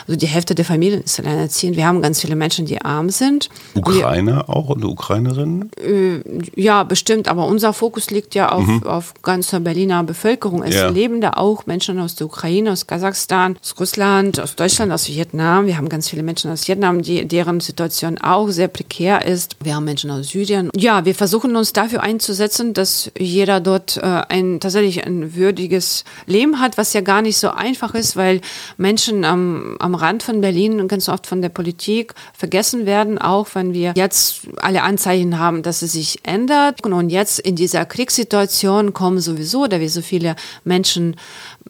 Also 0.06 0.16
die 0.16 0.28
Hälfte 0.28 0.54
der 0.54 0.64
Familien 0.64 1.02
ist 1.02 1.18
alleinerziehend. 1.18 1.76
Wir 1.76 1.84
haben 1.84 2.00
ganz 2.00 2.20
viele 2.20 2.36
Menschen, 2.36 2.64
die 2.64 2.80
arm 2.80 3.10
sind. 3.10 3.48
Ukrainer 3.74 4.44
die, 4.46 4.52
auch 4.52 4.68
und 4.68 4.84
Ukrainerinnen? 4.84 5.72
Äh, 5.84 6.20
ja, 6.54 6.84
bestimmt. 6.84 7.26
Aber 7.26 7.46
unser 7.46 7.72
Fokus 7.72 8.12
liegt 8.12 8.36
ja 8.36 8.52
auf, 8.52 8.64
mhm. 8.64 8.84
auf 8.84 9.14
ganzer 9.22 9.58
Berliner 9.58 10.04
Bevölkerung. 10.04 10.62
Es 10.62 10.76
ja. 10.76 10.88
leben 10.90 11.20
da 11.20 11.32
auch 11.32 11.66
Menschen 11.66 11.98
aus 11.98 12.14
der 12.14 12.28
Ukraine 12.28 12.67
aus 12.68 12.86
Kasachstan, 12.86 13.56
aus 13.60 13.74
Russland, 13.78 14.40
aus 14.40 14.56
Deutschland, 14.56 14.92
aus 14.92 15.08
Vietnam. 15.08 15.66
Wir 15.66 15.76
haben 15.76 15.88
ganz 15.88 16.08
viele 16.08 16.22
Menschen 16.22 16.50
aus 16.50 16.68
Vietnam, 16.68 17.02
die, 17.02 17.26
deren 17.26 17.60
Situation 17.60 18.18
auch 18.18 18.48
sehr 18.48 18.68
prekär 18.68 19.26
ist. 19.26 19.56
Wir 19.62 19.74
haben 19.74 19.84
Menschen 19.84 20.10
aus 20.10 20.28
Syrien. 20.28 20.70
Ja, 20.76 21.04
wir 21.04 21.14
versuchen 21.14 21.56
uns 21.56 21.72
dafür 21.72 22.02
einzusetzen, 22.02 22.74
dass 22.74 23.10
jeder 23.18 23.60
dort 23.60 23.96
äh, 23.96 24.00
ein 24.02 24.60
tatsächlich 24.60 25.06
ein 25.06 25.34
würdiges 25.34 26.04
Leben 26.26 26.60
hat, 26.60 26.78
was 26.78 26.92
ja 26.92 27.00
gar 27.00 27.22
nicht 27.22 27.38
so 27.38 27.50
einfach 27.50 27.94
ist, 27.94 28.16
weil 28.16 28.40
Menschen 28.76 29.24
am, 29.24 29.76
am 29.78 29.94
Rand 29.94 30.22
von 30.22 30.40
Berlin 30.40 30.88
ganz 30.88 31.08
oft 31.08 31.26
von 31.26 31.42
der 31.42 31.48
Politik 31.48 32.14
vergessen 32.32 32.86
werden, 32.86 33.18
auch 33.18 33.48
wenn 33.54 33.72
wir 33.72 33.92
jetzt 33.96 34.42
alle 34.58 34.82
Anzeichen 34.82 35.38
haben, 35.38 35.62
dass 35.62 35.82
es 35.82 35.92
sich 35.92 36.20
ändert. 36.22 36.84
Und 36.84 37.10
jetzt 37.10 37.38
in 37.38 37.56
dieser 37.56 37.84
Kriegssituation 37.84 38.92
kommen 38.92 39.20
sowieso, 39.20 39.66
da 39.66 39.80
wir 39.80 39.90
so 39.90 40.02
viele 40.02 40.36
Menschen 40.64 41.16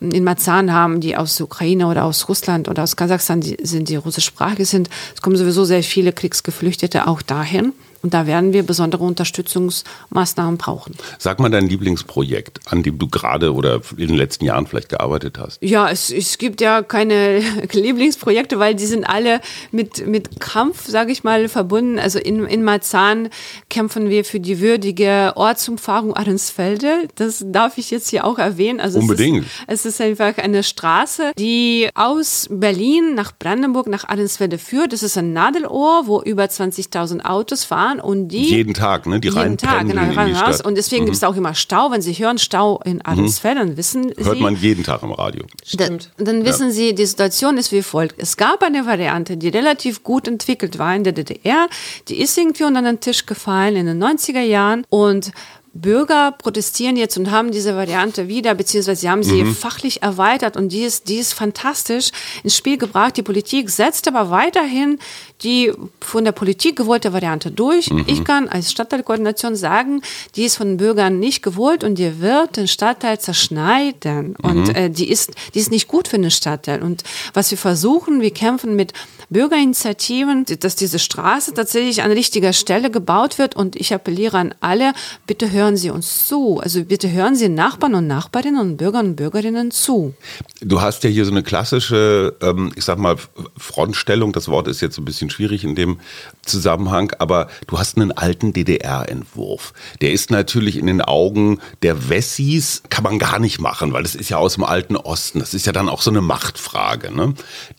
in 0.01 0.24
Marzahn 0.24 0.72
haben, 0.72 1.01
die 1.01 1.16
aus 1.16 1.40
Ukraine 1.40 1.86
oder 1.86 2.05
aus 2.05 2.28
Russland 2.28 2.68
oder 2.68 2.82
aus 2.82 2.96
Kasachstan 2.96 3.40
die, 3.40 3.57
sind, 3.62 3.88
die 3.88 3.96
russischsprachig 3.96 4.68
sind. 4.68 4.88
Es 5.14 5.22
kommen 5.22 5.36
sowieso 5.36 5.64
sehr 5.64 5.82
viele 5.82 6.12
Kriegsgeflüchtete 6.12 7.07
auch 7.07 7.22
dahin. 7.22 7.72
Und 8.03 8.14
da 8.14 8.26
werden 8.26 8.53
wir 8.53 8.62
besondere 8.62 9.03
Unterstützungsmaßnahmen 9.03 10.57
brauchen. 10.57 10.94
Sag 11.18 11.40
mal 11.40 11.51
dein 11.51 11.68
Lieblingsprojekt, 11.68 12.61
an 12.66 12.84
dem 12.84 12.99
du 12.99 13.09
gerade 13.09 13.53
oder 13.53 13.80
in 13.96 14.09
den 14.09 14.16
letzten 14.16 14.44
Jahren 14.44 14.66
vielleicht 14.66 14.88
gearbeitet 14.88 15.38
hast. 15.38 15.59
Ja, 15.61 15.90
es, 15.90 16.11
es 16.11 16.38
gibt 16.38 16.61
ja 16.61 16.82
keine 16.82 17.40
Lieblingsprojekte, 17.72 18.61
weil 18.61 18.76
die 18.76 18.86
sind 18.86 19.05
alle 19.05 19.40
mit, 19.72 20.07
mit 20.07 20.38
Kampf, 20.38 20.86
sage 20.86 21.11
ich 21.11 21.24
mal, 21.24 21.49
verbunden. 21.49 21.99
Also 21.99 22.20
in, 22.20 22.44
in 22.46 22.62
Marzahn 22.62 23.30
kämpfen 23.68 24.11
wir 24.11 24.24
für 24.24 24.38
die 24.38 24.61
würdige 24.61 25.32
Ortsumfahrung 25.34 26.14
Ahrensfelde. 26.14 27.09
Das 27.16 27.44
darf 27.49 27.78
ich 27.78 27.90
jetzt 27.90 28.11
hier 28.11 28.24
auch 28.24 28.38
erwähnen. 28.38 28.78
Also 28.78 29.01
Unbedingt. 29.01 29.44
Es 29.66 29.80
ist, 29.80 29.86
es 29.86 29.94
ist 29.94 30.01
einfach 30.01 30.38
eine 30.38 30.62
Straße, 30.62 31.32
die 31.36 31.88
aus 31.94 32.46
Berlin 32.49 33.14
nach 33.16 33.32
Brandenburg 33.36 33.88
nach 33.88 34.09
Ahrensfelde 34.09 34.59
führt. 34.59 34.92
Das 34.92 35.03
ist 35.03 35.18
ein 35.18 35.32
Nadelohr, 35.32 36.07
wo 36.07 36.22
über 36.22 36.44
20.000 36.44 37.24
Autos 37.24 37.64
fahren 37.64 37.88
fahren 37.89 38.01
und 38.01 38.28
die. 38.28 38.45
Jeden 38.45 38.74
Tag, 38.74 39.07
ne? 39.07 39.20
Die 39.20 39.28
jeden 39.28 39.59
Tag, 39.59 39.86
genau, 39.86 40.03
rein 40.12 40.34
raus. 40.34 40.61
Und 40.61 40.76
deswegen 40.76 41.03
mhm. 41.03 41.07
gibt 41.07 41.16
es 41.16 41.24
auch 41.24 41.36
immer 41.36 41.55
Stau. 41.55 41.91
Wenn 41.91 42.03
Sie 42.03 42.12
hören 42.12 42.39
Stau 42.39 42.80
in 42.84 42.97
mhm. 42.97 43.30
dann 43.43 43.76
wissen 43.76 44.12
Sie. 44.16 44.24
Hört 44.24 44.41
man 44.41 44.57
jeden 44.57 44.84
Tag 44.84 45.03
im 45.03 45.12
Radio. 45.12 45.45
Stimmt. 45.64 46.11
Dann, 46.16 46.26
dann 46.26 46.45
wissen 46.45 46.68
ja. 46.68 46.72
Sie, 46.72 46.95
die 46.95 47.07
Situation 47.07 47.57
ist 47.57 47.72
wie 47.72 47.82
folgt. 47.82 48.16
Es 48.18 48.36
gab 48.36 48.62
eine 48.62 48.86
Variante, 48.86 49.36
die 49.36 49.49
relativ 49.49 50.03
gut 50.03 50.28
entwickelt 50.28 50.78
war 50.78 50.95
in 50.95 51.05
der 51.05 51.12
DDR. 51.12 51.68
Die 52.09 52.20
ist 52.20 52.36
irgendwie 52.36 52.64
unter 52.64 52.82
den 52.82 53.01
Tisch 53.01 53.26
gefallen 53.26 53.76
in 53.76 53.86
den 53.86 54.03
90er 54.03 54.41
Jahren 54.41 54.84
und 54.89 55.32
Bürger 55.74 56.32
protestieren 56.32 56.96
jetzt 56.96 57.16
und 57.16 57.30
haben 57.30 57.50
diese 57.50 57.76
Variante 57.76 58.28
wieder, 58.28 58.54
beziehungsweise 58.54 59.00
sie 59.00 59.10
haben 59.10 59.22
sie 59.22 59.44
mhm. 59.44 59.54
fachlich 59.54 60.02
erweitert 60.02 60.56
und 60.56 60.70
die 60.70 60.82
ist, 60.82 61.08
die 61.08 61.16
ist 61.16 61.34
fantastisch 61.34 62.10
ins 62.42 62.56
Spiel 62.56 62.78
gebracht. 62.78 63.16
Die 63.16 63.22
Politik 63.22 63.70
setzt 63.70 64.08
aber 64.08 64.30
weiterhin 64.30 64.98
die 65.42 65.72
von 66.00 66.24
der 66.24 66.32
Politik 66.32 66.76
gewollte 66.76 67.12
Variante 67.12 67.50
durch. 67.50 67.90
Mhm. 67.90 68.04
Ich 68.08 68.24
kann 68.24 68.48
als 68.48 68.72
Stadtteilkoordination 68.72 69.54
sagen, 69.54 70.02
die 70.34 70.44
ist 70.44 70.56
von 70.56 70.68
den 70.68 70.76
Bürgern 70.78 71.20
nicht 71.20 71.42
gewollt 71.42 71.84
und 71.84 71.96
die 71.96 72.20
wird 72.20 72.56
den 72.56 72.66
Stadtteil 72.66 73.20
zerschneiden. 73.20 74.30
Mhm. 74.30 74.50
Und 74.50 74.76
äh, 74.76 74.90
die, 74.90 75.08
ist, 75.08 75.32
die 75.54 75.60
ist 75.60 75.70
nicht 75.70 75.86
gut 75.86 76.08
für 76.08 76.18
den 76.18 76.30
Stadtteil. 76.30 76.82
Und 76.82 77.04
was 77.34 77.50
wir 77.50 77.58
versuchen, 77.58 78.20
wir 78.20 78.32
kämpfen 78.32 78.74
mit 78.74 78.92
Bürgerinitiativen, 79.30 80.46
dass 80.60 80.74
diese 80.74 80.98
Straße 80.98 81.54
tatsächlich 81.54 82.02
an 82.02 82.10
richtiger 82.10 82.52
Stelle 82.52 82.90
gebaut 82.90 83.38
wird. 83.38 83.54
Und 83.54 83.76
ich 83.76 83.94
appelliere 83.94 84.38
an 84.38 84.54
alle, 84.60 84.92
bitte 85.26 85.52
hören 85.59 85.76
Sie 85.76 85.90
uns 85.90 86.28
zu. 86.28 86.61
Also 86.62 86.84
bitte 86.84 87.11
hören 87.11 87.34
Sie 87.34 87.48
Nachbarn 87.48 87.94
und 87.94 88.06
Nachbarinnen 88.06 88.61
und 88.61 88.76
Bürgern 88.76 89.06
und 89.09 89.16
Bürgerinnen 89.16 89.70
zu. 89.70 90.14
Du 90.61 90.80
hast 90.80 91.04
ja 91.04 91.11
hier 91.11 91.24
so 91.24 91.30
eine 91.30 91.42
klassische, 91.42 92.36
ähm, 92.40 92.72
ich 92.76 92.84
sag 92.84 92.98
mal, 92.98 93.16
Frontstellung. 93.56 94.32
Das 94.32 94.48
Wort 94.48 94.68
ist 94.68 94.80
jetzt 94.80 94.98
ein 94.98 95.04
bisschen 95.04 95.30
schwierig 95.30 95.64
in 95.64 95.74
dem 95.74 95.98
Zusammenhang, 96.42 97.12
aber 97.18 97.48
du 97.66 97.78
hast 97.78 97.96
einen 97.96 98.12
alten 98.12 98.52
DDR-Entwurf. 98.52 99.72
Der 100.00 100.12
ist 100.12 100.30
natürlich 100.30 100.76
in 100.76 100.86
den 100.86 101.00
Augen 101.00 101.61
der 101.82 102.09
Wessis, 102.09 102.82
kann 102.90 103.04
man 103.04 103.18
gar 103.18 103.38
nicht 103.38 103.61
machen, 103.61 103.92
weil 103.92 104.02
das 104.02 104.14
ist 104.14 104.28
ja 104.28 104.38
aus 104.38 104.54
dem 104.54 104.64
alten 104.64 104.96
Osten. 104.96 105.40
Das 105.40 105.54
ist 105.54 105.66
ja 105.66 105.72
dann 105.72 105.88
auch 105.88 106.02
so 106.02 106.11
eine 106.11 106.20
Machtfrage. 106.20 107.14
Ne? 107.14 107.34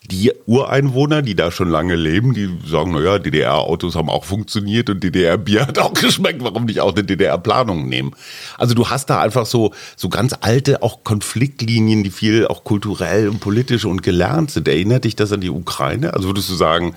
Die 0.09 0.31
Ureinwohner, 0.45 1.21
die 1.21 1.35
da 1.35 1.51
schon 1.51 1.69
lange 1.69 1.95
leben, 1.95 2.33
die 2.33 2.49
sagen, 2.65 2.91
naja, 2.91 3.19
DDR-Autos 3.19 3.95
haben 3.95 4.09
auch 4.09 4.25
funktioniert 4.25 4.89
und 4.89 5.03
DDR-Bier 5.03 5.61
hat 5.67 5.79
auch 5.79 5.93
geschmeckt, 5.93 6.43
warum 6.43 6.65
nicht 6.65 6.81
auch 6.81 6.93
eine 6.93 7.03
DDR-Planung 7.03 7.68
nehmen? 7.75 8.15
Also 8.57 8.73
du 8.73 8.89
hast 8.89 9.09
da 9.09 9.21
einfach 9.21 9.45
so, 9.45 9.73
so 9.95 10.09
ganz 10.09 10.35
alte 10.41 10.81
auch 10.81 11.03
Konfliktlinien, 11.03 12.03
die 12.03 12.11
viel 12.11 12.47
auch 12.47 12.63
kulturell 12.63 13.29
und 13.29 13.39
politisch 13.39 13.85
und 13.85 14.03
gelernt 14.03 14.51
sind. 14.51 14.67
Erinnert 14.67 15.05
dich 15.05 15.15
das 15.15 15.31
an 15.31 15.41
die 15.41 15.49
Ukraine? 15.49 16.13
Also 16.13 16.29
würdest 16.29 16.49
du 16.49 16.55
sagen, 16.55 16.95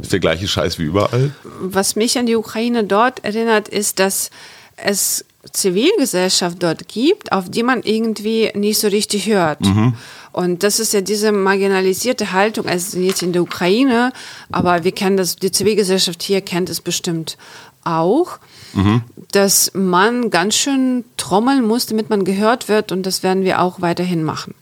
ist 0.00 0.12
der 0.12 0.20
gleiche 0.20 0.48
Scheiß 0.48 0.78
wie 0.78 0.84
überall? 0.84 1.32
Was 1.60 1.96
mich 1.96 2.18
an 2.18 2.26
die 2.26 2.36
Ukraine 2.36 2.84
dort 2.84 3.24
erinnert, 3.24 3.68
ist, 3.68 3.98
dass 3.98 4.30
es 4.76 5.24
Zivilgesellschaft 5.52 6.62
dort 6.62 6.88
gibt, 6.88 7.32
auf 7.32 7.50
die 7.50 7.62
man 7.62 7.82
irgendwie 7.82 8.50
nicht 8.54 8.78
so 8.78 8.88
richtig 8.88 9.26
hört. 9.26 9.62
Mhm. 9.62 9.94
Und 10.32 10.62
das 10.62 10.78
ist 10.78 10.92
ja 10.92 11.00
diese 11.00 11.32
marginalisierte 11.32 12.32
Haltung, 12.32 12.66
also 12.66 12.98
jetzt 12.98 13.22
in 13.22 13.32
der 13.32 13.42
Ukraine, 13.42 14.12
aber 14.52 14.84
wir 14.84 14.92
kennen 14.92 15.16
das, 15.16 15.36
die 15.36 15.50
Zivilgesellschaft 15.50 16.22
hier 16.22 16.40
kennt 16.40 16.68
es 16.68 16.80
bestimmt 16.80 17.36
auch, 17.84 18.38
mhm. 18.72 19.02
dass 19.32 19.72
man 19.74 20.30
ganz 20.30 20.54
schön 20.54 21.04
trommeln 21.16 21.66
muss, 21.66 21.86
damit 21.86 22.10
man 22.10 22.24
gehört 22.24 22.68
wird 22.68 22.92
und 22.92 23.04
das 23.04 23.22
werden 23.22 23.44
wir 23.44 23.60
auch 23.60 23.80
weiterhin 23.80 24.22
machen. 24.24 24.54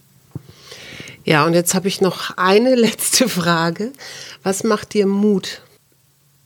Ja, 1.25 1.45
und 1.45 1.53
jetzt 1.53 1.75
habe 1.75 1.89
ich 1.89 2.01
noch 2.01 2.37
eine 2.37 2.75
letzte 2.75 3.29
Frage. 3.29 3.93
Was 4.43 4.65
macht 4.65 4.95
dir 4.95 5.07
Mut? 5.07 5.61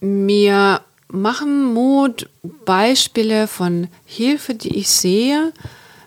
Mir 0.01 0.81
machen 1.09 1.73
Mut 1.73 2.29
Beispiele 2.65 3.47
von 3.47 3.89
Hilfe, 4.05 4.55
die 4.55 4.77
ich 4.77 4.89
sehe. 4.89 5.53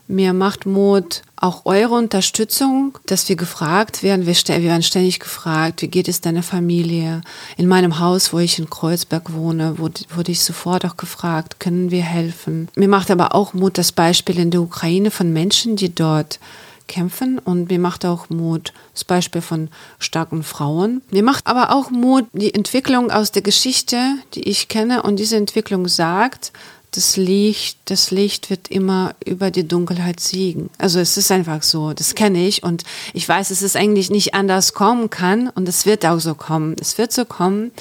Mir 0.07 0.33
macht 0.33 0.67
Mut 0.67 1.23
auch 1.35 1.65
eure 1.65 1.95
Unterstützung, 1.95 2.97
dass 3.07 3.27
wir 3.27 3.35
gefragt 3.35 4.03
werden. 4.03 4.27
Wir, 4.27 4.35
wir 4.35 4.69
werden 4.69 4.83
ständig 4.83 5.19
gefragt, 5.19 5.81
wie 5.81 5.87
geht 5.87 6.07
es 6.07 6.21
deiner 6.21 6.43
Familie? 6.43 7.21
In 7.57 7.67
meinem 7.67 7.99
Haus, 7.99 8.31
wo 8.31 8.37
ich 8.37 8.59
in 8.59 8.69
Kreuzberg 8.69 9.33
wohne, 9.33 9.79
wurde, 9.79 10.01
wurde 10.15 10.31
ich 10.31 10.41
sofort 10.41 10.85
auch 10.85 10.97
gefragt, 10.97 11.59
können 11.59 11.89
wir 11.89 12.03
helfen? 12.03 12.69
Mir 12.75 12.87
macht 12.87 13.09
aber 13.09 13.33
auch 13.33 13.53
Mut 13.53 13.79
das 13.79 13.91
Beispiel 13.91 14.37
in 14.37 14.51
der 14.51 14.61
Ukraine 14.61 15.09
von 15.09 15.33
Menschen, 15.33 15.75
die 15.75 15.93
dort 15.93 16.39
kämpfen 16.87 17.39
und 17.39 17.69
mir 17.69 17.79
macht 17.79 18.05
auch 18.05 18.29
Mut 18.29 18.73
das 18.93 19.03
Beispiel 19.03 19.41
von 19.41 19.69
starken 19.99 20.43
Frauen. 20.43 21.01
Mir 21.11 21.23
macht 21.23 21.47
aber 21.47 21.71
auch 21.71 21.89
Mut 21.89 22.25
die 22.33 22.53
Entwicklung 22.53 23.11
aus 23.11 23.31
der 23.31 23.41
Geschichte, 23.41 23.97
die 24.33 24.47
ich 24.47 24.67
kenne 24.67 25.03
und 25.03 25.17
diese 25.17 25.37
Entwicklung 25.37 25.87
sagt, 25.87 26.51
das 26.95 27.17
Licht, 27.17 27.77
das 27.85 28.11
Licht 28.11 28.49
wird 28.49 28.67
immer 28.69 29.15
über 29.25 29.51
die 29.51 29.67
Dunkelheit 29.67 30.19
siegen. 30.19 30.69
Also 30.77 30.99
es 30.99 31.17
ist 31.17 31.31
einfach 31.31 31.63
so, 31.63 31.93
das 31.93 32.15
kenne 32.15 32.45
ich 32.47 32.63
und 32.63 32.83
ich 33.13 33.27
weiß, 33.27 33.49
dass 33.49 33.61
es 33.61 33.75
eigentlich 33.75 34.09
nicht 34.09 34.33
anders 34.33 34.73
kommen 34.73 35.09
kann 35.09 35.49
und 35.49 35.67
es 35.67 35.85
wird 35.85 36.05
auch 36.05 36.19
so 36.19 36.35
kommen. 36.35 36.75
Es 36.79 36.97
wird 36.97 37.11
so 37.11 37.25
kommen 37.25 37.71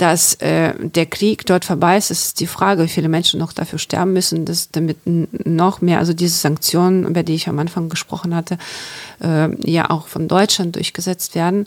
dass 0.00 0.34
äh, 0.36 0.72
der 0.78 1.04
Krieg 1.04 1.44
dort 1.44 1.66
vorbei 1.66 1.98
ist, 1.98 2.10
ist 2.10 2.40
die 2.40 2.46
Frage, 2.46 2.84
wie 2.84 2.88
viele 2.88 3.10
Menschen 3.10 3.38
noch 3.38 3.52
dafür 3.52 3.78
sterben 3.78 4.14
müssen, 4.14 4.46
dass 4.46 4.70
damit 4.70 4.96
noch 5.04 5.82
mehr, 5.82 5.98
also 5.98 6.14
diese 6.14 6.38
Sanktionen, 6.38 7.04
über 7.04 7.22
die 7.22 7.34
ich 7.34 7.48
am 7.48 7.58
Anfang 7.58 7.90
gesprochen 7.90 8.34
hatte, 8.34 8.56
äh, 9.22 9.50
ja 9.70 9.90
auch 9.90 10.08
von 10.08 10.26
Deutschland 10.26 10.76
durchgesetzt 10.76 11.34
werden. 11.34 11.66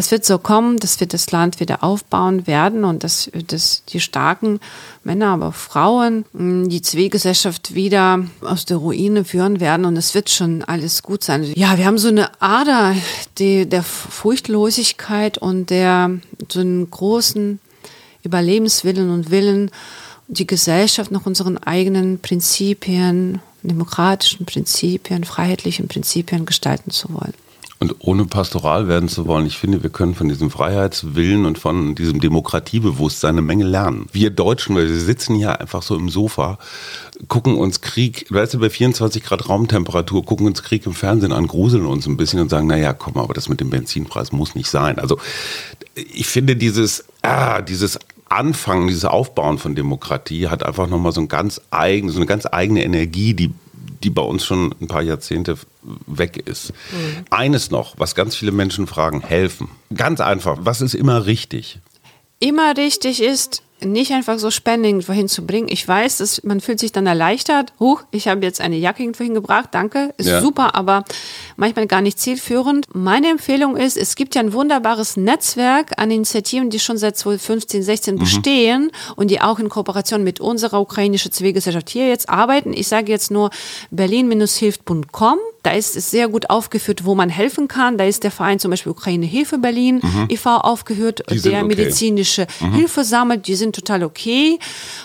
Es 0.00 0.12
wird 0.12 0.24
so 0.24 0.38
kommen, 0.38 0.76
dass 0.76 1.00
wir 1.00 1.08
das 1.08 1.32
Land 1.32 1.58
wieder 1.58 1.82
aufbauen 1.82 2.46
werden 2.46 2.84
und 2.84 3.02
dass, 3.02 3.28
dass 3.48 3.82
die 3.86 3.98
starken 3.98 4.60
Männer, 5.02 5.30
aber 5.30 5.50
Frauen 5.50 6.24
die 6.32 6.82
Zivilgesellschaft 6.82 7.74
wieder 7.74 8.24
aus 8.40 8.64
der 8.64 8.76
Ruine 8.76 9.24
führen 9.24 9.58
werden 9.58 9.84
und 9.84 9.96
es 9.96 10.14
wird 10.14 10.30
schon 10.30 10.62
alles 10.62 11.02
gut 11.02 11.24
sein. 11.24 11.42
Ja, 11.56 11.78
wir 11.78 11.84
haben 11.84 11.98
so 11.98 12.06
eine 12.06 12.30
Ader 12.40 12.94
die, 13.38 13.68
der 13.68 13.82
Furchtlosigkeit 13.82 15.36
und 15.36 15.70
der 15.70 16.12
so 16.48 16.60
einen 16.60 16.88
großen 16.88 17.58
Überlebenswillen 18.22 19.10
und 19.10 19.32
Willen, 19.32 19.72
die 20.28 20.46
Gesellschaft 20.46 21.10
nach 21.10 21.26
unseren 21.26 21.58
eigenen 21.58 22.20
Prinzipien, 22.20 23.40
demokratischen 23.64 24.46
Prinzipien, 24.46 25.24
freiheitlichen 25.24 25.88
Prinzipien 25.88 26.46
gestalten 26.46 26.92
zu 26.92 27.12
wollen. 27.12 27.34
Und 27.80 27.94
ohne 28.00 28.24
pastoral 28.24 28.88
werden 28.88 29.08
zu 29.08 29.26
wollen, 29.26 29.46
ich 29.46 29.56
finde, 29.56 29.84
wir 29.84 29.90
können 29.90 30.16
von 30.16 30.28
diesem 30.28 30.50
Freiheitswillen 30.50 31.46
und 31.46 31.58
von 31.58 31.94
diesem 31.94 32.20
Demokratiebewusstsein 32.20 33.36
eine 33.36 33.42
Menge 33.42 33.64
lernen. 33.64 34.06
Wir 34.12 34.30
Deutschen, 34.30 34.74
weil 34.74 34.88
wir 34.88 34.98
sitzen 34.98 35.36
hier 35.36 35.60
einfach 35.60 35.82
so 35.82 35.94
im 35.94 36.08
Sofa, 36.08 36.58
gucken 37.28 37.56
uns 37.56 37.80
Krieg, 37.80 38.26
weißt 38.30 38.54
du, 38.54 38.58
bei 38.58 38.68
24 38.68 39.22
Grad 39.22 39.48
Raumtemperatur, 39.48 40.24
gucken 40.24 40.48
uns 40.48 40.64
Krieg 40.64 40.86
im 40.86 40.92
Fernsehen 40.92 41.32
an, 41.32 41.46
gruseln 41.46 41.86
uns 41.86 42.06
ein 42.06 42.16
bisschen 42.16 42.40
und 42.40 42.48
sagen, 42.48 42.66
naja, 42.66 42.92
komm, 42.92 43.16
aber 43.16 43.32
das 43.32 43.48
mit 43.48 43.60
dem 43.60 43.70
Benzinpreis 43.70 44.32
muss 44.32 44.56
nicht 44.56 44.68
sein. 44.68 44.98
Also 44.98 45.18
ich 45.94 46.26
finde 46.26 46.56
dieses, 46.56 47.04
ah, 47.22 47.62
dieses 47.62 48.00
Anfangen, 48.28 48.88
dieses 48.88 49.04
Aufbauen 49.04 49.58
von 49.58 49.76
Demokratie 49.76 50.48
hat 50.48 50.64
einfach 50.66 50.88
nochmal 50.88 51.12
so 51.12 51.20
ein 51.20 51.28
ganz 51.28 51.60
eigen, 51.70 52.10
so 52.10 52.18
eine 52.18 52.26
ganz 52.26 52.44
eigene 52.50 52.82
Energie, 52.82 53.34
die 53.34 53.52
die 54.02 54.10
bei 54.10 54.22
uns 54.22 54.44
schon 54.44 54.74
ein 54.80 54.86
paar 54.86 55.02
Jahrzehnte 55.02 55.56
weg 56.06 56.42
ist. 56.46 56.72
Mhm. 56.92 57.24
Eines 57.30 57.70
noch, 57.70 57.94
was 57.98 58.14
ganz 58.14 58.36
viele 58.36 58.52
Menschen 58.52 58.86
fragen, 58.86 59.20
helfen. 59.20 59.68
Ganz 59.94 60.20
einfach, 60.20 60.58
was 60.60 60.80
ist 60.80 60.94
immer 60.94 61.26
richtig? 61.26 61.78
Immer 62.40 62.76
richtig 62.76 63.22
ist, 63.22 63.62
nicht 63.84 64.12
einfach 64.12 64.38
so 64.38 64.50
Spending 64.50 65.02
vorhin 65.02 65.28
zu 65.28 65.46
bringen. 65.46 65.68
Ich 65.70 65.86
weiß, 65.86 66.18
dass 66.18 66.42
man 66.44 66.60
fühlt 66.60 66.80
sich 66.80 66.92
dann 66.92 67.06
erleichtert. 67.06 67.72
Huch, 67.78 68.02
ich 68.10 68.28
habe 68.28 68.44
jetzt 68.44 68.60
eine 68.60 68.76
Jacke 68.76 69.02
irgendwohin 69.02 69.34
gebracht, 69.34 69.70
danke, 69.72 70.14
ist 70.16 70.28
ja. 70.28 70.40
super, 70.40 70.74
aber 70.74 71.04
manchmal 71.56 71.86
gar 71.86 72.00
nicht 72.00 72.18
zielführend. 72.18 72.86
Meine 72.94 73.28
Empfehlung 73.30 73.76
ist, 73.76 73.96
es 73.96 74.16
gibt 74.16 74.34
ja 74.34 74.40
ein 74.40 74.52
wunderbares 74.52 75.16
Netzwerk 75.16 75.92
an 75.96 76.10
Initiativen, 76.10 76.70
die 76.70 76.78
schon 76.78 76.98
seit 76.98 77.16
2015, 77.16 77.82
16 77.82 78.14
mhm. 78.14 78.18
bestehen 78.18 78.90
und 79.16 79.30
die 79.30 79.40
auch 79.40 79.58
in 79.58 79.68
Kooperation 79.68 80.24
mit 80.24 80.40
unserer 80.40 80.80
ukrainischen 80.80 81.32
Zivilgesellschaft 81.32 81.88
hier 81.90 82.08
jetzt 82.08 82.28
arbeiten. 82.28 82.72
Ich 82.72 82.88
sage 82.88 83.12
jetzt 83.12 83.30
nur 83.30 83.50
berlin-hilft.com 83.90 85.38
Da 85.62 85.72
ist 85.72 85.96
es 85.96 86.10
sehr 86.10 86.28
gut 86.28 86.50
aufgeführt, 86.50 87.04
wo 87.04 87.14
man 87.14 87.28
helfen 87.28 87.68
kann. 87.68 87.98
Da 87.98 88.04
ist 88.04 88.22
der 88.24 88.30
Verein 88.30 88.58
zum 88.58 88.70
Beispiel 88.70 88.92
Ukraine 88.92 89.26
Hilfe 89.26 89.58
Berlin 89.58 90.00
e.V. 90.28 90.56
aufgeführt, 90.58 91.22
Die 91.30 91.38
sind 91.38 91.52
der 91.52 91.64
okay. 91.64 91.76
medizinische 91.76 92.46
Hilfe 92.74 93.04
sammelt. 93.04 93.46
Die 93.48 93.54
sind 93.56 93.74
total 93.74 94.04
okay. 94.04 94.58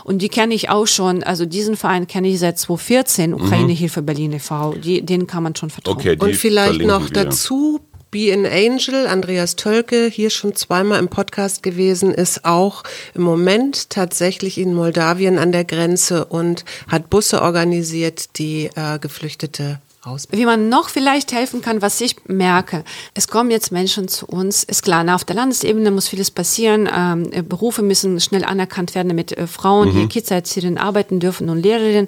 Und 0.04 0.22
die 0.22 0.30
kenne 0.30 0.54
ich 0.54 0.70
auch 0.70 0.86
schon. 0.88 1.24
Also 1.24 1.46
diesen 1.46 1.76
Verein 1.76 2.08
kenne 2.08 2.28
ich 2.28 2.40
seit 2.40 2.60
2014, 2.60 3.34
Ukraine 3.34 3.74
Hilfe 3.74 4.02
Berlin 4.02 4.34
e.V. 4.34 4.74
Die, 4.76 5.02
denen 5.02 5.28
kann 5.28 5.44
man 5.44 5.56
schon 5.56 5.70
vertrauen. 5.70 5.98
Okay, 5.98 6.18
Und 6.20 6.36
vielleicht 6.36 6.82
noch 6.82 7.10
wir. 7.10 7.14
dazu, 7.14 7.80
Be 8.12 8.32
an 8.32 8.46
Angel, 8.46 9.08
Andreas 9.08 9.56
Tölke, 9.56 10.06
hier 10.08 10.30
schon 10.30 10.54
zweimal 10.56 11.00
im 11.00 11.08
Podcast 11.08 11.64
gewesen, 11.64 12.14
ist 12.14 12.46
auch 12.46 12.84
im 13.16 13.24
Moment 13.24 13.90
tatsächlich 13.90 14.60
in 14.60 14.76
Moldawien 14.76 15.40
an 15.40 15.52
der 15.52 15.66
Grenze 15.66 16.26
und 16.26 16.64
hat 16.88 17.10
Busse 17.10 17.42
organisiert, 17.42 18.38
die 18.38 18.70
äh, 18.76 19.00
Geflüchtete 19.00 19.80
aus. 20.06 20.28
Wie 20.32 20.46
man 20.46 20.70
noch 20.70 20.90
vielleicht 20.90 21.32
helfen 21.32 21.62
kann, 21.62 21.82
was 21.82 22.00
ich 22.02 22.16
merke, 22.28 22.84
es 23.14 23.28
kommen 23.28 23.52
jetzt 23.52 23.72
Menschen 23.72 24.08
zu 24.08 24.26
uns, 24.26 24.64
ist 24.64 24.84
klar, 24.84 25.04
na, 25.04 25.16
auf 25.16 25.24
der 25.24 25.36
Landesebene 25.36 25.92
muss 25.92 26.08
vieles 26.08 26.32
passieren, 26.32 26.90
ähm, 26.94 27.30
äh, 27.32 27.42
Berufe 27.42 27.82
müssen 27.82 28.20
schnell 28.20 28.44
anerkannt 28.44 28.96
werden, 28.96 29.10
damit 29.10 29.32
äh, 29.38 29.48
Frauen, 29.48 29.94
die 29.96 30.08
Kita-Erzieherinnen 30.08 30.78
arbeiten 30.78 31.20
dürfen 31.20 31.50
und 31.50 31.62
Lehrerinnen. 31.62 32.08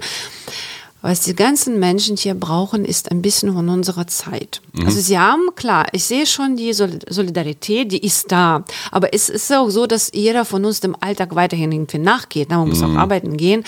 Was 1.02 1.22
die 1.22 1.36
ganzen 1.36 1.80
Menschen 1.80 2.18
hier 2.18 2.34
brauchen, 2.34 2.84
ist 2.84 3.12
ein 3.12 3.22
bisschen 3.22 3.54
von 3.54 3.70
unserer 3.70 4.08
Zeit. 4.08 4.62
Also 4.88 5.00
sie 5.00 5.20
haben, 5.20 5.50
klar, 5.56 5.86
ich 5.92 6.04
sehe 6.04 6.26
schon 6.26 6.56
die 6.56 6.74
Sol- 6.74 6.98
Solidarität, 7.08 7.92
die 7.92 8.04
ist 8.04 8.32
da. 8.32 8.66
Aber 8.90 9.14
es 9.14 9.30
ist 9.30 9.54
auch 9.54 9.70
so, 9.70 9.86
dass 9.86 10.10
jeder 10.16 10.46
von 10.46 10.66
uns 10.66 10.80
dem 10.80 10.96
Alltag 11.00 11.36
weiterhin 11.36 11.72
irgendwie 11.72 12.00
nachgeht. 12.00 12.48
Na, 12.50 12.58
Man 12.58 12.70
muss 12.70 12.82
auch 12.82 12.96
arbeiten 12.96 13.38
gehen. 13.38 13.64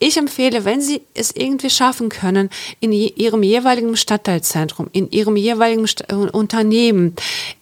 Ich 0.00 0.16
empfehle, 0.16 0.64
wenn 0.64 0.80
Sie 0.80 1.02
es 1.14 1.32
irgendwie 1.34 1.70
schaffen 1.70 2.08
können, 2.08 2.50
in 2.80 2.92
Ihrem 2.92 3.42
jeweiligen 3.42 3.96
Stadtteilzentrum, 3.96 4.88
in 4.92 5.10
Ihrem 5.10 5.36
jeweiligen 5.36 5.86
Sta- 5.88 6.04
äh, 6.08 6.14
Unternehmen 6.30 7.14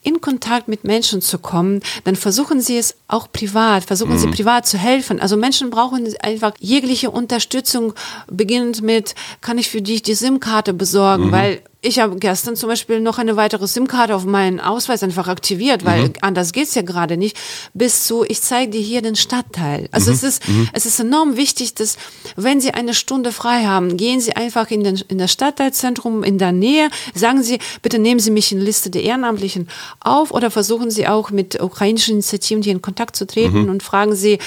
in 0.03 0.21
Kontakt 0.21 0.67
mit 0.67 0.83
Menschen 0.83 1.21
zu 1.21 1.39
kommen, 1.39 1.81
dann 2.03 2.15
versuchen 2.15 2.61
Sie 2.61 2.77
es 2.77 2.95
auch 3.07 3.31
privat, 3.31 3.83
versuchen 3.85 4.17
Sie 4.19 4.27
privat 4.27 4.67
zu 4.67 4.77
helfen. 4.77 5.19
Also 5.19 5.35
Menschen 5.37 5.69
brauchen 5.69 6.07
einfach 6.21 6.53
jegliche 6.59 7.09
Unterstützung, 7.11 7.93
beginnend 8.29 8.81
mit, 8.81 9.15
kann 9.41 9.57
ich 9.57 9.69
für 9.69 9.81
dich 9.81 10.03
die 10.03 10.13
SIM-Karte 10.13 10.73
besorgen, 10.73 11.31
weil 11.31 11.61
ich 11.81 11.99
habe 11.99 12.15
gestern 12.17 12.55
zum 12.55 12.69
Beispiel 12.69 12.99
noch 12.99 13.19
eine 13.19 13.35
weitere 13.35 13.67
SIM-Karte 13.67 14.15
auf 14.15 14.25
meinen 14.25 14.59
Ausweis 14.59 15.03
einfach 15.03 15.27
aktiviert, 15.27 15.85
weil 15.85 16.11
anders 16.21 16.51
geht's 16.51 16.73
ja 16.73 16.81
gerade 16.81 17.17
nicht. 17.17 17.37
Bis 17.75 18.05
zu, 18.05 18.25
ich 18.27 18.41
zeige 18.41 18.71
dir 18.71 18.81
hier 18.81 19.03
den 19.03 19.15
Stadtteil. 19.15 19.87
Also 19.91 20.11
es 20.11 20.23
ist, 20.23 20.41
es 20.73 20.87
ist 20.87 20.99
enorm 20.99 21.37
wichtig, 21.37 21.75
dass, 21.75 21.97
wenn 22.35 22.59
Sie 22.59 22.73
eine 22.73 22.95
Stunde 22.95 23.31
frei 23.31 23.65
haben, 23.65 23.95
gehen 23.95 24.19
Sie 24.19 24.35
einfach 24.35 24.71
in, 24.71 24.83
den, 24.83 24.99
in 25.07 25.19
das 25.19 25.31
Stadtteilzentrum 25.31 26.23
in 26.23 26.39
der 26.39 26.51
Nähe, 26.51 26.89
sagen 27.13 27.43
Sie, 27.43 27.59
bitte 27.83 27.99
nehmen 27.99 28.19
Sie 28.19 28.31
mich 28.31 28.51
in 28.51 28.59
die 28.59 28.65
Liste 28.65 28.89
der 28.89 29.03
Ehrenamtlichen 29.03 29.69
auf 29.99 30.31
oder 30.31 30.49
versuchen 30.49 30.89
Sie 30.89 31.07
auch 31.07 31.29
mit 31.29 31.61
ukrainischen 31.61 32.15
Initiativen 32.15 32.63
hier 32.63 32.73
in 32.73 32.81
Kontakt 32.81 33.15
zu 33.15 33.27
treten 33.27 33.69
und 33.69 33.83
fragen 33.83 34.15
Sie, 34.15 34.39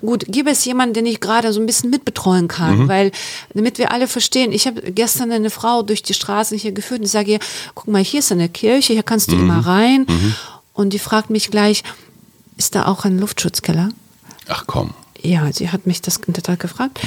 gut, 0.00 0.24
gibt 0.28 0.48
es 0.48 0.64
jemanden, 0.64 0.94
den 0.94 1.06
ich 1.06 1.20
gerade 1.20 1.52
so 1.52 1.60
ein 1.60 1.66
bisschen 1.66 1.90
mitbetreuen 1.90 2.48
kann, 2.48 2.88
weil, 2.88 3.10
damit 3.52 3.78
wir 3.78 3.92
alle 3.92 4.06
verstehen, 4.06 4.52
ich 4.52 4.66
habe 4.66 4.92
gestern 4.92 5.32
eine 5.32 5.50
Frau 5.50 5.82
durch 5.82 6.02
die 6.02 6.14
Straßen 6.14 6.56
hier 6.56 6.72
geführt 6.78 7.00
und 7.00 7.06
ich 7.06 7.12
sage 7.12 7.32
ihr, 7.32 7.38
guck 7.74 7.88
mal, 7.88 8.02
hier 8.02 8.20
ist 8.20 8.30
eine 8.32 8.48
Kirche, 8.48 8.92
hier 8.92 9.02
kannst 9.02 9.30
du 9.32 9.36
immer 9.36 9.66
rein. 9.66 10.06
Und 10.72 10.92
die 10.92 10.98
fragt 11.00 11.28
mich 11.30 11.50
gleich, 11.50 11.82
ist 12.56 12.74
da 12.74 12.86
auch 12.86 13.04
ein 13.04 13.18
Luftschutzkeller? 13.18 13.88
Ach 14.48 14.64
komm. 14.66 14.94
Ja, 15.20 15.52
sie 15.52 15.70
hat 15.70 15.84
mich 15.88 16.00
das 16.00 16.18
in 16.28 16.32
der 16.34 16.44
Tat 16.44 16.60
gefragt. 16.60 17.00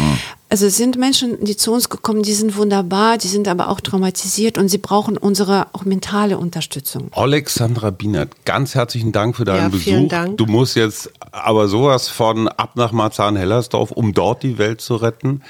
Also 0.50 0.66
es 0.66 0.76
sind 0.76 0.98
Menschen, 0.98 1.46
die 1.46 1.56
zu 1.56 1.72
uns 1.72 1.88
gekommen, 1.88 2.24
die 2.24 2.34
sind 2.34 2.58
wunderbar, 2.58 3.18
die 3.18 3.30
sind 3.30 3.48
aber 3.48 3.70
auch 3.70 3.80
traumatisiert 3.80 4.58
und 4.58 4.68
sie 4.68 4.80
brauchen 4.80 5.18
unsere 5.18 5.68
auch 5.72 5.86
mentale 5.86 6.38
Unterstützung. 6.38 7.08
Alexandra 7.14 7.90
Bienert, 7.90 8.44
ganz 8.44 8.76
herzlichen 8.76 9.14
Dank 9.14 9.38
für 9.38 9.46
deinen 9.46 9.62
Ja, 9.62 9.70
Besuch. 9.70 9.84
vielen 9.86 10.10
Dank. 10.10 10.38
Du 10.38 10.46
musst 10.46 10.76
jetzt 10.76 11.10
aber 11.32 11.70
sowas 11.70 12.10
von 12.10 12.50
ab 12.50 12.72
nach 12.76 12.92
Marzahn-Hellersdorf, 12.92 13.92
um 13.92 14.14
dort 14.14 14.44
die 14.44 14.58
Welt 14.58 14.82
zu 14.82 14.98
retten. 14.98 15.42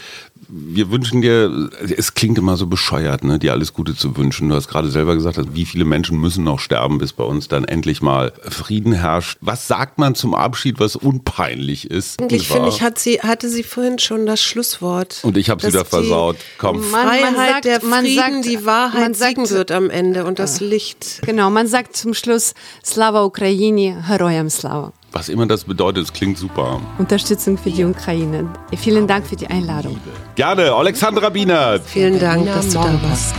Wir 0.54 0.91
wünschen 0.91 1.22
dir, 1.22 1.70
es 1.95 2.14
klingt 2.14 2.38
immer 2.38 2.58
so 2.58 2.68
bescheuert, 2.68 3.24
ne, 3.24 3.39
dir 3.39 3.54
alles 3.54 3.72
Gute 3.74 3.95
zu 3.95 4.18
wünschen. 4.18 4.49
Du 4.49 4.56
hast 4.56 4.68
gerade 4.68 4.89
selber 4.91 5.16
gesagt, 5.16 5.39
wie 5.54 5.66
viele 5.66 5.86
Menschen 5.86 6.20
müssen 6.20 6.43
noch 6.43 6.60
sterben, 6.60 6.97
bis 6.97 7.14
bei 7.14 7.24
uns 7.24 7.47
dann 7.47 7.64
endlich 7.64 8.02
mal 8.02 8.34
Frieden 8.49 8.91
herrscht. 8.91 9.38
Was 9.39 9.68
sagt 9.70 9.97
man 9.97 10.14
zum 10.14 10.36
Abschied, 10.36 10.78
was 10.80 10.97
unpeinlich 10.97 11.89
ist? 11.89 12.22
Eigentlich 12.22 12.49
finde 12.49 12.68
ich, 12.68 12.82
hat 12.82 12.99
sie, 12.99 13.22
hatte 13.22 13.47
sie 13.47 13.64
vorhin 13.64 13.97
schon 13.97 14.26
das 14.26 14.41
Schlusswort. 14.41 15.20
Und 15.24 15.38
ich 15.38 15.49
hab's 15.49 15.64
Dass 15.64 15.72
wieder 15.74 15.86
versaut. 15.86 16.36
Komm. 16.58 16.82
Man- 16.91 17.08
Freiheit, 17.08 17.22
man 17.24 17.36
sagt- 17.36 17.66
der 17.66 17.84
man 17.86 18.04
Frieden, 18.04 18.18
sagt- 18.18 18.45
die 18.45 18.66
Wahrheit 18.66 19.02
man 19.02 19.14
sagt- 19.14 19.36
siegen 19.38 19.49
wird 19.52 19.72
am 19.72 19.89
Ende 19.89 20.26
und 20.26 20.38
das 20.38 20.60
Licht. 20.60 21.22
Genau, 21.26 21.49
man 21.49 21.68
sagt 21.68 21.95
zum 21.95 22.14
Schluss 22.14 22.56
Slava 22.86 23.24
Ukraini, 23.24 23.95
Heroyam 24.06 24.49
Slava. 24.49 24.91
Was 25.14 25.28
immer 25.28 25.45
das 25.45 25.66
bedeutet, 25.66 26.05
es 26.05 26.14
klingt 26.14 26.38
super. 26.38 26.80
Unterstützung 26.97 27.57
für 27.57 27.70
die 27.70 27.84
Ukraine. 27.84 28.49
Vielen 28.78 29.07
Dank 29.07 29.28
für 29.28 29.36
die 29.36 29.47
Einladung. 29.47 29.99
Gerne, 30.36 30.72
Alexandra 30.72 31.30
Bienert. 31.30 31.84
Vielen 31.86 32.18
Dank, 32.18 32.45
dass 32.45 32.70
du 32.70 32.76
da 32.76 32.99
warst. 33.03 33.36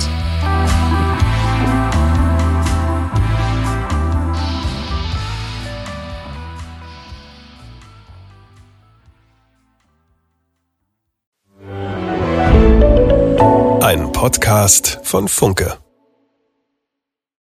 Ein 13.83 14.13
Podcast 14.13 15.01
von 15.03 15.27
Funke. 15.29 15.82